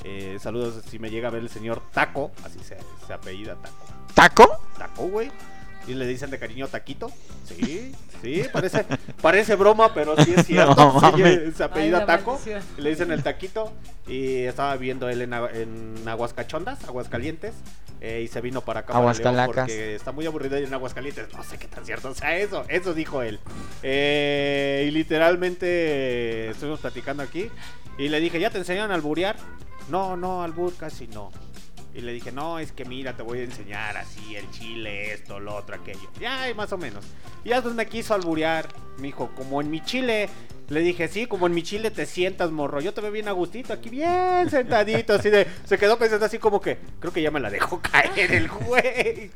[0.05, 2.77] Eh, saludos si me llega a ver el señor Taco, así se,
[3.07, 3.77] se apellida Taco.
[4.15, 4.61] ¿Taco?
[4.77, 5.31] Taco, güey.
[5.89, 7.11] Y le dicen de cariño Taquito.
[7.45, 7.93] Sí,
[8.23, 8.85] sí, parece,
[9.23, 10.75] parece broma, pero sí es cierto.
[10.77, 12.33] No, Sí, se apellida Ay, Taco.
[12.33, 12.63] maldición.
[12.77, 13.73] y le dicen el Taquito.
[14.07, 17.55] Y estaba viendo él en, en Aguascachondas, Aguascalientes.
[18.01, 18.93] eh, y se vino para acá.
[18.93, 19.67] para.
[19.67, 21.27] Porque está muy aburrido ahí en Aguascalientes.
[21.35, 22.65] No sé qué tan cierto sea eso.
[22.69, 23.39] Eso dijo él.
[23.83, 27.51] Eh, y literalmente estuvimos platicando aquí.
[27.99, 29.37] Y le dije, ¿ya te enseñaron a alburear?
[29.91, 31.31] No, no, albur casi no.
[31.99, 35.41] Y le dije, no, es que mira, te voy a enseñar así el chile, esto,
[35.41, 36.09] lo otro, aquello.
[36.21, 37.05] Ya, y más o menos.
[37.43, 38.69] Y ya pues me quiso alburear.
[38.99, 40.29] Me dijo, como en mi chile.
[40.69, 42.81] Le dije, sí, como en mi chile te sientas, morro.
[42.81, 45.49] Yo te veo bien a gustito, aquí bien sentadito, así de...
[45.65, 49.33] Se quedó pensando así como que, creo que ya me la dejó caer el güey.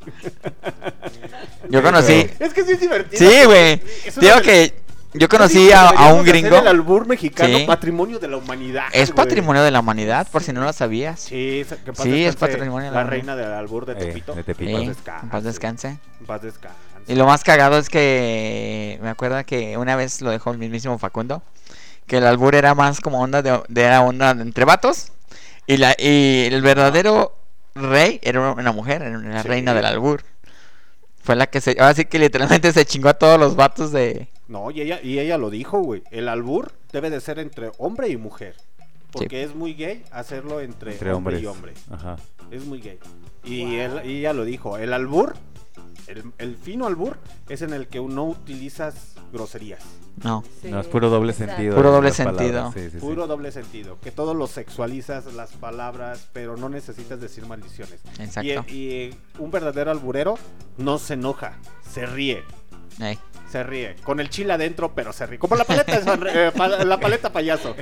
[1.67, 2.29] Yo conocí.
[2.39, 3.29] Es que sí es divertido.
[3.29, 3.81] Sí, güey.
[4.05, 4.82] Es una Digo que
[5.15, 6.57] Yo conocí a, un gringo.
[6.57, 7.65] El albur mexicano, Sí.
[7.65, 8.85] patrimonio de la humanidad.
[8.93, 9.25] Es güey.
[9.25, 11.19] patrimonio de la humanidad, por si no lo sabías.
[11.19, 13.85] Sí, es- que en paz Sí, es descanse patrimonio de La la reina del albur
[13.85, 14.33] de Eh, Tepito.
[14.33, 14.79] de Tepito.
[14.79, 15.23] Sí, paz descanse.
[15.23, 15.87] en paz descanse.
[16.19, 16.77] En paz descanse.
[17.07, 20.97] Y lo más cagado es que me acuerdo que una vez lo dejó el mismísimo
[20.97, 21.43] Facundo,
[22.07, 25.11] que el albur era más como onda de, de- era onda entre vatos
[25.67, 27.37] y la y el verdadero
[27.75, 29.47] rey era una mujer, era la Sí.
[29.47, 30.23] reina del albur.
[31.23, 34.27] Fue la que se, ahora sí que literalmente se chingó a todos los vatos de
[34.47, 36.03] No, y ella, y ella lo dijo, güey.
[36.11, 38.55] El albur debe de ser entre hombre y mujer.
[39.11, 41.43] Porque es muy gay hacerlo entre, Entre hombre hombres.
[41.43, 41.73] y hombre.
[41.91, 42.17] Ajá.
[42.51, 42.99] Es muy gay.
[43.45, 44.77] Y, él, y ella lo dijo.
[44.77, 45.35] El albur,
[46.07, 47.17] el, el fino albur,
[47.49, 49.81] es en el que no utilizas groserías.
[50.23, 50.43] no.
[50.63, 51.53] No, es puro doble Exacto.
[51.53, 51.75] sentido.
[51.75, 52.71] Puro doble sentido.
[52.73, 52.97] sí, sí, sí.
[52.99, 53.99] Puro doble sentido.
[54.01, 57.99] Que todo lo sexualizas, las palabras, pero no necesitas decir maldiciones.
[58.19, 58.65] Exacto.
[58.71, 60.35] Y, y un verdadero alburero
[60.77, 61.57] no se enoja,
[61.89, 62.43] se ríe.
[62.99, 63.17] Ey.
[63.51, 65.37] Se ríe, con el chile adentro, pero se ríe.
[65.37, 65.93] Como la paleta,
[66.33, 67.75] eh, pa- la paleta payaso.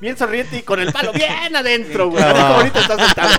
[0.00, 2.24] Bien sonriente y con el palo bien adentro, güey.
[2.24, 3.30] Como ahorita está sentado.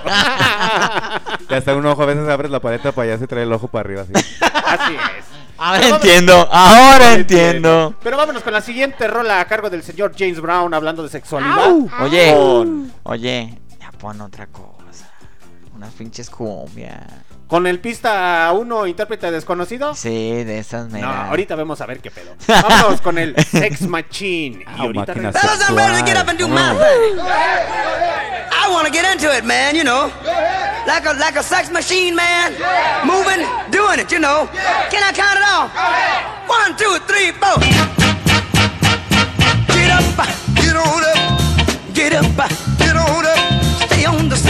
[1.48, 3.80] Y hasta un ojo, a veces abres la paleta allá se trae el ojo para
[3.88, 4.02] arriba.
[4.02, 4.12] Así.
[4.42, 5.24] Así es.
[5.58, 7.94] Ahora Pero vamos- entiendo, ahora entiendo.
[8.02, 11.70] Pero vámonos con la siguiente rola a cargo del señor James Brown hablando de sexualidad.
[12.02, 15.10] Oye, Con, oye, ya pon otra cosa.
[15.74, 17.02] Unas pinches cumbias.
[17.50, 19.94] Con el pista 1 intérprete desconocido.
[19.94, 21.28] Sí, de esas No, meras.
[21.30, 22.34] ahorita vemos a ver qué pedo.
[22.46, 24.60] Vámonos con el Sex Machine.
[24.62, 25.50] Y Ah, ahorita regresamos.
[25.50, 27.18] Fellas, I'm ready to get up and do my thing.
[28.52, 30.10] I want to get into it, man, you know.
[30.86, 32.52] Like a, like a sex machine, man.
[33.04, 34.48] Moving, doing it, you know.
[34.90, 35.70] Can I count it off?
[36.48, 37.58] One, two, three, four.
[39.74, 40.04] Get up,
[40.54, 41.94] get on up.
[41.94, 42.48] Get up,
[42.78, 43.38] get on up.
[43.90, 44.49] Stay on the on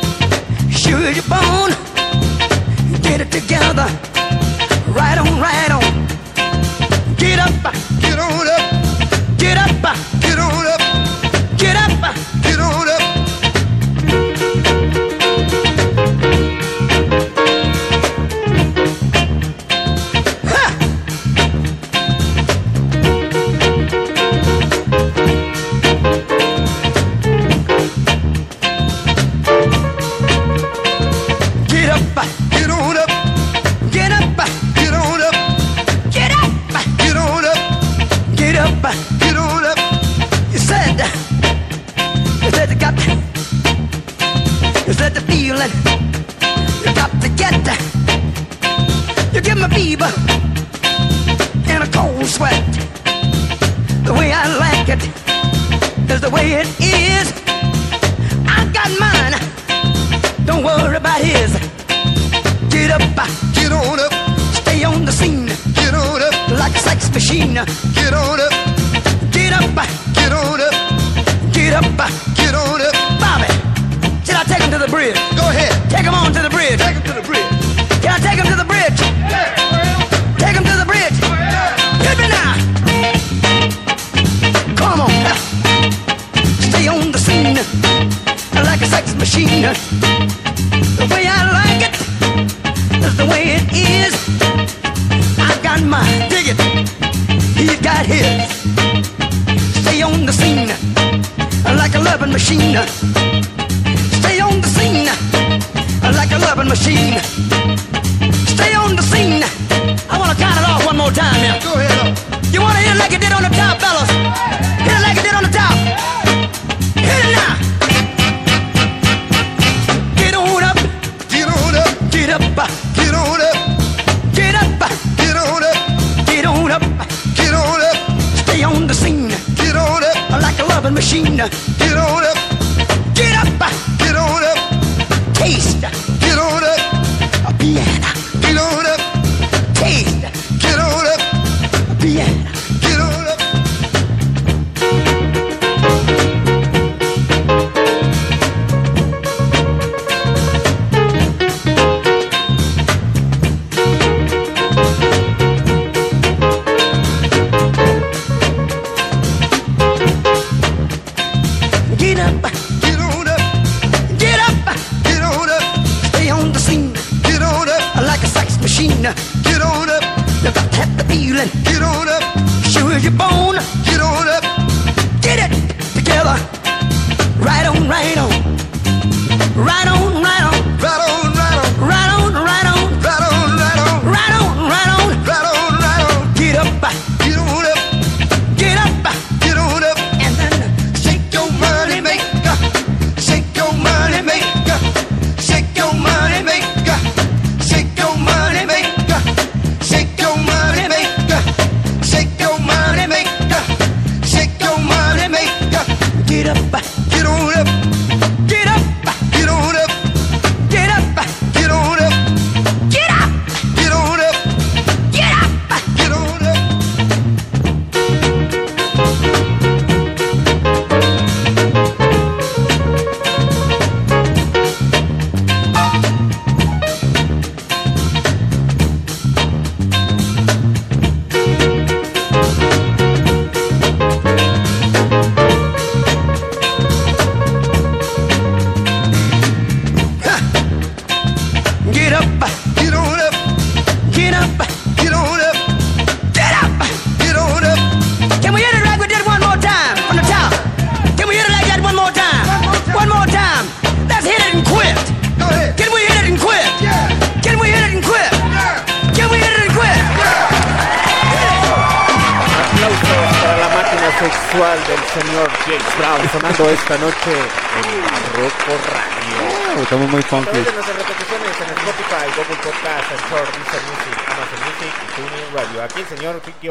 [0.71, 1.71] Sure your bone.
[3.01, 3.87] Get it together.
[4.87, 6.07] Right on, right on.
[7.17, 9.37] Get up, get on up.
[9.37, 10.70] Get up, get on up.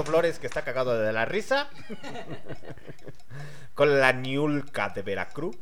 [0.05, 1.69] Flores que está cagado de la risa
[3.75, 5.57] con la Niulca de Veracruz.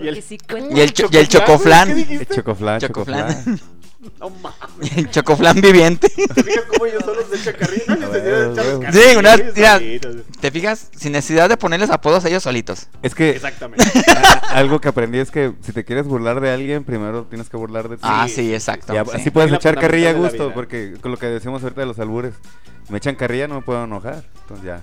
[0.00, 0.74] Y sí cuenta.
[0.76, 1.86] Y el, cho- y el chocoflán.
[1.88, 2.34] ¿Qué El dijiste?
[2.36, 3.28] chocoflan, Chocoflan.
[3.44, 3.60] chocoflan.
[4.20, 4.96] No mames.
[4.96, 6.08] El chocoflán viviente.
[6.34, 7.20] ¿Te fijas cómo solo?
[7.98, 9.80] No A Sí, una- mira.
[10.40, 10.88] ¿Te fijas?
[10.96, 12.86] Sin necesidad de ponerles apodos ellos solitos.
[13.02, 13.84] Es que Exactamente.
[14.08, 17.56] a- algo que aprendí es que si te quieres burlar de alguien, primero tienes que
[17.56, 18.02] burlar de ti.
[18.04, 18.92] ah, sí, exacto.
[18.92, 18.98] Sí.
[19.14, 22.34] Así puedes echar carrilla a gusto, porque con lo que decimos ahorita de los albures,
[22.90, 24.22] me echan carrilla, no me puedo enojar.
[24.42, 24.80] Entonces ya.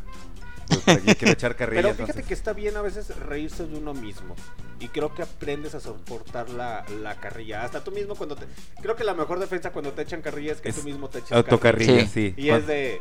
[0.68, 1.82] Pues, aquí quiero echar carrilla.
[1.82, 2.28] Pero fíjate entonces.
[2.28, 4.36] que está bien a veces reírse de uno mismo.
[4.80, 7.64] Y creo que aprendes a soportar la, la carrilla.
[7.64, 8.46] Hasta tú mismo cuando te...
[8.82, 11.20] Creo que la mejor defensa cuando te echan carrilla es que Es tú mismo te
[11.20, 12.08] echas Autocarrilla, Sí.
[12.08, 12.34] sí.
[12.38, 13.00] Y es de...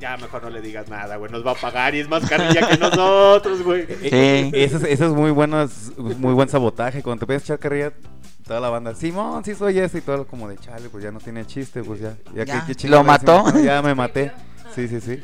[0.00, 1.30] Ya mejor no le digas nada, güey.
[1.30, 3.86] Nos va a pagar y es más carrilla que nosotros, güey.
[4.02, 4.50] Sí.
[4.52, 7.02] Eso es, eso es muy bueno, es muy buen sabotaje.
[7.02, 7.92] Cuando te puedes echar carrilla,
[8.46, 11.20] toda la banda, Simón, sí soy ese y todo como de chale, pues ya no
[11.20, 12.16] tiene chiste, pues ya.
[12.34, 12.66] ya, Ya.
[12.66, 13.44] que- que ¿Lo mató?
[13.44, 14.32] decimos, Ya me maté.
[14.74, 15.20] Sí, sí, sí.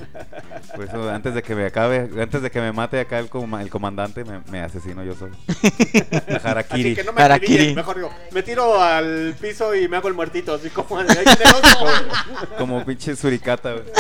[0.77, 3.62] Por eso antes de que me acabe, antes de que me mate acá el, coma-
[3.62, 5.35] el comandante, me, me asesino yo solo.
[6.28, 6.94] La Así harakiri.
[6.94, 7.74] que no me Harakiri.
[7.74, 11.24] mejor digo, me tiro al piso y me hago el muertito, así como de ahí
[11.36, 11.90] tenemos como-
[12.59, 13.85] Como pinche suricata, güey.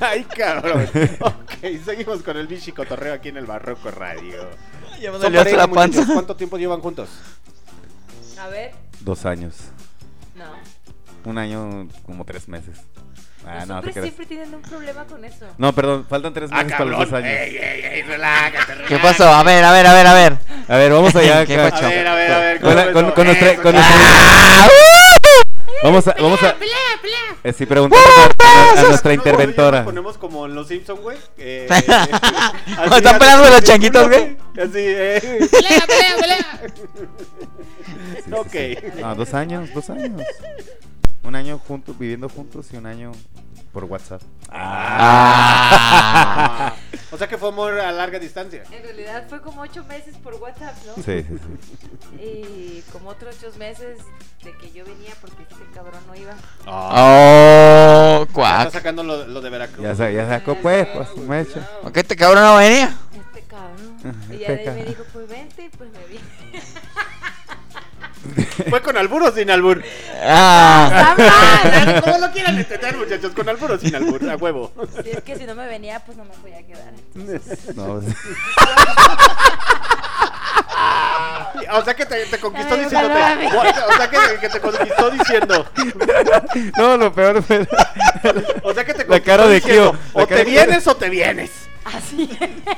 [0.00, 0.88] Ay, cabrón.
[1.20, 1.52] Ok,
[1.84, 4.48] seguimos con el bichi cotorreo aquí en el Barroco Radio.
[5.00, 6.04] Ya me dolió la panza.
[6.12, 7.08] ¿Cuánto tiempo llevan juntos?
[8.38, 9.54] A ver, Dos años.
[10.36, 10.44] no.
[11.24, 12.78] Un año, como tres meses.
[13.46, 15.46] Ah, no, siempre tienen un problema con eso.
[15.58, 17.28] No, perdón, faltan tres Ah, meses para los dos años.
[17.28, 19.28] Ey, ey, ey, relájate, ¿Qué pasó?
[19.28, 20.38] A ver, a ver, a ver, a ver.
[20.68, 21.44] A ver, vamos allá.
[21.46, 21.54] ¿Qué?
[21.58, 22.60] A ver, a ver, a ver.
[22.60, 22.78] Con,
[23.28, 23.72] eso.
[23.72, 24.68] nuestra-
[25.82, 26.54] Vamos a, vamos a,
[27.42, 29.78] eh, sí, a, a nuestra No, interventora.
[29.78, 31.18] ya nos ponemos como en los Simpsons, güey.
[31.38, 31.66] Eh,
[32.96, 34.36] están peleando los changuitos, güey.
[34.52, 35.48] Así, eh.
[35.50, 36.60] Pelea, pelea, pelea.
[38.14, 38.52] Sí, sí, Ok.
[38.52, 39.00] sí.
[39.02, 40.22] Ah, dos años, dos años.
[41.24, 43.12] Un año juntos, viviendo juntos y un año
[43.72, 44.22] por WhatsApp.
[44.50, 46.74] Ah.
[47.12, 48.62] O sea que fue amor a larga distancia.
[48.70, 50.94] En realidad fue como ocho meses por WhatsApp, ¿no?
[50.94, 52.18] Sí, sí, sí.
[52.24, 53.98] Y como otros ocho meses
[54.42, 56.32] de que yo venía porque este cabrón no iba.
[56.66, 58.70] Oh, Está cuac.
[58.72, 59.84] sacando lo, lo de Veracruz.
[59.84, 61.68] Ya, sa- ya sacó pues, pues su mecha.
[61.82, 62.96] ¿Por qué te cabrón no venía?
[63.14, 63.98] Este cabrón.
[64.30, 66.22] Y Este ya de ahí me dijo, pues vente y pues me vine.
[68.70, 69.82] ¿Fue con albur o sin albur?
[70.22, 71.14] Ah.
[72.04, 74.72] Como lo quieran entender, muchachos, con albur o sin albur, a huevo.
[75.02, 76.92] Si es que si no me venía, pues no me podía quedar.
[77.74, 78.00] No,
[81.74, 83.46] O sea que te, te conquistó Ay, diciéndote.
[83.46, 85.66] O sea que, que te conquistó diciendo.
[86.76, 87.66] no, lo peor fue
[88.62, 90.50] O sea que te La conquistó cara de diciendo, Kio, la O cara te de-
[90.50, 91.50] vienes o te vienes.
[91.84, 92.28] Así.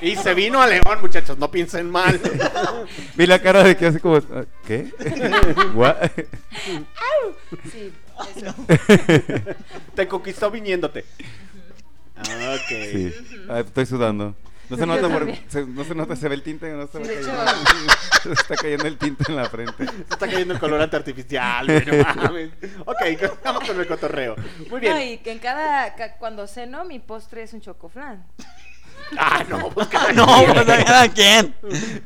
[0.01, 2.21] Y se vino a León, muchachos, no piensen mal.
[3.17, 4.91] vi la cara de que así como, ah, ¿qué?
[5.75, 5.97] What?
[7.71, 7.93] Sí,
[8.37, 8.55] eso.
[9.95, 11.05] Te conquistó viniéndote.
[12.17, 12.69] Ah, Ok.
[12.69, 13.15] Sí,
[13.49, 14.35] Ah, estoy sudando.
[14.71, 17.09] No se nota, por- se- no se nota, se ve el tinte, no se, Sí,
[17.11, 17.23] ve.
[18.23, 19.85] Se está cayendo el tinte en la frente.
[19.87, 22.51] Se está cayendo el colorante artificial, no mames.
[22.87, 22.97] Ok,
[23.45, 24.35] vamos con el cotorreo.
[24.71, 24.95] Muy bien.
[24.95, 28.25] No, y que en cada, ca- cuando ceno, mi postre es un chocoflan.
[29.17, 30.53] Ah, no, pues cada No, quien.
[30.55, 31.55] pues a cada quien.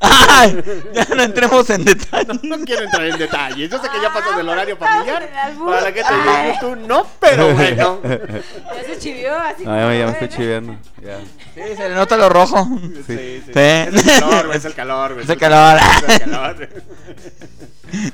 [0.00, 0.62] Ay,
[0.94, 2.26] ya no entremos en detalle.
[2.42, 3.70] No quiero entrar en detalles.
[3.70, 5.28] Yo sé que ya pasó del Ah, horario pues, familiar.
[5.64, 6.46] Para la Ay.
[6.48, 8.00] de YouTube, no, pero bueno.
[8.02, 10.78] Ya se chivió, así No, ya, me- ya me estoy.
[11.02, 11.18] Ya.
[11.54, 12.68] Sí, se le nota lo rojo.
[13.06, 13.52] Sí, sí.
[13.52, 13.52] Sí.
[13.54, 15.24] Es el calor, güey, es el calor, güey.
[15.24, 15.78] Es el calor.
[16.08, 16.68] Es el calor.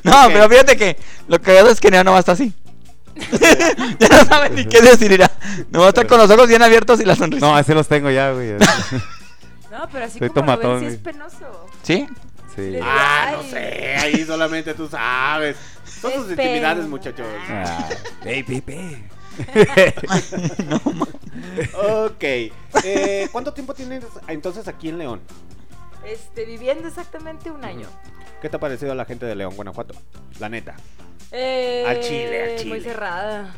[0.04, 0.96] No, pero fíjate que
[1.26, 2.52] lo que veo es que Neo no va a estar así.
[3.98, 5.30] ya no saben ni qué decir, irá.
[5.70, 7.46] No va a estar con los ojos bien abiertos y la sonrisa.
[7.46, 8.54] No, así los tengo ya, güey.
[9.70, 11.66] No, pero así Soy como lo tomatón, ven, sí es penoso.
[11.82, 12.06] ¿Sí?
[12.54, 12.78] Sí.
[12.80, 15.56] Ah, no sé, ahí solamente tú sabes.
[16.00, 17.26] Son sus intimidades, muchachos.
[17.48, 17.88] Ah,
[18.24, 19.02] ey, Pepe.
[20.68, 20.80] no,
[22.04, 22.22] Ok.
[22.22, 25.20] Eh, ¿Cuánto tiempo tienes entonces aquí en León?
[26.04, 27.88] Este, viviendo exactamente un año.
[28.40, 29.94] ¿Qué te ha parecido a la gente de León, Guanajuato?
[30.38, 30.76] La neta.
[31.36, 32.80] Eh, Al chile, al Muy chile.
[32.80, 33.54] cerrada.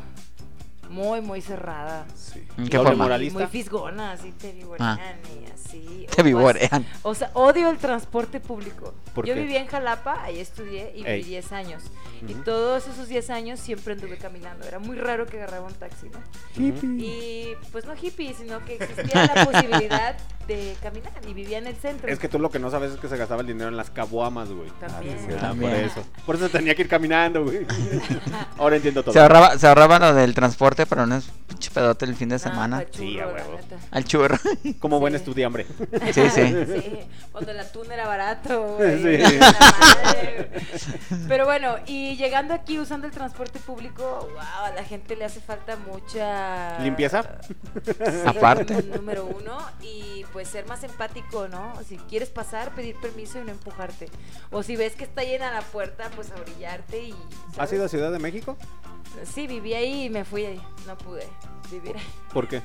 [0.89, 2.05] Muy, muy cerrada.
[2.15, 2.43] Sí.
[2.57, 2.95] ¿En qué forma?
[3.03, 3.37] moralista.
[3.39, 5.13] Muy fisgona, así te vivorean Ah.
[5.29, 6.07] y así.
[6.15, 6.87] Te vivorean.
[7.03, 8.93] O sea, odio el transporte público.
[9.13, 9.41] ¿Por Yo qué?
[9.41, 11.83] vivía en Jalapa, ahí estudié y viví 10 años.
[12.27, 14.65] Y todos esos 10 años siempre anduve caminando.
[14.65, 16.19] Era muy raro que agarraba un taxi, ¿no?
[16.57, 20.15] Y pues no hippie, sino que existía la posibilidad
[20.47, 22.09] de caminar y vivía en el centro.
[22.11, 23.89] Es que tú lo que no sabes es que se gastaba el dinero en las
[23.89, 24.69] caguamas, güey.
[24.79, 25.17] También.
[25.37, 25.71] Ah, También.
[25.71, 26.03] por eso.
[26.25, 27.65] Por eso tenía que ir caminando, güey.
[28.57, 29.13] Ahora entiendo todo.
[29.13, 32.35] Se ahorraba, se ahorraba lo del transporte, pero no es pinche pedote el fin de
[32.35, 32.83] Ah, semana.
[32.91, 33.59] Sí, a huevo.
[33.91, 34.37] Al churro.
[34.79, 35.17] Como buen Sí.
[35.17, 35.65] estudiambre.
[36.13, 36.41] Sí, sí.
[36.65, 36.99] Sí,
[37.31, 39.17] cuando el atún era barato, güey.
[39.17, 39.39] Sí.
[41.27, 45.39] Pero bueno, y llegando aquí usando el transporte público, wow, a la gente le hace
[45.41, 47.23] falta mucha ¿Limpieza?
[47.83, 47.93] Sí,
[48.25, 48.73] Aparte.
[48.83, 51.73] nú- Número uno, y pues ser más empático, ¿no?
[51.83, 54.07] Si quieres pasar, pedir permiso y no empujarte.
[54.51, 57.11] O si ves que está llena la puerta, pues a brillarte y.
[57.11, 57.73] ¿Has ¿sabes?
[57.73, 58.55] ido a Ciudad de México?
[59.23, 60.61] Sí, viví ahí y me fui ahí.
[60.85, 61.25] No pude
[61.71, 62.07] vivir ahí.
[62.31, 62.61] ¿Por qué?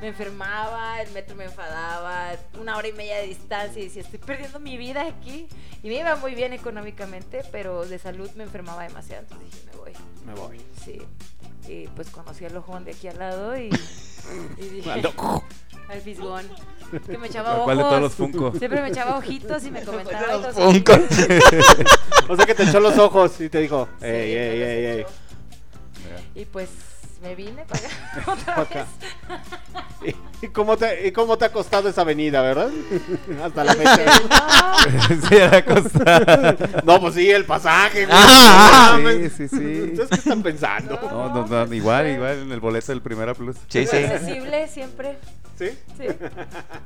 [0.00, 4.18] Me enfermaba, el metro me enfadaba, una hora y media de distancia y decía, estoy
[4.18, 5.46] perdiendo mi vida aquí.
[5.84, 9.76] Y me iba muy bien económicamente, pero de salud me enfermaba demasiado, entonces dije, me
[9.76, 9.92] voy.
[10.26, 10.60] Me voy.
[10.84, 11.00] Sí.
[11.68, 13.70] Y pues conocí al ojón de aquí al lado y,
[14.58, 15.02] y dije,
[15.92, 16.46] Al fisgón.
[17.06, 17.64] Que me echaba ojos.
[17.64, 18.52] ¿Cuál de todos los Funko?
[18.58, 20.36] Siempre me echaba ojitos y me comentaba.
[20.36, 20.92] los Funko.
[22.28, 25.04] O sea que te echó los ojos y te dijo, Sí, ey, ey, ey, ey.
[26.34, 26.68] Y pues
[27.22, 28.86] me vine para acá otra Pa' acá.
[30.02, 30.14] vez.
[30.42, 32.68] ¿Y cómo, te, ¿Y cómo te ha costado esa avenida, verdad?
[33.44, 34.04] Hasta la fecha.
[36.84, 38.06] No, sí, pues sí, el pasaje.
[38.10, 39.32] Ah, No sí, mames.
[39.34, 39.82] sí, sí.
[39.92, 40.98] ¿Ustedes qué están pensando?
[41.00, 43.56] No, no, no, igual, igual en el boleto del Primera Plus.
[43.68, 43.96] Sí, sí.
[43.96, 45.16] accesible siempre.
[45.58, 45.68] ¿Sí?
[45.96, 46.06] Sí,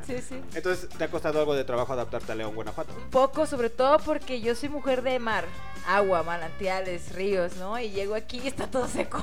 [0.06, 0.42] sí, sí.
[0.54, 2.92] Entonces, ¿te ha costado algo de trabajo adaptarte a León, Guanajuato?
[2.94, 5.44] Un poco, sobre todo porque yo soy mujer de mar,
[5.86, 7.78] agua, manantiales, ríos, ¿no?
[7.78, 9.22] Y llego aquí y está todo seco.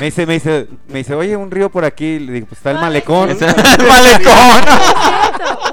[0.00, 2.18] Me dice, me dice, me dice, oye, un río por aquí.
[2.18, 3.30] Le digo, pues está el malecón.
[3.30, 3.36] El
[3.86, 4.64] malecón.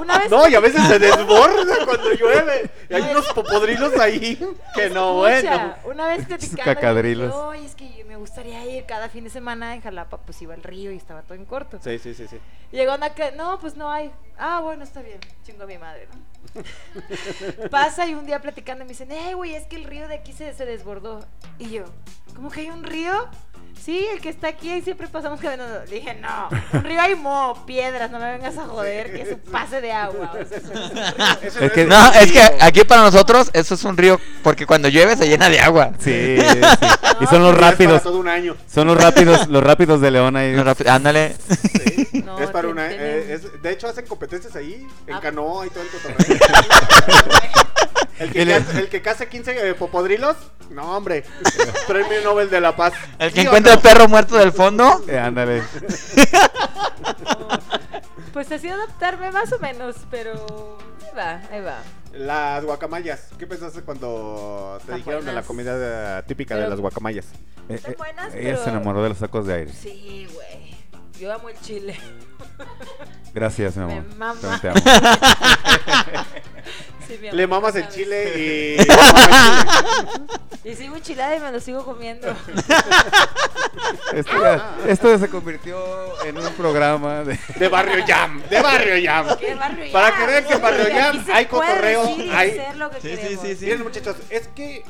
[0.00, 2.70] Una vez No, y a veces se desborda cuando llueve.
[2.88, 4.36] Y hay unos popodrilos ahí
[4.74, 5.74] que no, Escucha, bueno.
[5.84, 7.34] Una vez platicando, cacadrilos.
[7.34, 10.62] "Oye, es que me gustaría ir cada fin de semana en Jalapa, pues iba al
[10.62, 11.78] río y estaba todo en corto.
[11.82, 12.38] Sí, sí, sí, sí.
[12.72, 14.10] Llegó una que, no, pues no hay.
[14.38, 15.18] Ah, bueno, está bien.
[15.44, 16.33] Chingo a mi madre, ¿no?
[17.70, 20.32] Pasa y un día platicando me dicen, eh, güey, es que el río de aquí
[20.32, 21.20] se, se desbordó.
[21.58, 21.84] Y yo,
[22.34, 23.28] ¿cómo que hay un río?
[23.82, 25.84] Sí, el que está aquí ahí siempre pasamos caminando.
[25.86, 29.32] Le dije, no, un río hay mo, piedras, no me vengas a joder, que es
[29.32, 30.32] un pase de agua.
[30.40, 30.80] O sea, eso no
[31.42, 31.56] es.
[31.56, 35.16] Eso que- No, es que aquí para nosotros eso es un río porque cuando llueve
[35.16, 35.90] se llena de agua.
[35.98, 36.60] Sí, sí.
[37.20, 38.02] Y son los Es para rápidos.
[38.02, 38.56] todo un año.
[38.72, 40.56] Son los rápidos, los rápidos de León ahí.
[40.88, 41.36] Ándale.
[41.62, 42.88] Sí, No, es para una.
[42.88, 45.20] tienen- eh, es- de hecho, hacen competencias ahí, en Ah.
[45.20, 46.16] canoa y todo el cotorreo.
[48.18, 50.36] el, que case, el que case 15 eh, popodrilos,
[50.70, 51.24] no, hombre.
[51.88, 52.92] Premio Nobel de la Paz.
[53.18, 53.76] El que ¿Sí o encuentra no?
[53.78, 55.02] el perro muerto del fondo.
[55.08, 55.62] Eh, ándale.
[58.32, 61.78] Pues así adaptarme más o menos, pero ahí va, ahí va.
[62.12, 63.28] Las guacamayas.
[63.38, 65.46] ¿Qué pensaste cuando te Están dijeron de la buenas.
[65.46, 67.26] comida típica de las guacamayas?
[67.68, 69.72] Eh, Están eh, buenas, ella se enamoró de los tacos de aire.
[69.72, 70.73] Sí, güey.
[71.18, 71.96] Yo amo el chile.
[73.32, 74.16] Gracias, mi Me amor.
[74.16, 74.40] mama.
[74.40, 74.80] También te amo.
[77.06, 78.76] Sí, mi Le amor, mamas el chile y.
[78.78, 80.46] le mamas el chile.
[80.64, 82.28] Y sigo enchilada y me lo sigo comiendo.
[84.14, 85.76] Esto, ya- esto se convirtió
[86.24, 87.38] en un programa de.
[87.58, 88.42] De Barrio Jam.
[88.48, 89.36] De Barrio Jam.
[89.38, 93.00] ¿Qué barrio Para que vean que en Barrio Jam hay cotorreo, hay- hacer lo que
[93.02, 93.64] Sí, sí, sí, sí.
[93.66, 94.84] Miren, muchachos, es que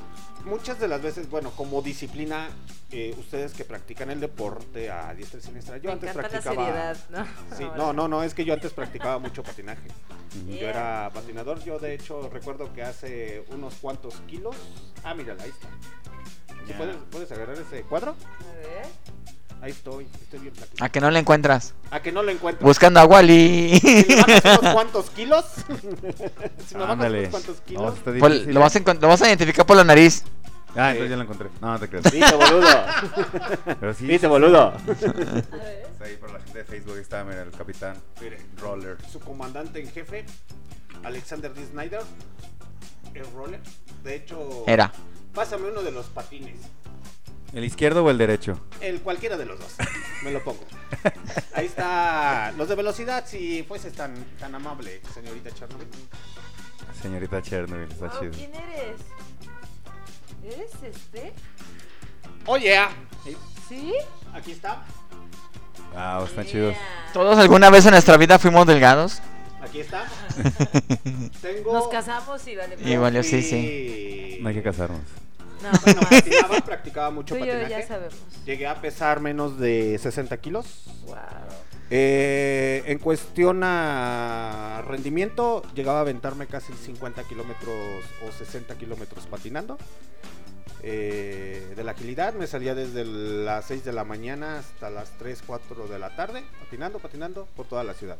[0.45, 2.49] muchas de las veces, bueno, como disciplina,
[2.91, 6.55] eh, ustedes que practican el deporte a diestra y siniestra, yo Me antes la practicaba.
[6.65, 7.57] seriedad, ¿no?
[7.57, 9.89] Sí, no, no, no, es que yo antes practicaba mucho patinaje.
[10.49, 14.57] Yo era patinador, yo de hecho recuerdo que hace unos cuantos kilos.
[15.05, 15.69] Ah, mírala, ahí está.
[16.65, 16.77] ¿Sí Ya.
[16.79, 18.13] puedes, puedes agarrar ese cuadro?
[18.13, 18.87] A ver.
[19.65, 20.85] Ahí estoy, estoy bien flaquito.
[20.85, 21.73] A que no le encuentras.
[21.91, 22.67] A que no lo encuentro.
[22.67, 23.81] Buscando a Wally.
[23.81, 25.45] Si me bajas unos cuantos kilos.
[26.69, 27.19] si me bajas Ándale.
[27.21, 27.95] unos cuantos kilos.
[27.97, 28.85] está Por- difícil, lo, vas a ¿eh?
[29.01, 30.23] lo vas a identificar por la nariz.
[30.77, 31.49] Ah, entonces ya lo encontré.
[31.63, 32.05] No, no te creas.
[32.13, 32.69] Viste, boludo.
[33.81, 34.07] Pero sí.
[34.07, 34.75] Viste, boludo.
[34.87, 37.97] Está ahí por la gente de Facebook está, mira, el capitán.
[38.21, 38.39] Mire.
[38.61, 38.99] Roller.
[39.11, 40.27] Su comandante en jefe,
[41.05, 41.65] Alexander D.
[41.71, 42.03] Snyder,
[43.15, 43.61] el roller.
[44.03, 44.93] De hecho, Era.
[45.33, 46.57] pásame uno de los patines.
[47.55, 48.59] ¿El izquierdo o el derecho?
[48.81, 49.75] El cualquiera de los dos.
[50.25, 50.65] Me lo pongo.
[51.55, 52.53] Ahí está.
[52.59, 55.87] Los de velocidad, si fuese tan, tan amable, señorita Chernobyl.
[57.01, 58.33] Señorita Chernobyl, está chido.
[58.33, 59.01] ¿Quién eres?
[60.45, 61.33] ¿Eres este?
[62.47, 62.77] Oye,
[63.69, 63.95] ¿Sí?
[64.33, 64.85] aquí está.
[65.95, 66.75] Ah, están chidos.
[66.75, 67.13] Yeah.
[67.13, 69.23] Todos alguna vez en nuestra vida fuimos delgados.
[69.63, 70.07] Aquí está.
[71.41, 71.73] Tengo.
[71.73, 72.77] Nos casamos y vale.
[72.85, 74.39] Y valió, sí, sí.
[74.43, 75.24] No hay que casarnos.
[75.65, 76.09] No, Bueno, no.
[76.11, 77.83] patinaba, practicaba mucho Tú y yo patinaje.
[77.83, 78.15] ya sabemos.
[78.45, 80.85] Llegué a pesar menos de 60 kilos.
[81.07, 81.17] Wow.
[81.91, 87.75] Eh, en cuestión a rendimiento, llegaba a aventarme casi 50 kilómetros
[88.27, 89.79] o 60 kilómetros patinando.
[90.87, 95.43] Eh, de la agilidad me salía desde las 6 de la mañana hasta las 3,
[95.47, 98.19] 4 de la tarde, patinando, patinando por toda la ciudad.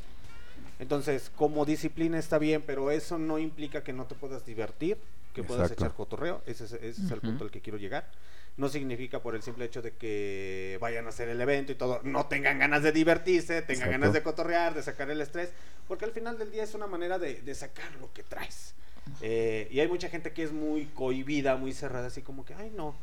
[0.79, 4.99] Entonces, como disciplina está bien, pero eso no implica que no te puedas divertir,
[5.33, 6.43] que puedas echar cotorreo.
[6.47, 8.09] Ese es, ese es el punto al que quiero llegar.
[8.57, 12.01] No significa por el simple hecho de que vayan a hacer el evento y todo,
[12.05, 13.91] no tengan ganas de divertirse, tengan Exacto.
[13.91, 15.51] ganas de cotorrear, de sacar el estrés,
[15.89, 18.75] porque al final del día es una manera de, de sacar lo que traes.
[19.21, 22.71] Eh, y hay mucha gente que es muy cohibida, muy cerrada, así como que, ay
[22.77, 22.95] no,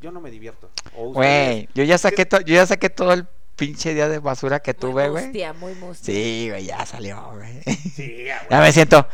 [0.00, 0.70] yo no me divierto.
[0.94, 3.26] Güey, yo ya saqué to- yo ya saqué todo el
[3.58, 5.24] pinche día de basura que tuve, muy güey.
[5.26, 6.14] mustia, muy mustia.
[6.14, 7.60] Sí, güey, ya salió, güey.
[7.94, 9.06] Sí, a Ya me siento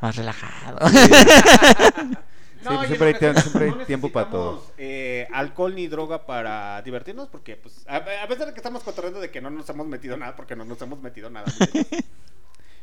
[0.00, 0.78] más relajado.
[2.60, 4.66] No, Sí, yo siempre hay creo que tiemp- siempre hay no tiempo para todo.
[4.78, 9.20] eh, alcohol ni droga para divertirnos, porque pues a, a pesar de que estamos cotorreando
[9.20, 11.46] de que no nos hemos metido nada, porque no nos hemos metido nada.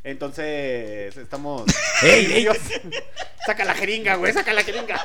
[0.06, 1.64] Entonces estamos.
[2.02, 2.56] ¡Ey, Dios!
[3.44, 5.00] Saca la jeringa, güey, saca la jeringa.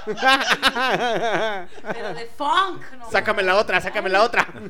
[1.94, 3.10] Pero de funk, ¿no?
[3.12, 4.48] sácame la otra, sácame la otra.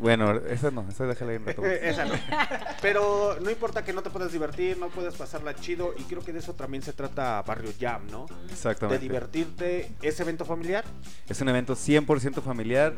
[0.00, 1.64] Bueno, esa no, esa déjala ahí un rato.
[1.64, 2.14] Esa no.
[2.82, 6.32] Pero no importa que no te puedas divertir, no puedes pasarla chido, y creo que
[6.32, 8.26] de eso también se trata Barrio Jam, ¿no?
[8.26, 8.98] De Exactamente.
[9.00, 9.92] divertirte.
[10.02, 10.84] ¿Es evento familiar?
[11.28, 12.92] Es un evento 100% familiar.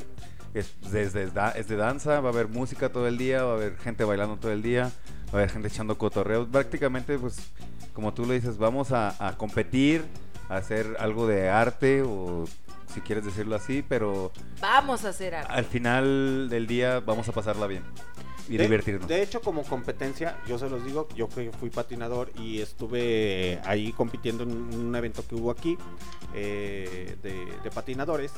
[0.53, 3.55] Es, desde, da- es de danza, va a haber música todo el día, va a
[3.55, 4.91] haber gente bailando todo el día,
[5.33, 6.49] va a haber gente echando cotorreos.
[6.49, 7.37] Prácticamente, pues,
[7.93, 10.05] como tú lo dices, vamos a, a competir,
[10.49, 12.45] a hacer algo de arte o
[12.93, 15.51] si quieres decirlo así, pero Vamos a hacer algo.
[15.53, 17.85] al final del día vamos a pasarla bien
[18.51, 19.09] y de, divertirnos.
[19.09, 23.93] De hecho, como competencia, yo se los digo, yo que fui patinador y estuve ahí
[23.93, 25.79] compitiendo en un evento que hubo aquí
[26.35, 28.33] eh, de, de patinadores.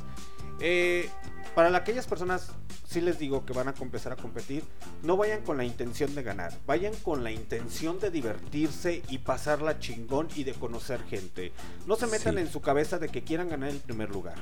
[0.60, 1.08] Eh,
[1.54, 2.52] para aquellas personas,
[2.86, 4.64] sí les digo que van a empezar a competir,
[5.02, 9.78] no vayan con la intención de ganar, vayan con la intención de divertirse y pasarla
[9.78, 11.52] chingón y de conocer gente.
[11.86, 12.40] No se metan Sí.
[12.40, 14.36] en su cabeza de que quieran ganar el primer lugar.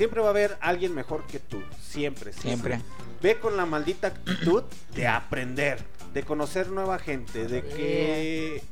[0.00, 2.76] Siempre va a haber alguien mejor que tú, siempre, siempre.
[2.78, 2.80] Siempre.
[3.20, 4.62] Ve con la maldita actitud
[4.94, 5.78] de aprender,
[6.14, 8.62] de conocer nueva gente, de que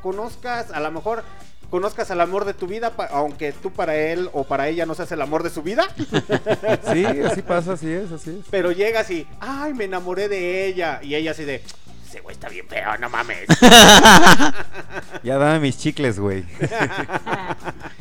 [0.00, 1.24] conozcas, a lo mejor
[1.70, 5.10] conozcas al amor de tu vida, aunque tú para él o para ella no seas
[5.10, 5.88] el amor de su vida,
[6.92, 8.46] Sí, así pasa, así es, así es.
[8.48, 11.64] pero llegas y, ay, me enamoré de ella, y ella así de,
[12.08, 13.48] ese güey está bien feo, no mames.
[15.24, 16.44] Ya dame mis chicles, güey.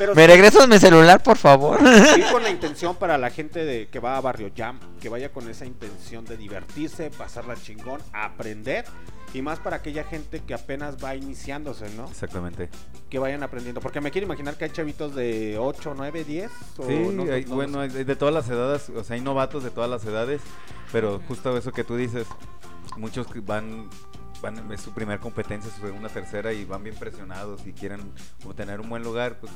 [0.00, 1.78] Pero ¿Me sí, regresas mi celular, por favor?
[1.82, 5.30] ir con la intención para la gente de, que va a Barrio Jam, que vaya
[5.30, 8.86] con esa intención de divertirse, pasarla chingón, aprender,
[9.34, 12.06] y más para aquella gente que apenas va iniciándose, ¿no?
[12.08, 12.70] Exactamente.
[13.10, 13.82] que vayan aprendiendo.
[13.82, 16.50] Porque me quiero imaginar que hay chavitos de 8, 9, 10.
[16.78, 17.98] O Sí, no- no- hay- no bueno, sé.
[17.98, 20.40] hay de todas las edades, o sea, hay novatos de todas las edades,
[20.92, 22.26] pero justo eso que tú dices,
[22.96, 23.90] muchos van,
[24.40, 28.00] van es su primera competencia, su segunda, tercera y van bien presionados y quieren
[28.44, 29.52] obtener un buen lugar, pues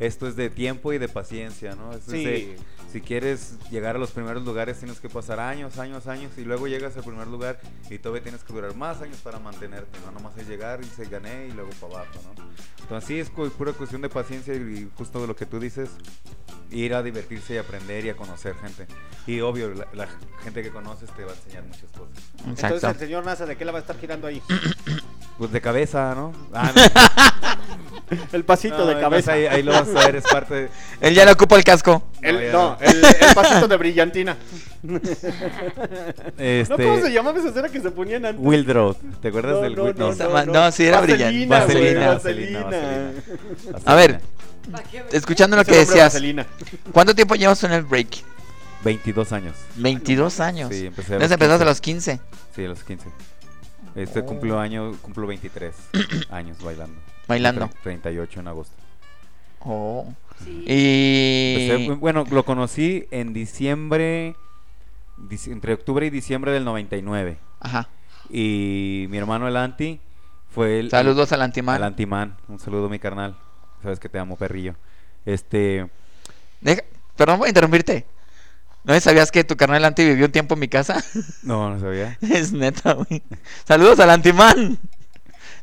[0.00, 1.92] esto es de tiempo y de paciencia, ¿no?
[1.92, 2.24] Esto es Sí.
[2.24, 2.56] de-
[2.92, 6.66] si quieres llegar a los primeros lugares tienes que pasar años, años, años y luego
[6.68, 10.36] llegas al primer lugar y todavía tienes que durar más años para mantenerte, no nomás
[10.36, 12.44] es llegar y se gané y luego para abajo, ¿no?
[12.82, 15.88] Entonces sí es cu- pura cuestión de paciencia y justo de lo que tú dices,
[16.70, 18.86] ir a divertirse y aprender y a conocer gente.
[19.26, 20.08] Y obvio, la, la
[20.42, 22.24] gente que conoces te va a enseñar muchas cosas.
[22.46, 24.42] Entonces el señor Nasa, ¿de qué la va a estar girando ahí?
[25.38, 26.32] Pues de cabeza, ¿no?
[26.52, 28.16] Ah, no.
[28.32, 29.32] El pasito No, de cabeza.
[29.32, 30.68] Ahí, ahí lo vas a ver, es parte de...
[31.00, 32.02] Él ya le ocupa el casco.
[32.20, 32.78] El- No, no, no.
[32.80, 34.36] el, el pasito de brillantina.
[36.38, 38.44] Este, ¿No cómo se llamaba esa cera que se ponían antes?
[38.44, 38.94] Wildrow.
[39.20, 41.46] ¿Te acuerdas No, del no, Wild- no, no, sí era brillante.
[41.46, 42.62] Vaselina, Vaselina.
[42.64, 43.12] vaselina.
[43.86, 44.20] A ver,
[45.12, 46.46] escuchando lo que decías, vaselina.
[46.92, 48.08] ¿cuánto tiempo llevas en el break?
[48.84, 49.56] 22 años.
[49.76, 50.68] 22 años.
[50.72, 51.64] Sí, empecé a Entonces los empezaste a 15.
[51.64, 52.20] los 15.
[52.54, 53.06] Sí, a los 15.
[53.94, 54.26] Este Oh.
[54.26, 55.74] cumplo año, cumplo 23
[56.30, 56.98] años bailando.
[57.28, 57.66] Bailando.
[57.68, 58.74] Tre- 38 en agosto.
[59.60, 60.12] Oh.
[60.44, 60.64] Sí.
[60.66, 61.88] Y...
[62.00, 64.34] bueno, lo conocí en diciembre,
[65.18, 67.36] dic- entre octubre y diciembre del 99.
[67.60, 67.88] Ajá.
[68.30, 70.00] Y mi hermano el Anti
[70.50, 70.90] fue el...
[70.90, 71.76] Saludos al antimán.
[71.76, 72.36] Al Antimán.
[72.48, 73.36] Un saludo, mi carnal.
[73.82, 74.74] Sabes que te amo, perrillo.
[75.26, 75.88] Este...
[76.60, 76.82] Deja-
[77.16, 78.06] Perdón por interrumpirte.
[78.84, 81.02] ¿No sabías que tu carnal anti vivió un tiempo en mi casa?
[81.42, 82.18] No, no sabía.
[82.20, 83.22] es neta, güey.
[83.66, 84.78] Saludos al antimán.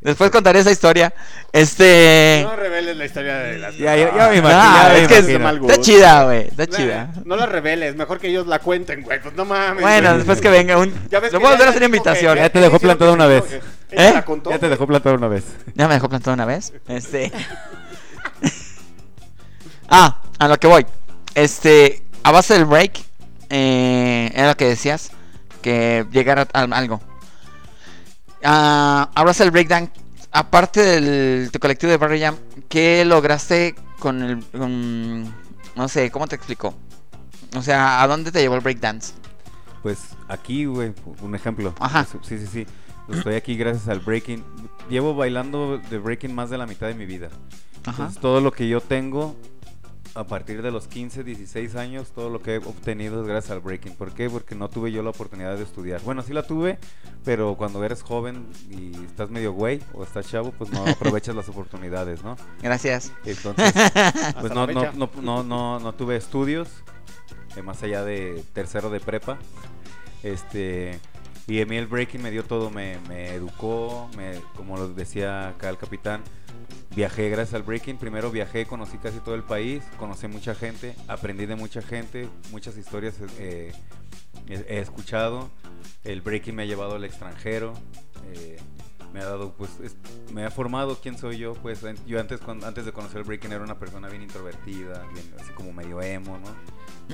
[0.02, 1.14] Después contaré esa historia.
[1.52, 2.42] Este...
[2.46, 4.62] No reveles la historia de las Ya, ya, ya me imagino.
[4.62, 5.40] Ah, ya me es que es imagino.
[5.44, 6.48] mal Está chida, güey.
[6.48, 7.12] Está chida.
[7.26, 9.22] No la reveles, mejor que ellos la cuenten, güey.
[9.22, 9.82] Pues no mames.
[9.82, 10.92] Bueno, después que venga un...
[11.10, 12.38] Que voy a volver hacer que- invitación.
[12.38, 13.44] Ya te dejó plantado una vez.
[13.92, 14.12] ¿Eh?
[14.14, 15.44] la contó, Ya te dejó plantado una vez.
[15.76, 16.72] Ya me dejó plantado una vez.
[16.88, 17.32] Este.
[19.90, 20.86] ah, a lo que voy.
[21.36, 22.04] Este.
[22.24, 23.09] A base del break.
[23.50, 25.12] Eh, era lo que decías.
[25.62, 27.02] Que llegara a algo.
[28.44, 29.92] Ah, a base del breakdown.
[30.32, 32.36] Aparte del tu colectivo de Barry Jam.
[32.70, 34.44] ¿Qué lograste con el.
[34.46, 35.34] con-
[35.76, 36.74] no sé, ¿cómo te explico?
[37.56, 39.14] O sea, ¿a dónde te llevó el breakdance?
[39.82, 41.74] Pues aquí, güey, un ejemplo.
[41.80, 42.06] Ajá.
[42.24, 42.68] Sí, sí, sí.
[43.10, 44.44] Estoy aquí gracias al breaking.
[44.90, 47.30] Llevo bailando de breaking más de la mitad de mi vida.
[47.86, 47.92] Ajá.
[48.04, 49.36] Entonces, todo lo que yo tengo
[50.16, 53.60] a partir de los 15, 16 años, todo lo que he obtenido es gracias al
[53.60, 53.96] breaking.
[53.96, 54.30] ¿Por qué?
[54.30, 56.02] Porque no tuve yo la oportunidad de estudiar.
[56.02, 56.80] Bueno, sí la tuve,
[57.24, 61.48] pero cuando eres joven y estás medio güey o estás chavo, pues no aprovechas las
[61.50, 62.36] oportunidades, ¿no?
[62.62, 63.12] Gracias.
[63.26, 63.74] Entonces,
[64.42, 66.70] pues no, no, no, no, no, no tuve estudios,
[67.56, 69.38] eh, más allá de tercero de prepa.
[70.24, 71.00] Este,
[71.48, 75.50] y a mí el breaking me dio todo, me, me educó, me, como lo decía
[75.50, 76.22] acá el capitán,
[76.96, 77.98] viajé gracias al breaking.
[77.98, 82.78] Primero viajé, conocí casi todo el país, conocí mucha gente, aprendí de mucha gente, muchas
[82.78, 83.72] historias eh,
[84.48, 85.50] he, escuchado.
[86.04, 87.74] El breaking me ha llevado al extranjero.
[88.34, 88.58] eh,
[89.14, 89.96] me ha dado, pues, es-
[90.32, 93.64] me ha formado quién soy yo, pues, yo antes, antes de conocer el breaking era
[93.64, 95.04] una persona bien introvertida,
[95.40, 96.46] así como medio emo, ¿no?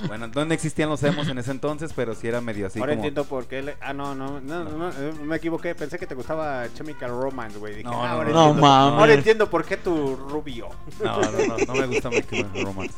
[0.07, 3.03] Bueno, no existían los emos en ese entonces, pero sí era medio así Ahora como...
[3.05, 3.61] entiendo por qué.
[3.63, 5.73] le- Ah, no, no, no, no, eh, me equivoqué.
[5.73, 7.75] Pensé que te gustaba Chemical Romance, güey.
[7.75, 8.39] Dije, No, ah, no, ahora no.
[8.47, 8.99] entiendo- No, mames.
[8.99, 10.69] Ahora entiendo por qué tu rubio.
[11.03, 12.95] No, no, no, no me gusta Chemical Romance.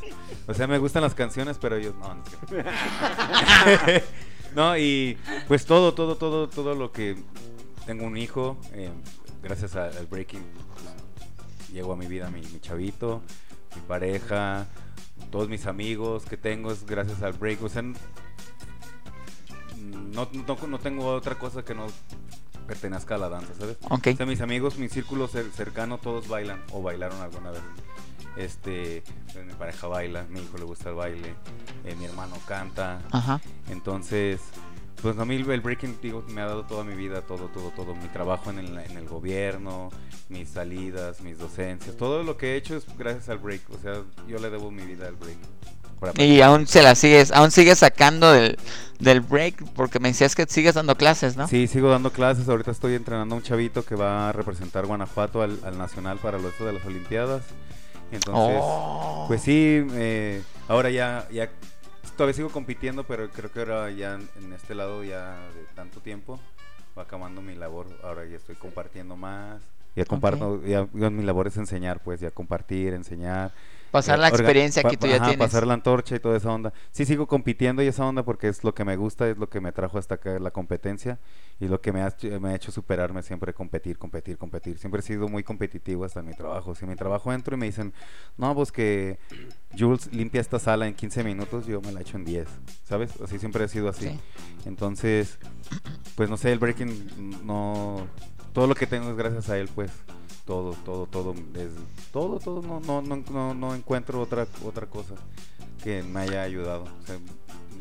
[0.47, 2.15] O sea, me gustan las canciones, pero ellos no.
[2.15, 4.03] No, es que-
[4.55, 5.17] No, y
[5.47, 7.15] pues todo, todo, todo, todo lo que
[7.85, 8.89] tengo un hijo, eh,
[9.43, 10.41] gracias a- al breaking,
[10.73, 13.21] pues, llegó a mi vida mi, mi chavito,
[13.75, 14.65] mi pareja,
[15.31, 17.61] todos mis amigos que tengo es gracias al break.
[17.63, 17.95] O sea, no,
[20.31, 21.87] no, no tengo otra cosa que no
[22.65, 23.77] pertenezca a la danza, ¿sabes?
[23.89, 24.07] Ok.
[24.13, 27.61] O sea, mis amigos, mi círculo cer- cercano, todos bailan o bailaron alguna vez.
[28.35, 31.35] Este, pues, mi pareja baila, mi hijo le gusta el baile,
[31.85, 32.99] eh, mi hermano canta.
[33.11, 33.41] Ajá.
[33.69, 34.41] Entonces,
[35.01, 37.93] pues a mí el breaking digo, me ha dado toda mi vida, todo, todo, todo.
[37.95, 39.89] Mi trabajo en el, en el gobierno,
[40.29, 43.61] mis salidas, mis docencias, todo lo que he hecho es gracias al break.
[43.69, 45.37] O sea, yo le debo mi vida al break.
[46.17, 48.57] Y aún se la sigues, aún sigues sacando del,
[48.99, 51.47] del break, porque me decías que sigues dando clases, ¿no?
[51.47, 52.47] Sí, sigo dando clases.
[52.47, 56.37] Ahorita estoy entrenando a un chavito que va a representar Guanajuato al, al nacional para
[56.37, 57.43] lo de las Olimpiadas.
[58.11, 59.25] Entonces, Oh.
[59.27, 61.49] pues sí, eh, ahora ya, ya
[62.17, 66.39] todavía sigo compitiendo, pero creo que ahora ya en, este lado ya de tanto tiempo
[66.97, 67.87] va acabando mi labor.
[68.03, 69.61] Ahora ya estoy compartiendo más.
[69.95, 73.51] Ya comparto, ya, ya mi labor es enseñar, pues ya compartir, enseñar.
[73.91, 75.37] Pasar la experiencia que tú ya ajá, tienes.
[75.45, 76.73] pasar la antorcha y toda esa onda.
[76.91, 79.61] Sí sigo compitiendo y esa onda porque es lo que me gusta, es lo que
[79.61, 81.19] me trajo hasta acá la competencia
[81.59, 84.77] y lo que me ha, hecho- me ha hecho superarme siempre competir, competir, competir.
[84.77, 86.75] Siempre he sido muy competitivo hasta en mi trabajo.
[86.75, 87.93] Si en mi trabajo entro y me dicen,
[88.37, 89.17] no, pues que
[89.77, 92.47] Jules limpia esta sala en 15 minutos, yo me la echo en 10,
[92.83, 93.11] ¿sabes?
[93.23, 94.09] Así siempre he sido así.
[94.09, 94.19] Sí.
[94.65, 95.39] Entonces,
[96.15, 98.05] pues no sé, el breaking no...
[98.53, 99.91] Todo lo que tengo es gracias a él, pues
[100.47, 101.71] todo, todo, todo, es,
[102.11, 105.13] todo, todo, no, no, no, no, no encuentro otra, otra cosa
[105.83, 106.85] que me haya ayudado.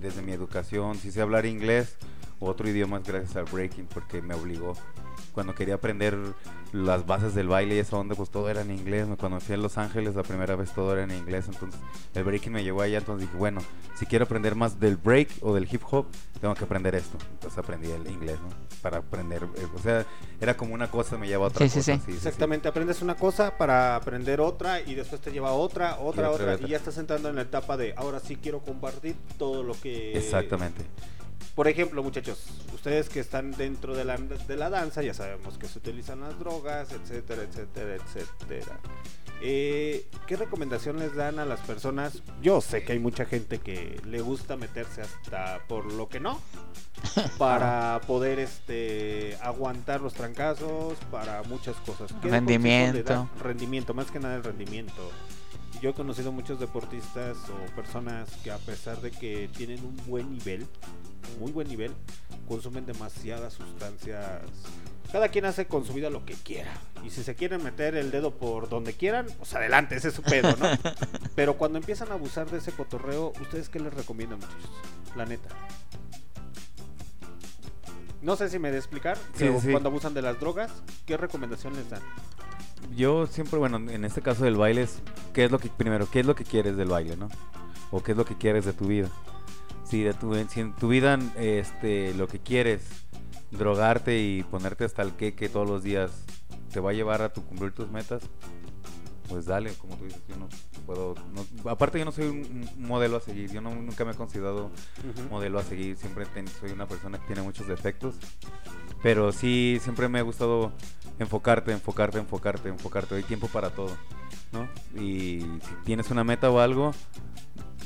[0.03, 1.97] Desde mi educación, si sé hablar inglés
[2.39, 4.75] otro idioma es gracias al breaking porque me obligó.
[5.37, 6.17] Cuando quería aprender
[6.73, 9.07] las bases del baile y esa onda, pues todo era en inglés.
[9.21, 11.79] Cuando fui a Los Ángeles la primera vez todo era en inglés, entonces
[12.15, 13.61] el breaking me llevó allá, entonces dije, bueno,
[13.99, 16.07] si quiero aprender más del break o del hip hop,
[16.41, 17.19] tengo que aprender esto.
[17.35, 18.49] Entonces aprendí el inglés, ¿no?
[18.81, 20.07] Para aprender, eh, o sea,
[20.41, 22.07] era como una cosa me lleva a otra Sí, sí, cosa.
[22.07, 22.13] sí.
[22.13, 26.27] Exactamente, aprendes una cosa para aprender otra y después te lleva a otra, otra, Y
[26.29, 26.67] otra, otra, otra.
[26.67, 30.17] y ya estás entrando en la etapa de ahora sí quiero compartir todo lo que...
[30.17, 30.83] Exactamente.
[31.55, 32.45] Por ejemplo, muchachos,
[32.75, 36.39] ustedes que están dentro de la, de la danza, ya sabemos que se utilizan las
[36.39, 38.79] drogas, etcétera, etcétera, etcétera.
[39.41, 42.23] Eh, ¿Qué recomendación les dan a las personas?
[42.43, 46.41] Yo sé que hay mucha gente que le gusta meterse hasta por lo que no,
[47.39, 52.13] para poder este aguantar los trancazos, para muchas cosas.
[52.23, 53.29] ¿Qué Rendimiento.
[53.43, 55.11] Rendimiento, más que nada el rendimiento.
[55.81, 60.33] Yo he conocido muchos deportistas o personas que a pesar de que tienen un buen
[60.33, 60.67] nivel,
[61.39, 61.93] muy buen nivel,
[62.49, 64.41] consumen demasiadas sustancias.
[65.13, 66.73] Cada quien hace con su vida lo que quiera.
[67.05, 70.23] Y si se quieren meter el dedo por donde quieran, pues adelante, ese es su
[70.23, 70.67] pedo, ¿no?
[71.37, 74.71] Pero cuando empiezan a abusar de ese cotorreo, ¿ustedes qué les recomiendan, muchachos?
[75.15, 75.49] La neta.
[78.23, 79.71] No sé si me de explicar, Sí, pero sí.
[79.71, 80.73] cuando abusan de las drogas,
[81.05, 82.03] ¿qué recomendación les dan?
[82.95, 86.21] Yo siempre, bueno, en este caso del baile es, ¿qué es lo que, primero, qué
[86.21, 87.29] es lo que quieres del baile, no?
[87.91, 89.09] O qué es lo que quieres de tu vida.
[89.85, 92.83] Si, de tu, si en tu vida, este, lo que quieres,
[93.51, 96.25] drogarte y ponerte hasta el queque todos los días,
[96.73, 98.23] te va a llevar a tu cumplir tus metas,
[99.29, 100.49] pues dale, como tú dices, yo no
[100.87, 104.15] puedo, no- aparte yo no soy un, modelo a seguir, yo no- nunca me he
[104.15, 104.71] considerado
[105.31, 105.97] modelo a seguir.
[105.97, 108.15] Siempre ten- soy una persona que tiene muchos defectos.
[109.03, 110.73] Pero sí, siempre me ha gustado
[111.19, 113.15] enfocarte, enfocarte, enfocarte, enfocarte.
[113.15, 113.97] Hay tiempo para todo,
[114.53, 114.69] ¿no?
[115.01, 116.93] Y si tienes una meta o algo,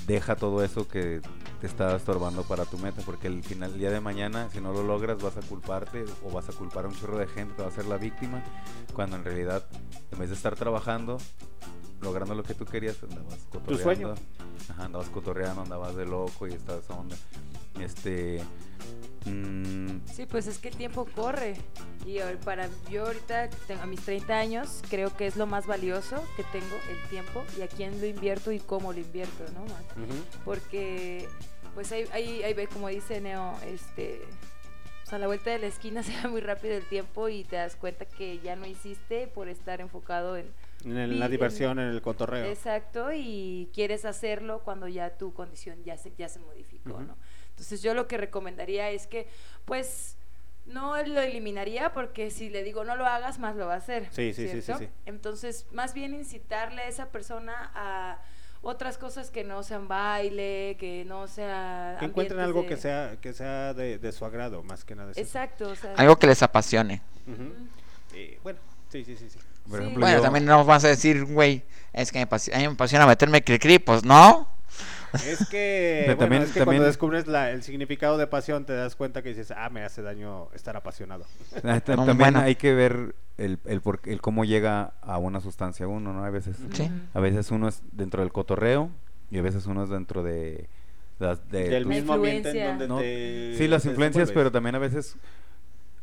[0.06, 1.20] deja todo eso que
[1.60, 3.02] te está estorbando para tu meta.
[3.04, 6.30] Porque el final, el día de mañana, si no lo logras, vas a culparte o
[6.30, 8.42] vas a culpar a un chorro de gente, te va a ser la víctima.
[8.94, 9.64] Cuando en realidad,
[10.10, 11.18] en vez de estar trabajando,
[12.00, 13.82] logrando lo que tú querías, andabas cotorreando.
[13.82, 14.14] sueño.
[14.70, 17.16] Ajá, andabas cotorreando, andabas de loco y estaba esa onda.
[17.78, 18.42] Este.
[19.26, 21.56] Mm, Sí, pues es que el tiempo corre.
[22.06, 26.16] Y para yo ahorita, tengo, a mis 30 años, creo que es lo más valioso
[26.36, 29.64] que tengo, el tiempo, y a quién lo invierto y cómo lo invierto, ¿no?
[30.44, 31.28] Porque,
[31.74, 34.22] pues hay, hay ve- como dice Neo, este,
[35.02, 37.56] pues a la vuelta de la esquina se va muy rápido el tiempo y te
[37.56, 40.46] das cuenta que ya no hiciste por estar enfocado en...
[40.84, 42.46] La diversión, en el cotorreo.
[42.46, 47.00] Exacto, y quieres hacerlo cuando ya tu condición ya se, ya se modificó.
[47.02, 47.16] ¿no?
[47.60, 49.28] Entonces yo lo que recomendaría es que,
[49.66, 50.16] pues,
[50.64, 54.08] no lo eliminaría porque si le digo no lo hagas, más lo va a hacer.
[54.12, 54.84] Sí, sí, sí, sí, ¿cierto?
[54.84, 54.88] sí.
[55.04, 58.18] Entonces, más bien incitarle a esa persona a
[58.62, 61.96] otras cosas que no sean baile, que no sea...
[61.98, 65.12] Que encuentren algo de- que sea que sea de, de su agrado, más que nada.
[65.16, 65.94] Exacto, o sea...
[65.96, 67.02] Algo que les apasione.
[68.14, 68.58] Y bueno,
[68.90, 69.38] sí, sí, sí, sí.
[69.68, 69.82] por Sí.
[69.84, 71.62] ejemplo, Bueno, yo- también no vas a decir, güey,
[71.92, 74.48] es que me apasi- a mí me apasiona meterme cri pues no.
[75.26, 78.96] Es que, bueno, también- es que cuando descubres la- el significado de pasión te das
[78.96, 81.24] cuenta que dices, ah, me hace daño estar apasionado.
[81.64, 82.40] Ah, También bueno.
[82.40, 86.24] hay que ver el, el, por- el cómo llega a una sustancia uno, ¿no?
[86.24, 86.90] A veces, Sí.
[87.14, 88.90] A veces uno es dentro del cotorreo
[89.30, 90.68] y a veces uno es dentro de
[91.18, 92.68] las de Del tus- mismo ambiente en influencia.
[92.68, 92.98] donde ¿no?
[92.98, 95.16] te Sí, las te influencias, pero también a veces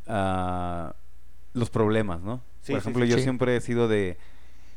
[0.06, 0.94] ah,
[1.54, 2.40] los problemas, ¿no?
[2.62, 3.10] Sí, Por ejemplo, sí.
[3.10, 3.22] yo Sí.
[3.22, 4.16] siempre he sido de,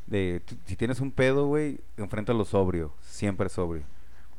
[0.06, 3.84] de si tienes un pedo, güey, enfréntalo sobrio, siempre sobrio.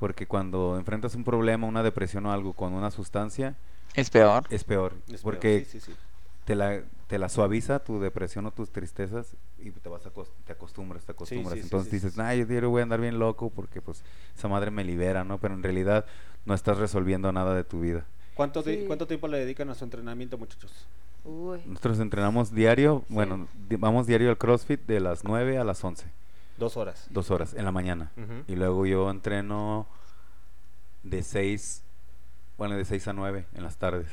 [0.03, 3.55] Porque cuando enfrentas un problema, una depresión o algo con una sustancia,
[3.95, 4.43] Es peor.
[4.49, 4.95] es peor.
[5.07, 5.97] Es peor, porque sí, sí, sí.
[6.43, 9.27] te la, te la suaviza tu depresión o tus tristezas
[9.59, 10.09] y te vas a
[10.45, 11.53] te acostumbras, te acostumbras.
[11.53, 12.21] sí, sí, Entonces sí, sí, dices, sí.
[12.21, 14.03] ay, yo diario voy a andar bien loco porque pues
[14.37, 15.37] esa madre me libera, ¿no?
[15.37, 16.05] Pero en realidad
[16.45, 18.03] no estás resolviendo nada de tu vida.
[18.33, 18.61] ¿Cuánto.
[18.87, 20.85] ¿Cuánto tiempo le dedican a su entrenamiento, muchachos?
[21.23, 21.61] Uy.
[21.65, 23.13] Nosotros entrenamos diario, Sí.
[23.13, 26.07] bueno, di- vamos diario al CrossFit de las 9 a las 11,
[26.63, 27.07] Dos horas.
[27.09, 28.11] dos horas en la mañana.
[28.47, 29.85] Y luego yo entreno
[31.03, 31.81] de 6,
[32.57, 34.07] bueno, de 6 a 9 en las tardes,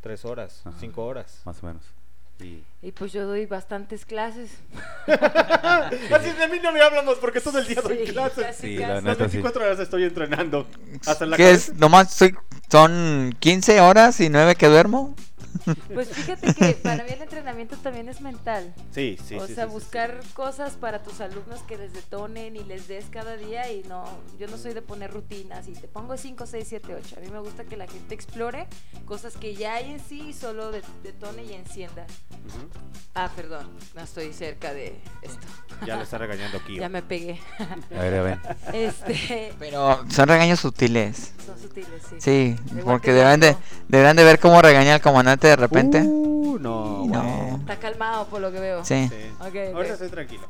[0.00, 0.76] Tres horas, Ajá.
[0.80, 1.40] cinco horas.
[1.44, 1.82] más o menos.
[2.40, 4.50] Y Y pues yo doy bastantes clases.
[5.06, 8.56] Así de mí no me hablamos porque todo el día doy Sí, clases.
[8.56, 9.36] Sí, la Las neta sí.
[9.38, 10.66] 24 horas estoy entrenando.
[11.06, 11.72] Hasta en la ¿Qué cabeza.
[11.72, 11.78] es?
[11.78, 12.34] Nomás soy,
[12.70, 15.14] son 15 horas y 9 que duermo.
[15.92, 18.74] Pues fíjate que para mí el entrenamiento también es mental.
[18.92, 22.56] Sí, sí, o sí, sea, sí, sí, buscar cosas para tus alumnos que les detonen
[22.56, 24.04] y les des cada día y no,
[24.38, 27.16] yo no soy de poner rutinas y te pongo 5, 6, 7, 8.
[27.16, 28.66] A mí me gusta que la gente explore
[29.06, 32.06] cosas que ya hay en sí y solo de- detone y encienda.
[33.14, 35.46] Ah, perdón, no estoy cerca de esto.
[35.86, 36.76] Ya le está regañando aquí.
[36.78, 37.38] Ya me pegué.
[37.96, 38.38] a ver, a ver.
[38.72, 41.32] este, Pero son regaños sutiles.
[41.44, 42.16] son sutiles, sí.
[42.18, 43.56] Sí, Igual porque que deberán de,
[43.88, 46.02] deberán de ver cómo regaña al comandante de repente.
[46.02, 47.56] Uh, no, No.
[47.60, 48.84] Está calmado por lo que veo.
[48.84, 49.08] Sí.
[49.08, 49.70] Sí.
[49.72, 50.46] Ahorita estoy tranquilo.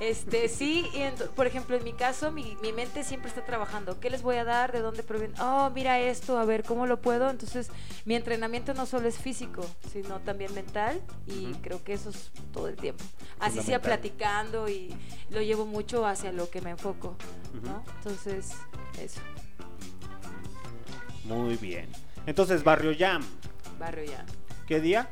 [0.00, 1.02] Este, sí, y
[1.34, 3.98] por ejemplo, en mi caso, mi, mi mente siempre está trabajando.
[3.98, 4.70] ¿Qué les voy a dar?
[4.70, 5.34] ¿De dónde proviene?
[5.40, 7.28] Oh, mira esto, a ver, ¿cómo lo puedo?
[7.28, 7.68] Entonces,
[8.04, 12.68] mi entrenamiento no solo es físico, sino también mental, y creo que eso es todo
[12.68, 13.02] el tiempo.
[13.40, 14.94] Así sea platicando y
[15.30, 17.16] lo llevo mucho hacia lo que me enfoco.
[17.98, 18.52] Entonces,
[19.02, 19.20] eso,
[21.24, 21.88] Muy bien.
[22.24, 23.24] Entonces, Barrio Jam,
[23.78, 24.24] barrio ya.
[24.66, 25.08] ¿qué día?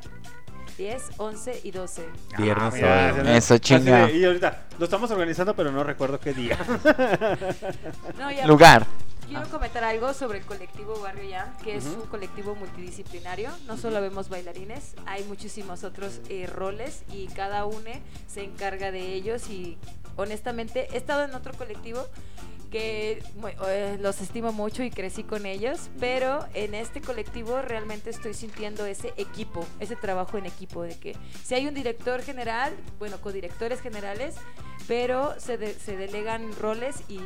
[0.77, 2.07] 10, 11 y 12.
[2.37, 3.29] Viernes Ah, mira, sábado.
[3.29, 4.11] Eso, chinga.
[4.11, 6.57] y ahorita, lo estamos organizando, pero no recuerdo qué día.
[8.19, 8.85] No, ya- Lugar.
[9.27, 13.49] Quiero comentar algo sobre el colectivo Barrio Jam, que es un colectivo multidisciplinario.
[13.65, 17.89] No solo vemos bailarines, hay muchísimos otros eh, roles y cada uno
[18.27, 19.49] se encarga de ellos.
[19.49, 19.77] Y
[20.15, 22.07] honestamente, he estado en otro colectivo
[22.69, 23.23] que
[23.67, 28.85] eh, los estimo mucho y crecí con ellos, pero en este colectivo realmente estoy sintiendo
[28.85, 33.81] ese equipo, ese trabajo en equipo, de que si hay un director general, bueno, codirectores
[33.81, 34.35] generales,
[34.87, 37.19] pero se, de- se delegan roles y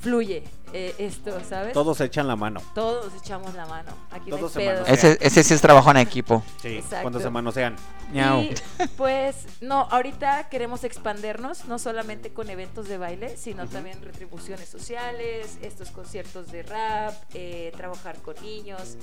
[0.00, 1.72] fluye eh, esto, ¿sabes?
[1.72, 2.60] Todos echan la mano.
[2.74, 3.92] Todos echamos la mano.
[4.10, 4.86] Aquí no hay Todos se pedo.
[4.86, 6.42] Ese, ese sí es trabajo en equipo.
[6.60, 7.02] Sí, Exacto.
[7.02, 7.76] cuando se manosean.
[8.14, 8.54] Y
[8.96, 15.58] pues no, ahorita queremos expandernos, no solamente con eventos de baile, sino también retribuciones sociales,
[15.60, 18.96] estos conciertos de rap, eh, trabajar con niños,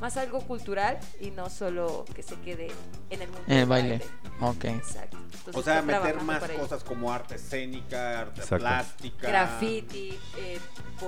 [0.00, 2.68] más algo cultural y no solo que se quede
[3.08, 4.02] en el mundo En el del baile.
[4.40, 4.64] Ok.
[4.64, 5.16] Exacto.
[5.16, 8.62] Entonces, O sea, meter más cosas como arte escénica, arte Exacto.
[8.62, 9.28] plástica.
[9.28, 10.58] Graffiti, eh,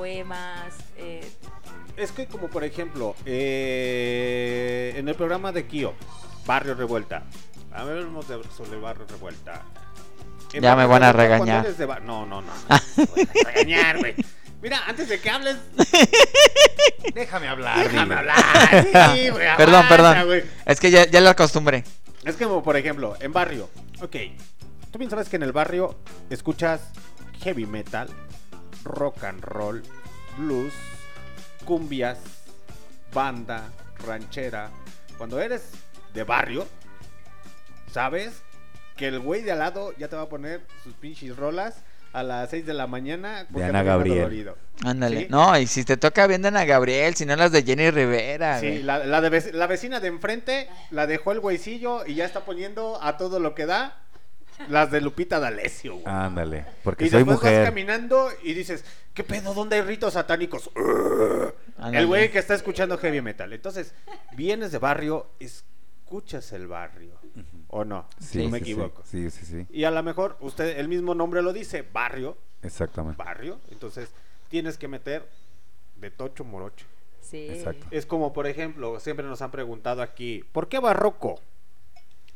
[0.07, 1.21] poemas, eh,
[1.97, 5.95] Es que como por ejemplo, eh, en el programa de Kio,
[6.45, 7.23] Barrio Revuelta.
[7.73, 9.63] A ver, hablemos de- sobre Barrio Revuelta.
[10.55, 11.65] En Ya me van a regañar.
[12.03, 12.53] No, no, no.
[12.69, 14.15] no, no voy a regañar, güey.
[14.61, 15.57] Mira, antes de que hables,
[17.15, 17.79] Déjame hablar.
[17.79, 18.15] déjame dime.
[18.17, 18.37] hablar.
[19.15, 20.43] Sí, güey, Perdón, perdón.
[20.67, 21.85] Es que ya, ya la acostumbré.
[22.25, 23.71] Es como, por ejemplo, en barrio.
[24.01, 24.17] Ok,
[24.91, 25.97] tú bien sabes que en el barrio
[26.29, 26.81] escuchas
[27.45, 28.09] heavy metal,
[28.85, 29.83] rock and roll,
[30.37, 30.73] blues,
[31.65, 32.19] cumbias,
[33.13, 33.71] banda,
[34.07, 34.71] ranchera.
[35.19, 35.71] Cuando eres
[36.15, 36.67] de barrio,
[37.91, 38.43] sabes
[38.97, 41.77] que el güey de al lado ya te va a poner sus pinches rolas
[42.13, 43.47] a las 6 de la mañana.
[43.51, 44.19] porque Ana Gabriel.
[44.19, 44.57] dolorido.
[44.85, 45.21] Ándale.
[45.21, 45.27] ¿Sí?
[45.31, 48.61] No, y si te toca bien de Ana Gabriel, si no las de Jenny Rivera.
[48.61, 52.41] Sí, la, la de la vecina de enfrente la dejó el güeycillo y ya está
[52.45, 54.02] poniendo a todo lo que da
[54.69, 55.95] las de Lupita D'Alessio.
[55.97, 56.05] güey.
[56.15, 56.65] Ándale.
[56.85, 58.85] Porque y soy después vas caminando y dices,
[59.15, 59.55] ¿qué pedo?
[59.55, 60.71] ¿Dónde hay ritos satánicos?
[61.79, 61.99] Ándale.
[61.99, 63.53] El güey que está escuchando heavy metal.
[63.53, 63.95] Entonces,
[64.37, 67.13] vienes de barrio, escuchas el barrio.
[67.69, 68.07] ¿O no?
[68.21, 69.03] Sí, no me sí, equivoco.
[69.05, 69.67] Sí, sí, sí.
[69.71, 73.23] Y a lo mejor usted, el mismo nombre lo dice, barrio, Exactamente.
[73.23, 73.59] barrio.
[73.71, 74.11] Entonces,
[74.49, 75.27] tienes que meter
[75.97, 76.85] de tocho morocho.
[77.21, 77.49] sí.
[77.51, 77.87] Exacto.
[77.91, 81.41] Es como, por ejemplo, siempre nos han preguntado aquí, ¿por qué barroco?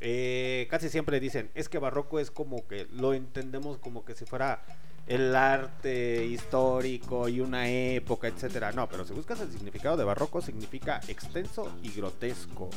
[0.01, 4.27] Eh, casi siempre dicen, es que barroco es como que lo entendemos como que si
[4.27, 4.63] fuera
[5.07, 8.73] el arte histórico y una época, etcétera.
[8.73, 12.71] No, pero si buscas el significado de barroco, significa extenso y grotesco.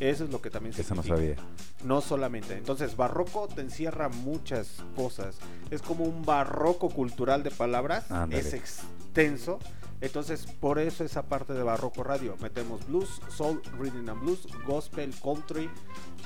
[0.00, 1.36] Eso es lo que también Eso no sabía.
[1.84, 2.54] No solamente.
[2.54, 5.38] Entonces, barroco te encierra muchas cosas.
[5.70, 8.06] Es como un barroco cultural de palabras.
[8.30, 9.58] Es extenso.
[10.00, 12.36] Entonces, por eso esa parte de Barroco Radio.
[12.40, 15.68] Metemos blues, soul, rhythm and blues, gospel, country,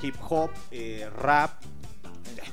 [0.01, 1.61] hip hop, eh, rap.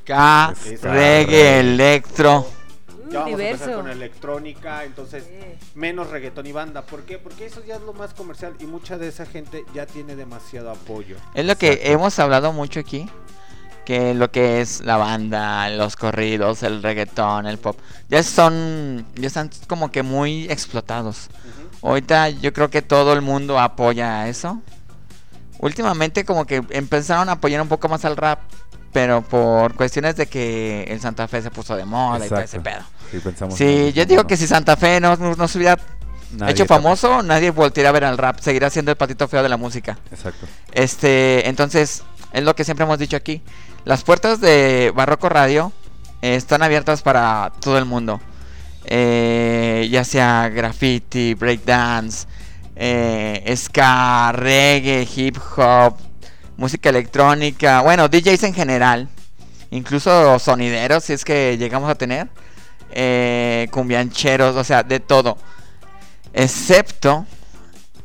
[0.04, 2.40] K, reggae, electro.
[2.40, 4.84] Uh, Ya vamos a empezar con electrónica.
[4.84, 5.24] Entonces,
[5.74, 6.82] menos reggaetón y banda.
[6.82, 7.18] ¿Por qué?
[7.18, 10.70] Porque eso ya es lo más comercial y mucha de esa gente ya tiene demasiado
[10.70, 11.16] apoyo.
[11.34, 13.08] Es lo que hemos hablado mucho aquí.
[13.84, 17.76] Que lo que es la banda, los corridos, el reggaetón, el pop,
[18.08, 21.28] ya son, ya están como que muy explotados.
[21.82, 24.60] Ahorita yo creo que todo el mundo apoya eso.
[25.58, 28.40] Últimamente como que empezaron a apoyar un poco más al rap,
[28.92, 32.60] pero por cuestiones de que el Santa Fe se puso de moda y todo ese
[32.60, 32.82] pedo.
[33.10, 34.26] Sí, pensamos en Sí, yo digo ¿no?
[34.26, 35.78] que si Santa Fe no, no, se hubiera
[36.32, 39.48] Nadie hecho famoso, nadie voltearía a ver al rap, seguirá siendo el patito feo de
[39.48, 39.98] la música.
[40.10, 40.46] Exacto.
[40.72, 43.42] Este, entonces, es lo que siempre hemos dicho aquí.
[43.84, 45.72] Las puertas de Barroco Radio
[46.20, 48.20] eh, están abiertas para todo el mundo.
[48.84, 52.26] Eh, ya sea graffiti, breakdance,
[52.76, 55.96] eh, ska, reggae, hip hop,
[56.56, 59.08] música electrónica, bueno, DJs en general,
[59.70, 62.28] incluso sonideros, si es que llegamos a tener,
[63.70, 65.38] cumbiancheros, o sea, de todo.
[66.32, 67.26] Excepto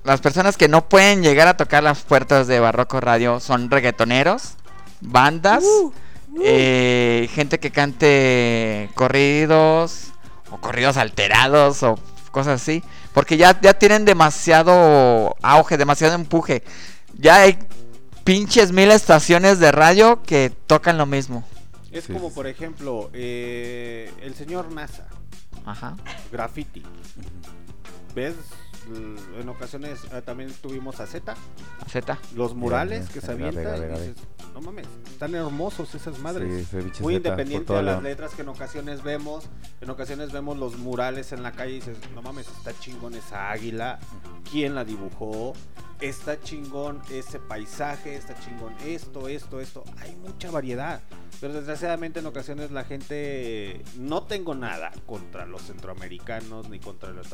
[0.05, 4.55] las personas que no pueden llegar a tocar las puertas de Barroco Radio son reggaetoneros,
[5.01, 5.63] bandas,
[6.43, 10.11] eh, gente que cante corridos
[10.51, 11.99] o corridos alterados o
[12.31, 16.63] cosas así, porque ya, ya tienen demasiado auge, demasiado empuje.
[17.17, 17.57] Ya hay
[18.25, 21.43] pinches mil estaciones de radio que tocan lo mismo.
[21.91, 25.07] Es Sí, como, por ejemplo, eh, el señor NASA,
[25.65, 25.95] Ajá.
[26.31, 26.83] graffiti.
[28.13, 28.35] ¿Ves?
[28.91, 31.35] L- En ocasiones eh, también tuvimos a Z,
[31.89, 32.17] Z.
[32.35, 33.77] los murales que se avientan.
[33.77, 34.15] y dices,
[34.53, 36.49] no mames, están hermosos esas madres.
[36.53, 39.45] Sí, ese bicho Muy Zeta independiente a las letras que en ocasiones vemos.
[39.81, 43.51] En ocasiones vemos los murales en la calle y dices, no mames, está chingón esa
[43.51, 43.99] águila.
[44.51, 45.53] ¿Quién la dibujó?
[46.01, 49.83] Está chingón ese paisaje, está chingón esto, esto, esto.
[50.01, 51.01] Hay mucha variedad.
[51.39, 57.27] Pero desgraciadamente en ocasiones la gente no tengo nada contra los centroamericanos ni contra los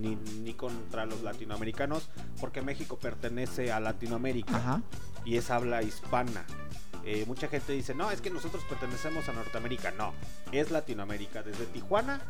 [0.00, 2.08] ni, ni contra los latinoamericanos
[2.40, 4.82] porque México pertenece a Latinoamérica Ajá.
[5.24, 6.44] y es habla hispana.
[7.04, 9.90] Eh, mucha gente dice, no, es que nosotros pertenecemos a Norteamérica.
[9.92, 10.14] No,
[10.52, 12.20] es Latinoamérica, desde Tijuana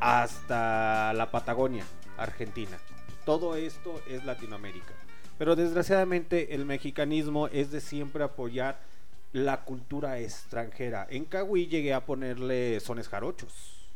[0.00, 1.84] hasta la Patagonia,
[2.16, 2.78] Argentina.
[3.24, 4.94] Todo esto es Latinoamérica.
[5.38, 8.80] Pero desgraciadamente el mexicanismo es de siempre apoyar
[9.32, 11.06] la cultura extranjera.
[11.10, 13.88] En Cahuí llegué a ponerle sones jarochos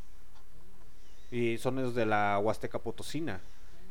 [1.31, 3.41] y sones de la Huasteca Potosina.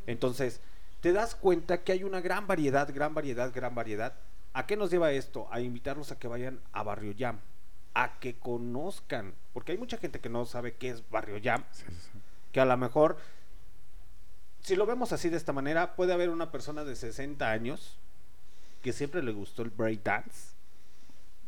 [0.07, 0.61] Entonces,
[1.01, 4.13] te das cuenta que hay una gran variedad, gran variedad, gran variedad.
[4.53, 5.47] ¿A qué nos lleva esto?
[5.51, 7.39] A invitarlos a que vayan a Barrio Jam,
[7.93, 12.19] a que conozcan, porque hay mucha gente que no sabe qué es Barrio sí, sí.
[12.51, 13.17] que a lo mejor,
[14.65, 17.97] si lo vemos así de esta manera, puede haber una persona de 60 años
[18.81, 20.53] que siempre le gustó el breakdance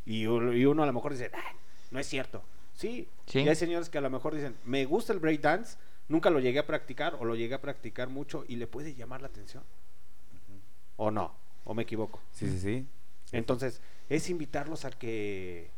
[0.05, 1.53] y, uno- y uno a lo mejor dice, "Ah,
[1.91, 2.43] no es cierto.
[2.75, 3.39] Sí, Sí.
[3.39, 5.77] y hay señores que a lo mejor dicen, me gusta el breakdance,
[6.09, 9.21] nunca lo llegué a practicar o lo llegué a practicar mucho y le puede llamar
[9.21, 9.63] la atención.
[10.95, 11.33] ¿O no?
[11.65, 12.21] ¿O me equivoco?
[12.33, 12.87] Sí, sí, sí.
[13.31, 15.69] Entonces, es invitarlos a que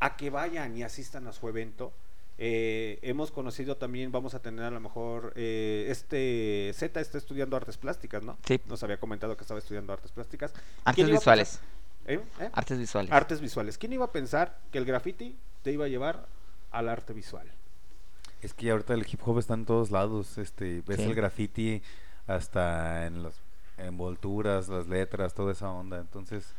[0.00, 1.92] a que vayan y asistan a su evento.
[2.36, 7.56] Eh, hemos conocido también, vamos a tener a lo mejor, eh, este Z está estudiando
[7.56, 8.36] artes plásticas, ¿no?
[8.44, 8.60] Sí.
[8.66, 10.52] Nos había comentado que estaba estudiando artes plásticas.
[10.84, 11.60] Artes ¿Quién iba a visuales.
[12.06, 12.20] ¿Eh?
[12.40, 12.50] ¿Eh?
[12.52, 13.12] Artes visuales.
[13.12, 13.78] Artes visuales.
[13.78, 16.26] ¿Quién iba a pensar que el graffiti te iba a llevar
[16.72, 17.46] al arte visual?
[18.42, 20.36] Es que ahorita el hip hop está en todos lados.
[20.36, 21.04] Este, ves Sí.
[21.04, 21.82] el graffiti
[22.26, 23.34] hasta en las
[23.78, 25.98] envolturas, las letras, toda esa onda.
[26.00, 26.52] Entonces,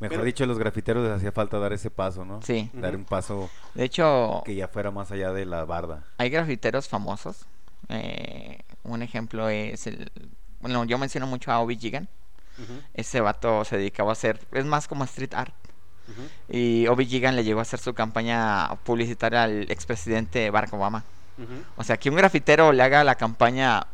[0.00, 2.40] mejor Pero- dicho, a los grafiteros les hacía falta dar ese paso, ¿no?
[2.42, 2.70] Sí.
[2.74, 6.04] Dar un paso De hecho, que ya fuera más allá de la barda.
[6.18, 7.46] hay grafiteros famosos.
[7.88, 10.10] Eh, un ejemplo es el...
[10.60, 12.08] Bueno, yo menciono mucho a Obi Gigan.
[12.94, 14.40] Ese vato se dedicaba a hacer...
[14.52, 15.54] Es más como street art.
[16.48, 21.04] Y Obi Gigan le llegó a hacer su campaña publicitaria al expresidente Barack Obama.
[21.76, 23.86] O sea, que un grafitero le haga la campaña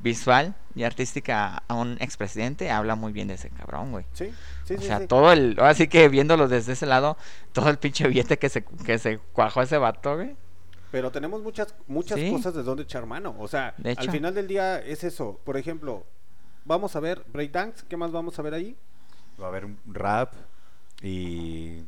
[0.00, 4.04] visual y artística a un expresidente, habla muy bien de ese cabrón, güey.
[4.12, 4.32] Sí,
[4.64, 5.06] sí, o sí, sea, sí.
[5.08, 5.56] todo el...
[5.60, 7.16] Así que viéndolo desde ese lado,
[7.52, 10.36] todo el pinche billete que se, que se cuajó ese vato, güey.
[10.92, 12.30] Pero tenemos muchas muchas Sí.
[12.30, 13.34] cosas de donde echar mano.
[13.38, 15.40] O sea, De al final del día es eso.
[15.44, 16.06] Por ejemplo,
[16.64, 17.84] vamos a ver breakdance.
[17.88, 18.76] ¿Qué más vamos a ver ahí?
[19.40, 20.32] Va a haber rap
[21.02, 21.80] y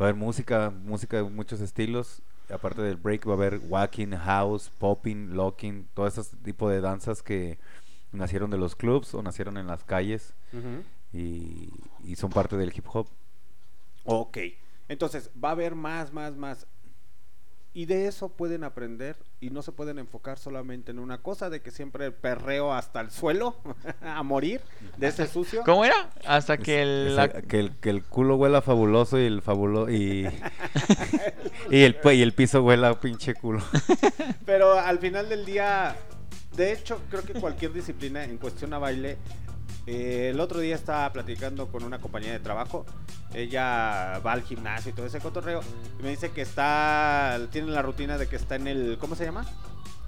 [0.00, 2.22] a haber música, música de muchos estilos.
[2.52, 7.22] Aparte del break va a haber walking, house, popping, locking, todo ese tipo de danzas
[7.22, 7.58] que
[8.12, 10.34] nacieron de los clubs o nacieron en las calles
[11.12, 11.70] y,
[12.04, 13.06] y son parte del hip hop.
[14.04, 14.38] Ok.
[14.88, 16.66] Entonces, va a haber más, más, más.
[17.74, 21.62] Y de eso pueden aprender y no se pueden enfocar solamente en una cosa, de
[21.62, 23.56] que siempre el perreo hasta el suelo
[24.02, 24.60] a morir
[24.98, 25.62] de ese sucio.
[25.64, 26.10] ¿Cómo era?
[26.26, 27.06] Hasta que Es- el...
[27.08, 30.28] es- la- que, el, que el culo huela fabuloso y el fabulo y,
[31.70, 33.62] y el y el piso huela pinche culo.
[34.44, 35.96] Pero al final del día,
[36.56, 39.18] de hecho, creo que cualquier disciplina en cuestión a baile.
[39.86, 42.84] eh, el otro día estaba platicando con una compañía de trabajo.
[43.34, 45.60] Ella va al gimnasio y todo ese cotorreo.
[45.98, 47.38] Y me dice que está.
[47.50, 48.98] Tiene la rutina de que está en el.
[48.98, 49.46] ¿Cómo se llama?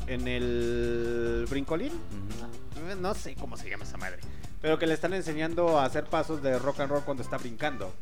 [0.06, 1.92] En el brincolín.
[3.00, 4.20] No sé cómo se llama esa madre.
[4.64, 7.92] Pero que le están enseñando a hacer pasos de rock and roll cuando está brincando.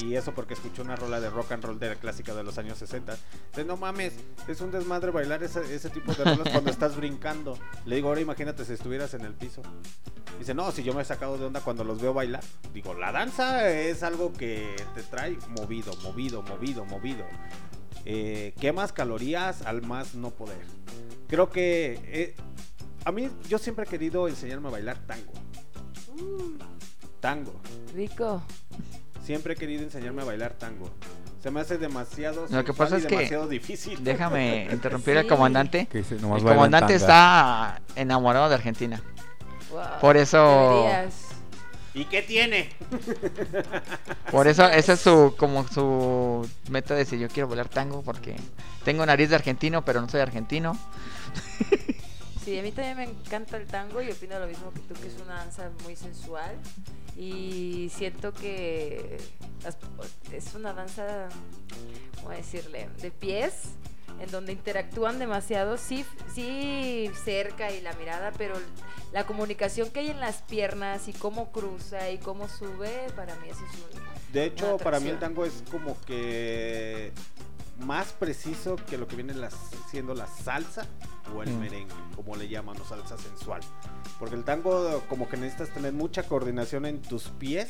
[0.00, 2.56] Y eso porque escuchó una rola de rock and roll de la clásica de los
[2.56, 3.16] años 60.
[3.48, 4.12] Dice, no mames,
[4.46, 7.58] es un desmadre bailar ese, ese tipo de rolas cuando estás brincando.
[7.84, 9.60] Le digo, ahora imagínate si estuvieras en el piso.
[10.38, 12.44] Dice, no, si yo me he sacado de onda cuando los veo bailar.
[12.72, 17.24] Digo, la danza es algo que te trae movido, movido, movido, movido.
[18.04, 20.64] Eh, quemas calorías al más no poder.
[21.26, 22.36] Creo que eh,
[23.04, 25.32] a mí yo siempre he querido enseñarme a bailar tango.
[27.20, 27.54] Tango.
[27.94, 28.42] Rico.
[29.24, 30.90] Siempre he querido enseñarme a bailar tango.
[31.42, 34.02] Se me hace demasiado Lo que pasa es que- demasiado difícil.
[34.02, 35.28] Déjame interrumpir al Sí.
[35.28, 35.86] comandante.
[35.86, 39.02] Que dice, nomás El bailan comandante está enamorado de Argentina.
[39.70, 40.86] Wow, Por eso-.
[41.94, 42.70] ¿Y qué tiene?
[44.32, 48.34] Por eso, esa es su, como su meta de decir, yo quiero bailar tango porque
[48.84, 50.76] tengo nariz de argentino, pero no soy argentino.
[52.44, 55.06] Sí, a mí también me encanta el tango y opino lo mismo que tú, que
[55.06, 56.54] es una danza muy sensual.
[57.16, 59.18] Y siento que
[60.30, 61.28] es una danza,
[62.16, 62.90] ¿cómo decirle?
[63.00, 63.54] De pies,
[64.20, 66.04] en donde interactúan demasiado, sí,
[66.34, 68.56] sí cerca y la mirada, pero
[69.12, 73.48] la comunicación que hay en las piernas y cómo cruza y cómo sube, para mí
[73.48, 74.32] eso es un...
[74.32, 77.12] De hecho, para mí el tango es como que
[77.78, 79.54] más preciso que lo que viene las-
[79.90, 80.86] siendo la salsa
[81.34, 81.58] o el Mm.
[81.60, 83.60] merengue, como le llaman, o salsa sensual.
[84.18, 87.68] Porque el tango como que necesitas tener mucha coordinación en tus pies,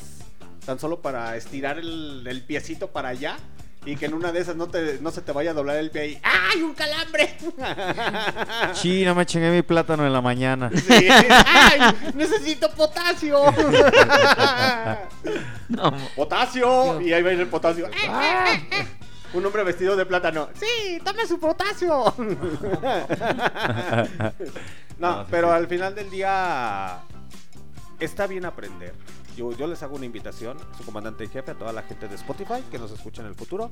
[0.65, 3.37] tan solo para estirar el, el piecito para allá.
[3.87, 5.91] Y que en una de esas no, te, no se te vaya a doblar el
[5.91, 7.37] pie y ¡Ay, un calambre!
[8.73, 10.71] Sí, no me chingué mi plátano en la mañana.
[10.73, 11.07] Sí.
[11.45, 13.39] ¡Ay, necesito potasio!
[15.69, 17.01] No, ¡Potasio!
[17.01, 17.89] Y ahí va a ir el potasio.
[19.35, 20.47] Un hombre vestido de plátano.
[20.53, 22.13] ¡Sí, tome su potasio!
[22.17, 22.25] no,
[24.97, 25.53] No, sí, pero sí.
[25.53, 26.99] al final del día
[27.99, 28.93] está bien aprender.
[29.35, 32.15] Yo, yo les hago una invitación, su comandante en jefe, a toda la gente de
[32.15, 33.71] Spotify que nos escucha en el futuro.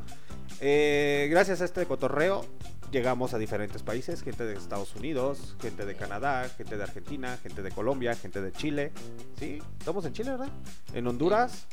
[0.59, 2.45] Eh, gracias a este cotorreo
[2.93, 7.63] llegamos a diferentes países, gente de Estados Unidos, gente de Canadá, gente de Argentina, gente
[7.63, 8.91] de Colombia, gente de Chile.
[9.39, 9.59] ¿Sí?
[9.79, 10.49] Estamos en Chile, ¿verdad?
[10.93, 11.65] En Honduras,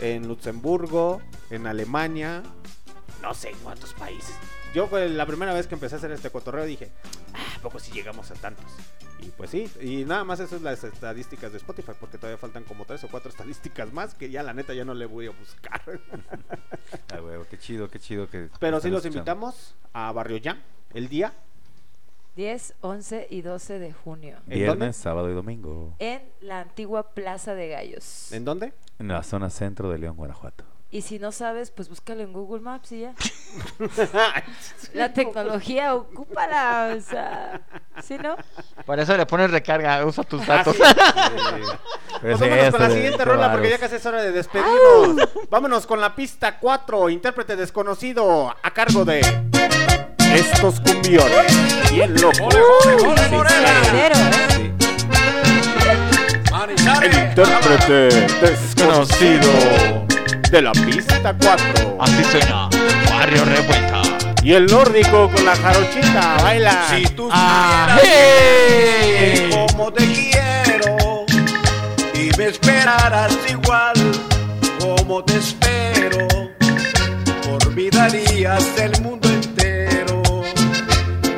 [0.00, 2.42] en Luxemburgo, en Alemania,
[3.22, 4.34] no sé en cuántos países.
[4.74, 6.90] Yo fue la primera vez que empecé a hacer este cotorreo dije,
[7.34, 8.66] ah, ¿a poco si llegamos a tantos?
[9.20, 12.64] Y pues sí, y nada más eso es las estadísticas de Spotify, porque todavía faltan
[12.64, 15.30] como tres o cuatro estadísticas más que ya la neta ya no le voy a
[15.30, 15.82] buscar.
[17.10, 18.48] Ah, huevo, qué chido, qué chido que.
[18.60, 19.18] Pero sí los escuchando.
[19.18, 20.58] invitamos a Barrio Jam
[20.94, 21.32] el día
[22.36, 24.36] 10, 11 y 12 de junio.
[24.46, 24.92] ¿En Viernes, dónde?
[24.92, 25.94] sábado y domingo.
[25.98, 28.32] En la antigua Plaza de Gallos.
[28.32, 28.72] ¿En dónde?
[28.98, 30.64] En la zona centro de León, Guanajuato.
[30.90, 33.12] Y si no sabes, pues búscalo en Google Maps y ya.
[34.94, 37.60] La tecnología, ocúpala, o sea,
[38.02, 38.36] ¿sí no?
[38.86, 40.76] Por eso le pones recarga, usa tus datos.
[42.20, 45.28] Pues vámonos con la siguiente rola porque ya casi es hora de despedirnos.
[45.48, 49.20] Vámonos con la pista 4, intérprete desconocido a cargo de
[50.34, 51.92] estos cumbiones.
[51.92, 52.48] Bien loco.
[52.50, 54.10] ¿eh?
[57.02, 58.08] El intérprete
[58.40, 59.97] desconocido
[60.50, 61.98] de la pista 4.
[62.00, 62.68] Así suena.
[63.10, 64.02] Barrio Revuelta.
[64.42, 66.86] Y el nórdico con la jarochita, baila.
[66.90, 71.26] Si tú Ah, supieras cómo te quiero
[72.14, 73.94] y me esperaras igual
[74.78, 76.26] como te espero,
[77.66, 80.22] olvidarías el mundo entero.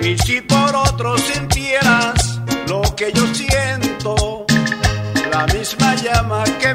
[0.02, 4.44] Y si por otro sintieras lo que yo siento,
[5.32, 6.74] la misma llama que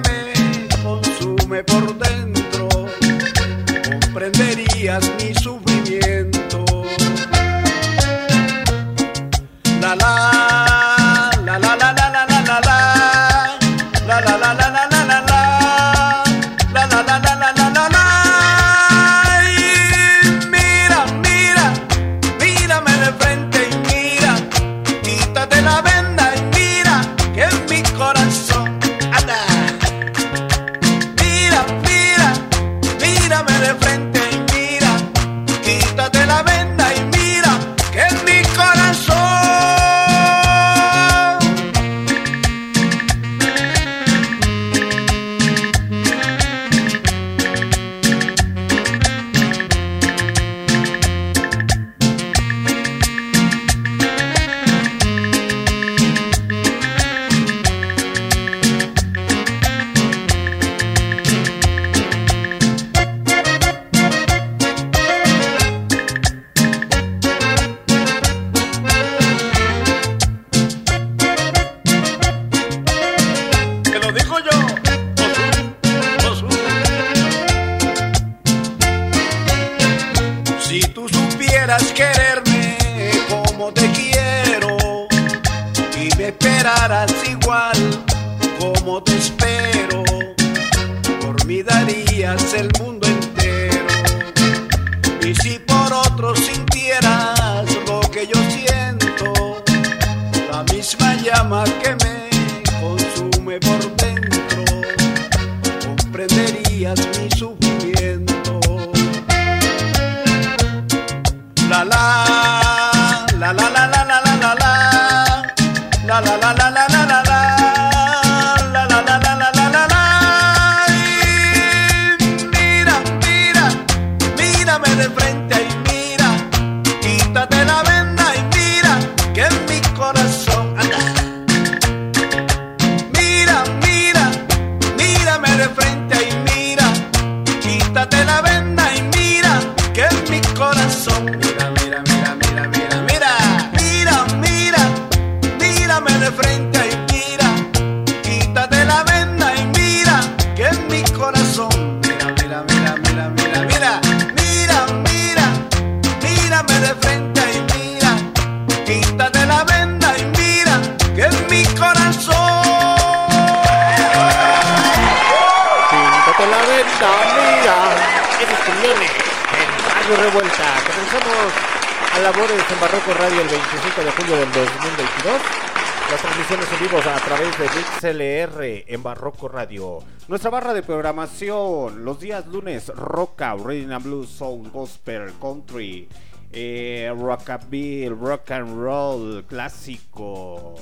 [178.13, 179.99] MixLR en Barroco Radio.
[180.27, 186.07] Nuestra barra de programación, los días lunes, rock out, rhythm and blues, soul, gospel, country,
[186.51, 190.75] eh, rockabilly, rock and roll, clásico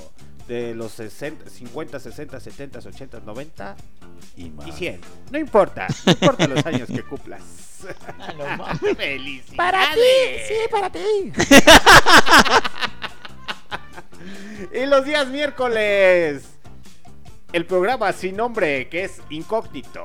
[0.46, 3.76] de los 60, 50, 60, 70, 80, 90
[4.36, 4.66] Y más.
[4.66, 5.00] y 100.
[5.30, 7.42] No importa, no importa los años que cumplas.
[8.96, 9.56] ¡Felicidades!
[9.56, 10.00] Para ti,
[10.46, 11.32] sí, para ti.
[14.72, 16.53] Y los días miércoles,
[17.54, 20.04] el programa sin nombre, que es incógnito.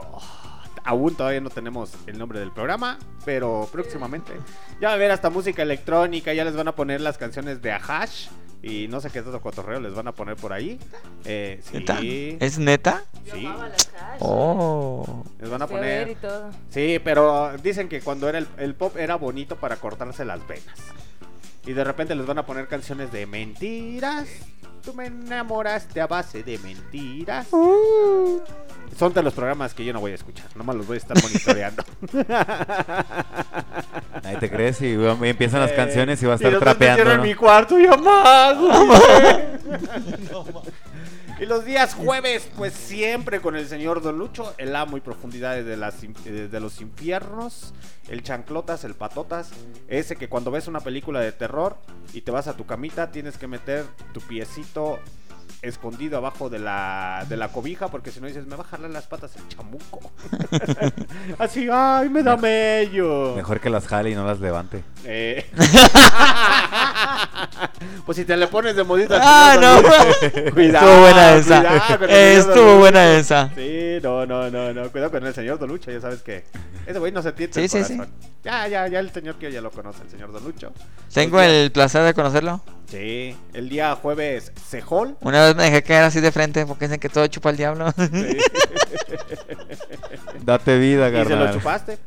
[0.84, 4.34] Aún todavía no tenemos el nombre del programa, pero próximamente.
[4.80, 7.72] Ya va a haber hasta música electrónica, ya les van a poner las canciones de
[7.72, 8.28] Ahash.
[8.62, 10.78] Y no sé qué otro cotorreo les van a poner por ahí.
[11.26, 12.00] Eh, sí, ¿Neta?
[12.02, 13.04] ¿Es neta?
[13.32, 13.48] sí,
[14.20, 15.24] Oh.
[15.40, 16.18] les van a poner.
[16.70, 20.78] Sí, pero dicen que cuando era el, el pop era bonito para cortarse las venas.
[21.66, 24.28] Y de repente les van a poner canciones de mentiras.
[24.90, 27.46] Tú me enamoraste a base de mentiras.
[28.98, 30.48] Son de los programas que yo no voy a escuchar.
[30.56, 31.84] Nomás los voy a estar monitoreando.
[34.24, 37.06] Ahí te crees y bueno, empiezan las Eh, canciones y va a estar trapeando.
[37.06, 37.12] ¿no?
[37.12, 38.68] en mi cuarto y amado.
[41.40, 45.66] y los días jueves, pues siempre con el señor Don Lucho, el amo y profundidades
[45.66, 47.74] de, las, eh, de los infiernos,
[48.10, 49.52] el chanclotas, el patotas,
[49.88, 51.78] ese que cuando ves una película de terror
[52.14, 55.00] y te vas a tu camita, tienes que meter tu piecito
[55.62, 58.90] escondido abajo de la, de la cobija porque si no dices me va a jalar
[58.92, 60.00] las patas el chamuco
[61.40, 64.84] así ay me da mello Mejor que las jale y no las levante.
[65.04, 65.50] eh.
[68.06, 69.20] pues si te le pones de modita.
[69.22, 69.82] Ah, no.
[70.54, 70.86] Cuidado.
[70.88, 71.98] Estuvo buena esa.
[71.98, 73.50] cuidado Estuvo buena esa.
[73.56, 74.92] Sí, no, no, no, no.
[74.92, 75.92] Cuidado con el señor Don Lucho.
[75.92, 76.46] Ya sabes que
[76.86, 77.98] ese güey no se tiene Sí, el sí, sí.
[77.98, 78.16] corazón.
[78.44, 80.72] Ya, ya, ya el señor que ya lo conoce, el señor Don Lucho.
[81.14, 82.62] Tengo el placer de conocerlo.
[82.90, 85.16] Sí, el día jueves Sejol.
[85.22, 87.92] Una vez me dejé caer así de frente porque dicen que todo chupa el diablo.
[87.98, 88.38] Sí.
[90.44, 91.54] Date vida, y se lo carnal.
[91.54, 91.98] chupaste.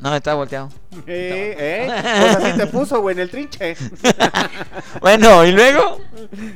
[0.00, 0.70] no, estaba volteado.
[1.06, 1.84] Eh, eh.
[1.86, 3.76] Pues así te puso, güey, en el trinche.
[5.00, 6.00] Bueno, ¿y luego?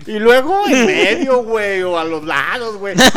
[0.07, 2.97] Y luego en medio, güey, o a los lados, güey.
[2.97, 3.11] No sé,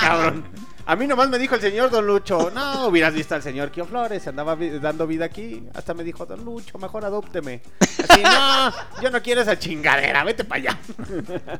[0.00, 0.44] cabrón.
[0.86, 3.84] A mí nomás me dijo el señor Don Lucho, no hubieras visto al señor Kio
[3.86, 5.68] Flores, se andaba vi- dando vida aquí.
[5.74, 7.60] Hasta me dijo, Don Lucho, mejor adópteme.
[8.22, 8.72] No,
[9.02, 10.78] yo no quiero esa chingadera, vete para allá.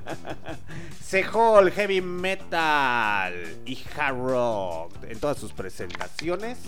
[1.03, 6.59] Sejol, heavy metal y hard rock en todas sus presentaciones.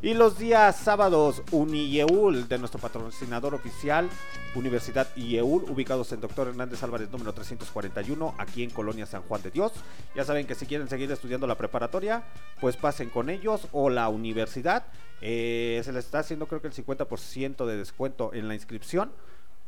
[0.00, 4.08] Y los días sábados, UniYeul, de nuestro patrocinador oficial,
[4.54, 9.50] Universidad IEUL, ubicados en Doctor Hernández Álvarez número 341, aquí en Colonia San Juan de
[9.50, 9.72] Dios.
[10.14, 12.24] Ya saben que si quieren seguir estudiando la preparatoria,
[12.60, 14.84] pues pasen con ellos o la universidad.
[15.22, 19.12] Eh, se les está haciendo creo que el 50% de descuento en la inscripción.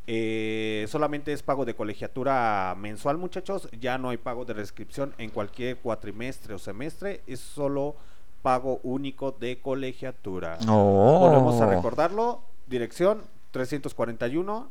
[0.07, 3.69] Eh, solamente es pago de colegiatura mensual, muchachos.
[3.81, 7.23] Ya no hay pago de reinscripción en cualquier cuatrimestre o semestre.
[7.27, 7.95] Es solo
[8.43, 10.59] pago único de colegiatura.
[10.69, 11.21] Oh.
[11.21, 12.43] Volvemos a recordarlo.
[12.67, 13.23] Dirección
[13.53, 14.69] 341.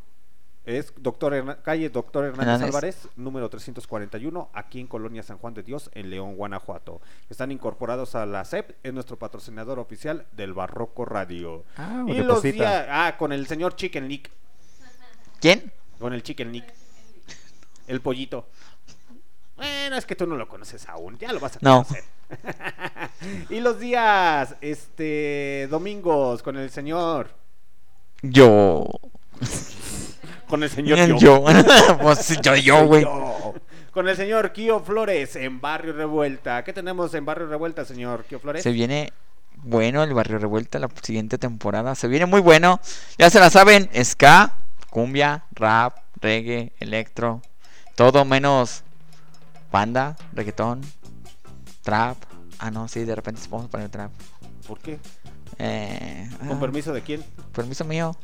[0.66, 2.68] Es doctor calle Doctor Hernández Hernández.
[2.68, 7.02] Álvarez, número 341, aquí en Colonia San Juan de Dios, en León, Guanajuato.
[7.30, 11.66] Están incorporados a la CEP, es nuestro patrocinador oficial del Barroco Radio.
[11.76, 14.32] Ah, y los días, ah, con el señor Chicken Lick,
[15.42, 15.70] ¿Quién?
[16.00, 16.74] con el Chicken Lick,
[17.88, 18.48] el pollito.
[19.58, 21.84] Bueno, es que tú no lo conoces aún, ya lo vas a No.
[21.84, 22.04] conocer.
[23.50, 27.32] y los días, este, domingos, con el señor,
[28.22, 28.88] Yo.
[30.48, 31.18] Con el señor Yo.
[31.18, 31.44] yo.
[32.02, 33.04] pues yo, yo, güey.
[33.04, 33.54] Yo.
[33.92, 36.64] Con el señor Kio Flores en Barrio Revuelta.
[36.64, 38.64] ¿Qué tenemos en Barrio Revuelta, señor Kio Flores?
[38.64, 39.14] Se viene
[39.58, 41.94] bueno el Barrio Revuelta la siguiente temporada.
[41.94, 42.80] Se viene muy bueno.
[43.20, 43.90] Ya se la saben.
[44.04, 44.54] Ska,
[44.90, 47.42] cumbia, rap, reggae, electro.
[47.96, 48.84] Todo menos
[49.72, 50.82] banda, reggaetón,
[51.84, 52.18] trap.
[52.60, 54.12] Ah, no, sí, de repente se podemos poner trap.
[54.68, 55.00] ¿Por qué?
[55.60, 57.24] Eh, ¿Con ah, permiso de quién?
[57.54, 58.16] permiso mío.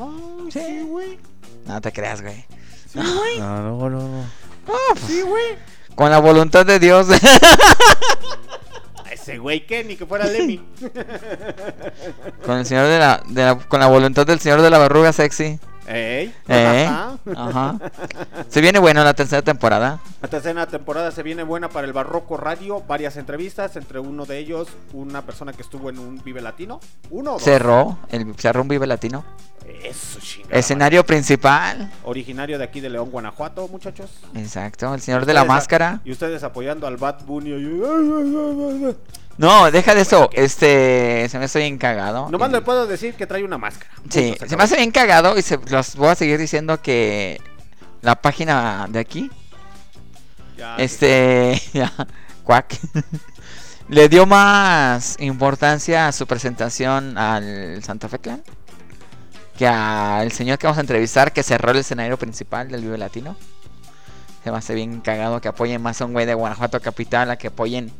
[0.00, 0.82] Ay, Sí.
[0.88, 1.18] güey.
[1.66, 2.44] No te creas, güey.
[2.94, 3.04] No,
[3.62, 4.24] no, no, no.
[5.06, 5.56] Sí, güey.
[5.94, 7.06] Con la voluntad de Dios.
[9.10, 10.58] Ese güey que ni que fuera Lemmy.
[12.44, 15.12] con el señor de la, de la- con la voluntad del señor de la verruga
[15.12, 15.58] sexy.
[15.86, 16.34] Ey.
[16.48, 17.18] Eh, Ajá.
[17.36, 17.78] Ajá.
[18.48, 20.00] Se viene bueno la tercera temporada.
[20.22, 22.82] La tercera temporada se viene buena para el Barroco Radio.
[22.86, 26.80] Varias entrevistas, entre uno de ellos, una persona que estuvo en un Vive Latino.
[27.10, 27.42] Uno o dos.
[27.42, 29.24] Cerró, el cerró un Vive Latino.
[29.82, 30.58] Eso, chingada.
[30.58, 31.90] Escenario principal.
[32.04, 34.10] Originario de aquí de León, Guanajuato, muchachos.
[34.34, 36.00] Exacto, el señor de la máscara.
[36.04, 37.52] Y ustedes apoyando al Bad Bunny.
[39.36, 40.30] No, deja de eso.
[40.32, 42.28] Este, se me hace bien cagado.
[42.30, 43.90] Nomás Y- le puedo decir que trae una máscara.
[44.08, 47.40] Sí, Punto, se me hace bien cagado y se, los voy a seguir diciendo que
[48.02, 49.30] la página de aquí,
[50.56, 51.92] Ya, este, ya,
[52.44, 52.78] cuac,
[53.88, 58.42] le dio más importancia a su presentación al Santa Fe Clan
[59.58, 63.36] que al señor que vamos a entrevistar que cerró el escenario principal del Vive Latino.
[64.42, 67.36] Se me hace bien cagado que apoyen más a un güey de Guanajuato Capital a
[67.36, 67.92] que apoyen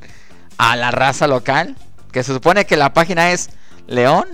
[0.58, 1.76] a la raza local.
[2.12, 3.50] Que se supone que la página es
[3.86, 4.26] León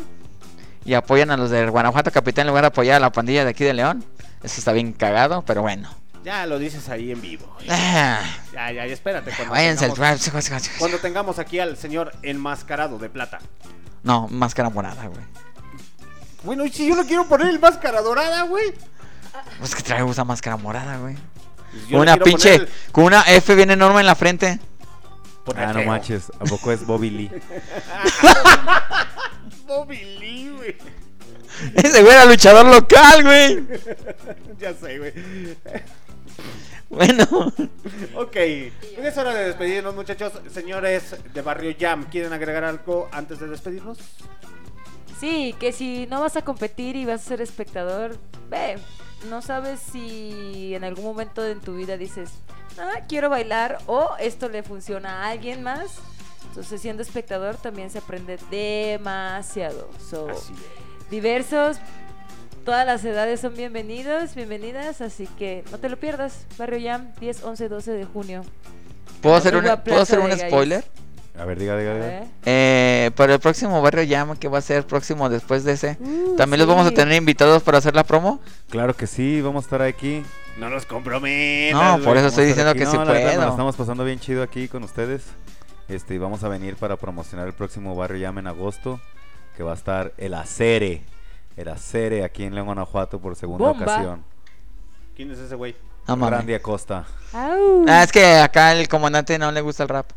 [0.85, 3.51] y apoyan a los de Guanajuato Capital en lugar de apoyar a la pandilla de
[3.51, 4.05] aquí de León.
[4.43, 5.89] Eso está bien cagado, pero bueno.
[6.25, 7.57] Ya lo dices ahí en vivo.
[7.69, 8.21] Ah,
[8.53, 9.31] Ya, ya, ya, espérate.
[9.33, 10.31] Cuando, váyanse tengamos,
[10.79, 13.39] cuando tengamos aquí al señor enmascarado de plata.
[14.03, 15.25] No, máscara morada, güey.
[16.43, 18.75] Bueno, y si yo no quiero poner el máscara dorada, güey.
[19.59, 21.17] Pues que trae usa máscara morada, güey.
[21.71, 24.59] Pues le una pinche, poner con una F bien enorme en la frente.
[25.53, 25.89] Poner Ah, no feo.
[25.89, 26.31] manches.
[26.39, 27.31] ¿A poco es Bobby Lee?
[29.67, 30.77] Bobby Lee, güey.
[31.75, 33.67] Ese güey era luchador local, güey.
[34.59, 35.13] ya sé, güey.
[36.89, 37.25] Bueno,
[38.17, 38.33] Ok,
[38.97, 40.33] pues es hora de despedirnos, muchachos.
[40.53, 43.99] Señores de Barrio Jam, ¿quieren agregar algo antes de despedirnos?
[45.21, 48.17] Sí, que si no vas a competir y vas a ser espectador,
[48.49, 48.79] ve,
[49.29, 52.31] no sabes si en algún momento en tu vida dices,
[52.81, 55.99] ah, quiero bailar o esto le funciona a alguien más.
[56.49, 59.89] Entonces, siendo espectador también se aprende demasiado.
[60.11, 61.11] So, Así es.
[61.11, 61.77] diversos,
[62.65, 66.47] todas las edades son bienvenidos, bienvenidas, así que no te lo pierdas.
[66.59, 68.45] Barrio Jam, 10, 11, 12 de junio.
[69.21, 70.51] ¿puedo hacer un, Antigua ¿puedo hacer Plaza un de Gallos.
[70.51, 70.85] spoiler?
[71.39, 72.25] A ver, diga, diga, diga.
[72.45, 75.97] Eh, para el próximo Barrio Llama, que va a ser próximo después de ese.
[76.01, 78.41] Uh, También los vamos a tener invitados para hacer la promo.
[78.69, 80.23] Claro que sí, vamos a estar aquí.
[80.61, 81.99] No nos comprometas.
[81.99, 83.51] No, por eso estoy diciendo que sí No, la verdad, nos puedo.
[83.51, 85.25] estamos pasando bien chido aquí con ustedes.
[85.89, 89.01] Este, y vamos a venir para promocionar el próximo Barrio Llama en agosto,
[89.57, 91.03] que va a estar el Acere.
[91.57, 93.85] El Acere aquí en León, Guanajuato por segunda Bomba.
[93.85, 94.25] ocasión.
[95.17, 95.75] ¿Quién es ese güey?
[96.07, 96.39] No mames.
[96.39, 97.07] Randy Acosta.
[97.33, 97.85] Au.
[97.89, 100.11] Ah, es que acá el comandante no le gusta el rap.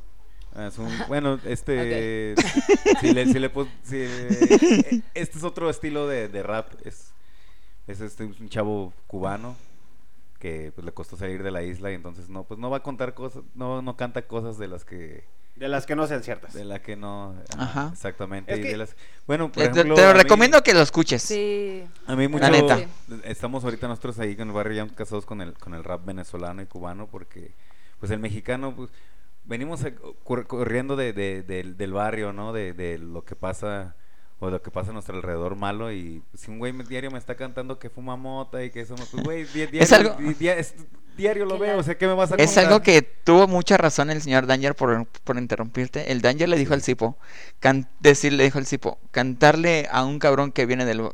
[0.59, 2.35] Es un, bueno, este.
[3.01, 6.67] si le, si le pus- si, eh, este es otro estilo de, de rap.
[6.85, 7.11] Es,
[7.87, 9.55] es este, un chavo cubano
[10.43, 12.83] que pues, le costó salir de la isla y entonces no pues no va a
[12.83, 15.23] contar cosas, no, no canta cosas de las que
[15.55, 16.53] De las que no sean ciertas.
[16.53, 17.91] de la que no Ajá.
[17.93, 18.95] exactamente Es y de las
[19.25, 21.21] bueno por te, ejemplo, te lo mí- recomiendo que lo escuches.
[21.23, 21.85] Sí.
[22.07, 22.79] a mí mucho La neta.
[23.23, 26.61] estamos ahorita nosotros ahí con el barrio ya casados con el con el rap venezolano
[26.61, 27.53] y cubano porque
[28.01, 28.89] pues el mexicano pues
[29.45, 29.93] venimos a-
[30.25, 33.95] cor- corriendo de, de- del, del barrio no de, de lo que pasa
[34.39, 37.35] o lo que pasa a nuestro alrededor malo y si un güey diario me está
[37.35, 40.49] cantando que fuma mota y que eso no pues güey di- diario, algo- di- di-
[40.49, 40.75] es-
[41.15, 42.65] diario lo veo o sea qué me vas a Es contar?
[42.65, 46.11] algo que tuvo mucha razón el señor Danger por, por interrumpirte.
[46.11, 47.17] El Danger le dijo al Cipo,
[47.59, 51.07] can- decir, le dijo al Cipo, cantarle a un cabrón que viene del...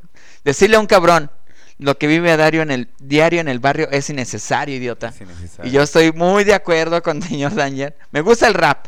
[0.44, 1.30] Decirle a un cabrón
[1.78, 5.10] lo que vive a diario en el, diario en el barrio es innecesario, idiota.
[5.10, 5.70] Es innecesario.
[5.70, 7.96] Y yo estoy muy de acuerdo con el señor Danger.
[8.12, 8.88] Me gusta el rap.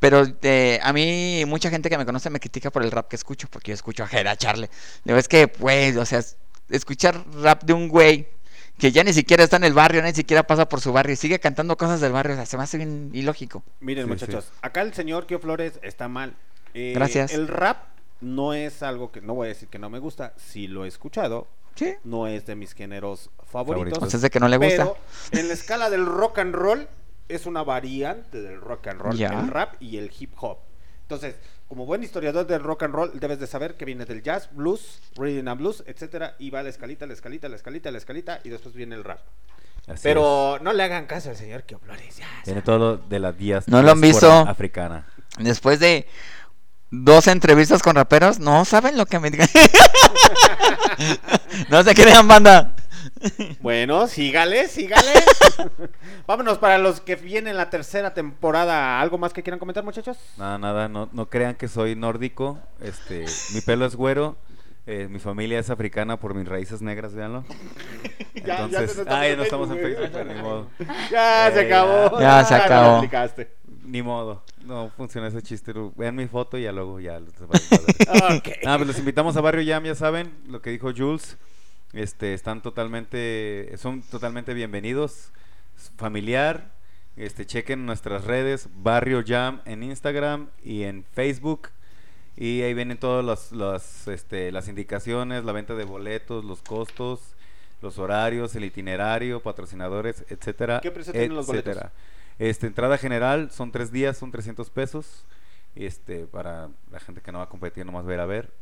[0.00, 3.16] Pero eh, a mí, mucha gente que me conoce me critica por el rap que
[3.16, 4.70] escucho, porque yo escucho a Jera Charle.
[5.04, 6.36] Digo, es que, pues, o sea, es-
[6.68, 8.28] escuchar rap de un güey
[8.78, 11.16] que ya ni siquiera está en el barrio, ni siquiera pasa por su barrio y
[11.16, 13.64] sigue cantando cosas del barrio, o sea, se me hace bien ilógico.
[13.80, 16.34] Miren, Sí, muchachos, acá el señor Kio Flores está mal.
[16.74, 17.32] Eh, Gracias.
[17.32, 17.78] El rap
[18.20, 20.88] no es algo que, no voy a decir que no me gusta, si lo he
[20.88, 21.94] escuchado, Sí.
[22.04, 23.74] no es de mis géneros favoritos.
[23.98, 24.02] Favoritos.
[24.02, 24.92] O sea, es de que no le gusta.
[25.30, 26.88] Pero en la escala del rock and roll
[27.28, 29.28] es una variante del rock and roll, Ya.
[29.40, 30.58] el rap y el hip hop.
[31.02, 31.36] Entonces,
[31.68, 35.00] como buen historiador del rock and roll, debes de saber que viene del jazz, blues,
[35.16, 38.48] rhythm and blues, etcétera, y va la escalita, la escalita, la escalita, la escalita, y
[38.48, 39.20] después viene el rap.
[39.86, 41.80] Así Pero no le hagan caso al señor es.
[42.44, 44.30] tiene todo lo de las días ¿No lo han visto?
[44.30, 45.06] africana
[45.38, 46.06] Después de
[46.90, 49.48] dos entrevistas con raperos, no saben lo que me digan.
[51.70, 52.74] no se crean, banda.
[53.60, 55.10] Bueno, sígale, sígale.
[56.26, 59.00] Vámonos para los que vienen la tercera temporada.
[59.00, 60.18] ¿Algo más que quieran comentar, muchachos?
[60.36, 62.58] Nada, nada, no, no crean que soy nórdico.
[62.80, 63.24] Este,
[63.54, 64.36] mi pelo es güero.
[64.86, 67.44] eh, mi familia es africana por mis raíces negras, véanlo.
[68.38, 70.68] Ya, ya Entonces, se ah, ya no por estamos en Facebook, Facebook, pero ni modo.
[71.10, 72.20] Ya se Eh, acabó.
[72.20, 73.00] Ya se no acabó.
[73.84, 74.44] Ni modo.
[74.64, 75.72] No funciona ese chiste.
[75.96, 77.18] Vean mi foto y ya luego ya.
[77.18, 78.48] los- Ok.
[78.64, 81.36] Ah, pues los invitamos a Barrio Jam, ya saben lo que dijo Jules.
[81.92, 85.30] Este, están totalmente, son totalmente bienvenidos.
[85.96, 86.72] Familiar.
[87.16, 91.70] Este, chequen nuestras redes, Barrio Jam en Instagram y en Facebook.
[92.36, 97.34] Y ahí vienen todas las, las, este, las indicaciones, la venta de boletos, los costos,
[97.82, 100.80] los horarios, el itinerario, patrocinadores, etcétera.
[100.80, 101.76] ¿Qué precio tienen los boletos?
[102.38, 105.24] Este, entrada general son tres días, son 300 pesos.
[105.74, 108.52] Este, para la gente que no va a competir, nomás ir a ver.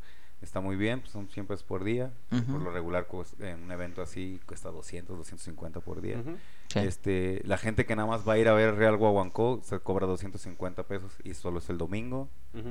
[0.43, 2.13] Está muy bien, pues, son siempre es por día.
[2.29, 6.23] Por lo regular, pues, en un evento así cuesta 200, 250 por día.
[6.69, 6.81] Sí.
[6.81, 10.07] Este, la gente que nada más va a ir a ver Real Guaguancó se cobra
[10.07, 12.29] 250 pesos y solo es el domingo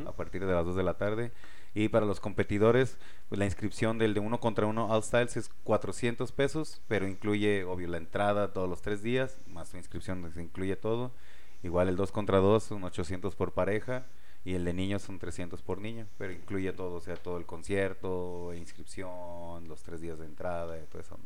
[0.08, 1.32] a partir de las 2 de la tarde.
[1.74, 2.98] Y para los competidores,
[3.28, 7.66] pues la inscripción del de uno contra uno All Styles es 400 pesos, pero incluye,
[7.66, 11.12] obvio, la entrada todos los tres días, más su inscripción, pues, incluye todo.
[11.64, 14.06] Igual el 2 contra 2 son 800 por pareja
[14.46, 17.48] y el de niños son 300 por niño, pero incluye todo, o sea, todo el
[17.48, 21.18] concierto, inscripción, los tres días de entrada y todo eso.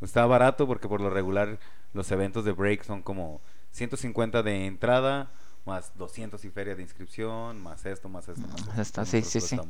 [0.00, 1.58] Está barato porque por lo regular
[1.92, 3.40] los eventos de break son como
[3.72, 5.32] 150 de entrada,
[5.66, 8.80] más 200 y feria de inscripción, más esto, más esto, más esto.
[8.80, 9.56] esto, sí, sí, sí.
[9.56, 9.68] A mí,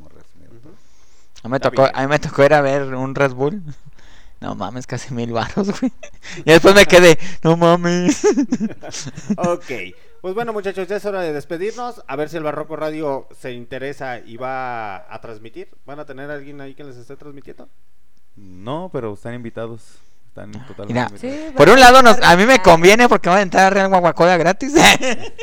[1.49, 3.63] me Está tocó, a mí me tocó ir a ver un Red Bull.
[4.39, 5.91] No mames, casi mil baros, güey.
[6.45, 8.23] Y después me quedé, no mames.
[9.37, 9.71] Ok,
[10.23, 12.01] pues bueno muchachos, ya es hora de despedirnos.
[12.07, 15.67] A ver si el Barroco Radio se interesa y va a transmitir.
[15.85, 17.67] ¿Van a tener alguien ahí que les esté transmitiendo?
[18.37, 19.97] No, pero están invitados.
[20.29, 21.07] Están totalmente Mira.
[21.09, 21.49] invitados.
[21.49, 23.89] Sí, Por un lado, nos, a mí me conviene porque va a entrar a Real
[23.89, 24.73] Guaguacoya gratis.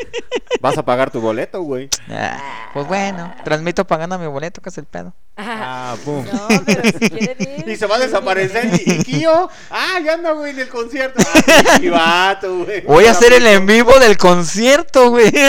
[0.63, 1.91] Vas a pagar tu boleto, güey.
[2.09, 5.13] Ah, pues bueno, transmito pagando mi boleto, que es el pedo.
[5.43, 6.25] Ah, pum.
[6.25, 7.69] No, pero si quieren ir.
[7.69, 8.71] Y se va a desaparecer.
[8.85, 9.49] ¿Y, y Kio?
[9.71, 11.23] Ah, ya anda, güey, en el concierto.
[11.55, 12.83] Ah, vato, güey.
[12.83, 15.33] Voy a hacer el en vivo del concierto, güey.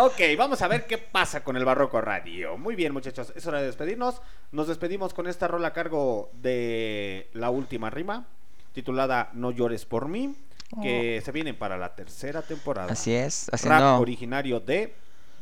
[0.00, 2.56] Ok, vamos a ver qué pasa con el Barroco Radio.
[2.56, 4.22] Muy bien, muchachos, es hora de despedirnos.
[4.52, 8.24] Nos despedimos con esta rola a cargo de la última rima,
[8.72, 10.36] titulada No llores por mí,
[10.80, 12.92] que se viene para la tercera temporada.
[12.92, 14.94] Así es, Rap haciendo originario de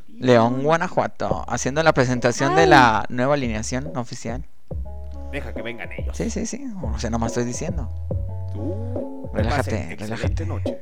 [0.08, 4.44] León, Guanajuato, haciendo la presentación de la nueva alineación oficial.
[5.32, 6.16] Deja que vengan ellos.
[6.16, 7.90] Sí, sí, sí, o sea, nomás estoy diciendo.
[8.52, 10.46] Tú, Relájate, relájate.
[10.46, 10.78] noche.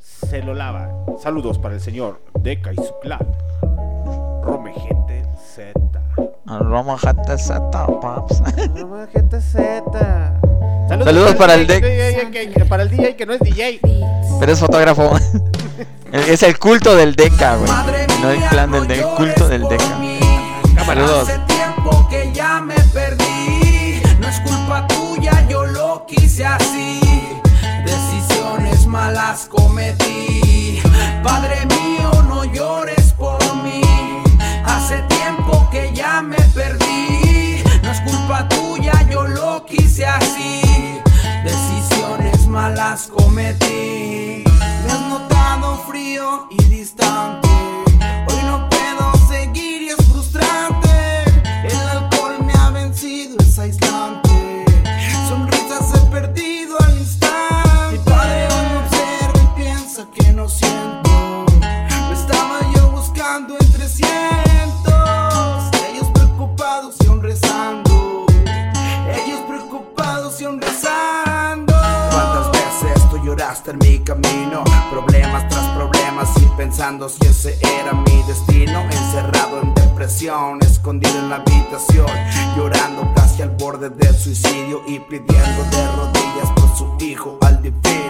[0.00, 0.90] Se lo lava.
[1.22, 3.20] Saludos para el señor Deca y su clan.
[4.42, 5.72] Rome Gente Z.
[6.46, 8.40] Roma Jata Sata, paps.
[8.74, 10.40] Rome Gente Z.
[10.88, 12.30] Saludos para el DJ, Dec.
[12.30, 13.80] que- que- para el DJ que no es DJ.
[14.40, 15.10] Pero es fotógrafo.
[16.12, 17.70] Es el culto del Deca, güey.
[18.22, 19.84] No el clan del Deca, el culto del Deca.
[20.86, 21.28] Saludos.
[21.28, 24.00] Hace tiempo que ya me perdí.
[24.18, 27.00] No es culpa tuya, yo lo quise así.
[27.84, 30.80] Decisiones malas cometí.
[31.22, 33.82] Padre mío, no llores por mí.
[34.64, 37.62] Hace tiempo que ya me perdí.
[37.82, 40.62] No es culpa tuya, yo lo quise así.
[41.44, 44.44] Decisiones malas cometí.
[44.86, 45.37] Me has notado
[45.86, 47.48] frío y distante.
[48.28, 51.24] Hoy no puedo seguir y es frustrante.
[51.64, 54.64] El alcohol me ha vencido, es aislante.
[55.28, 57.92] Sonrisas he perdido al instante.
[57.92, 61.46] Mi padre hoy me observa y piensa que no siento.
[61.60, 65.70] Me estaba yo buscando entre cientos.
[65.90, 68.26] Ellos preocupados y aún rezando.
[69.06, 71.74] Ellos preocupados y aún rezando.
[72.10, 74.64] ¿Cuántas veces tú lloraste en mi camino?
[74.90, 75.17] Problemas
[76.58, 78.82] pensando si ese era mi destino.
[78.90, 82.08] Encerrado en depresión, escondido en la habitación.
[82.56, 88.07] Llorando casi al borde del suicidio y pidiendo de rodillas por su hijo al divino.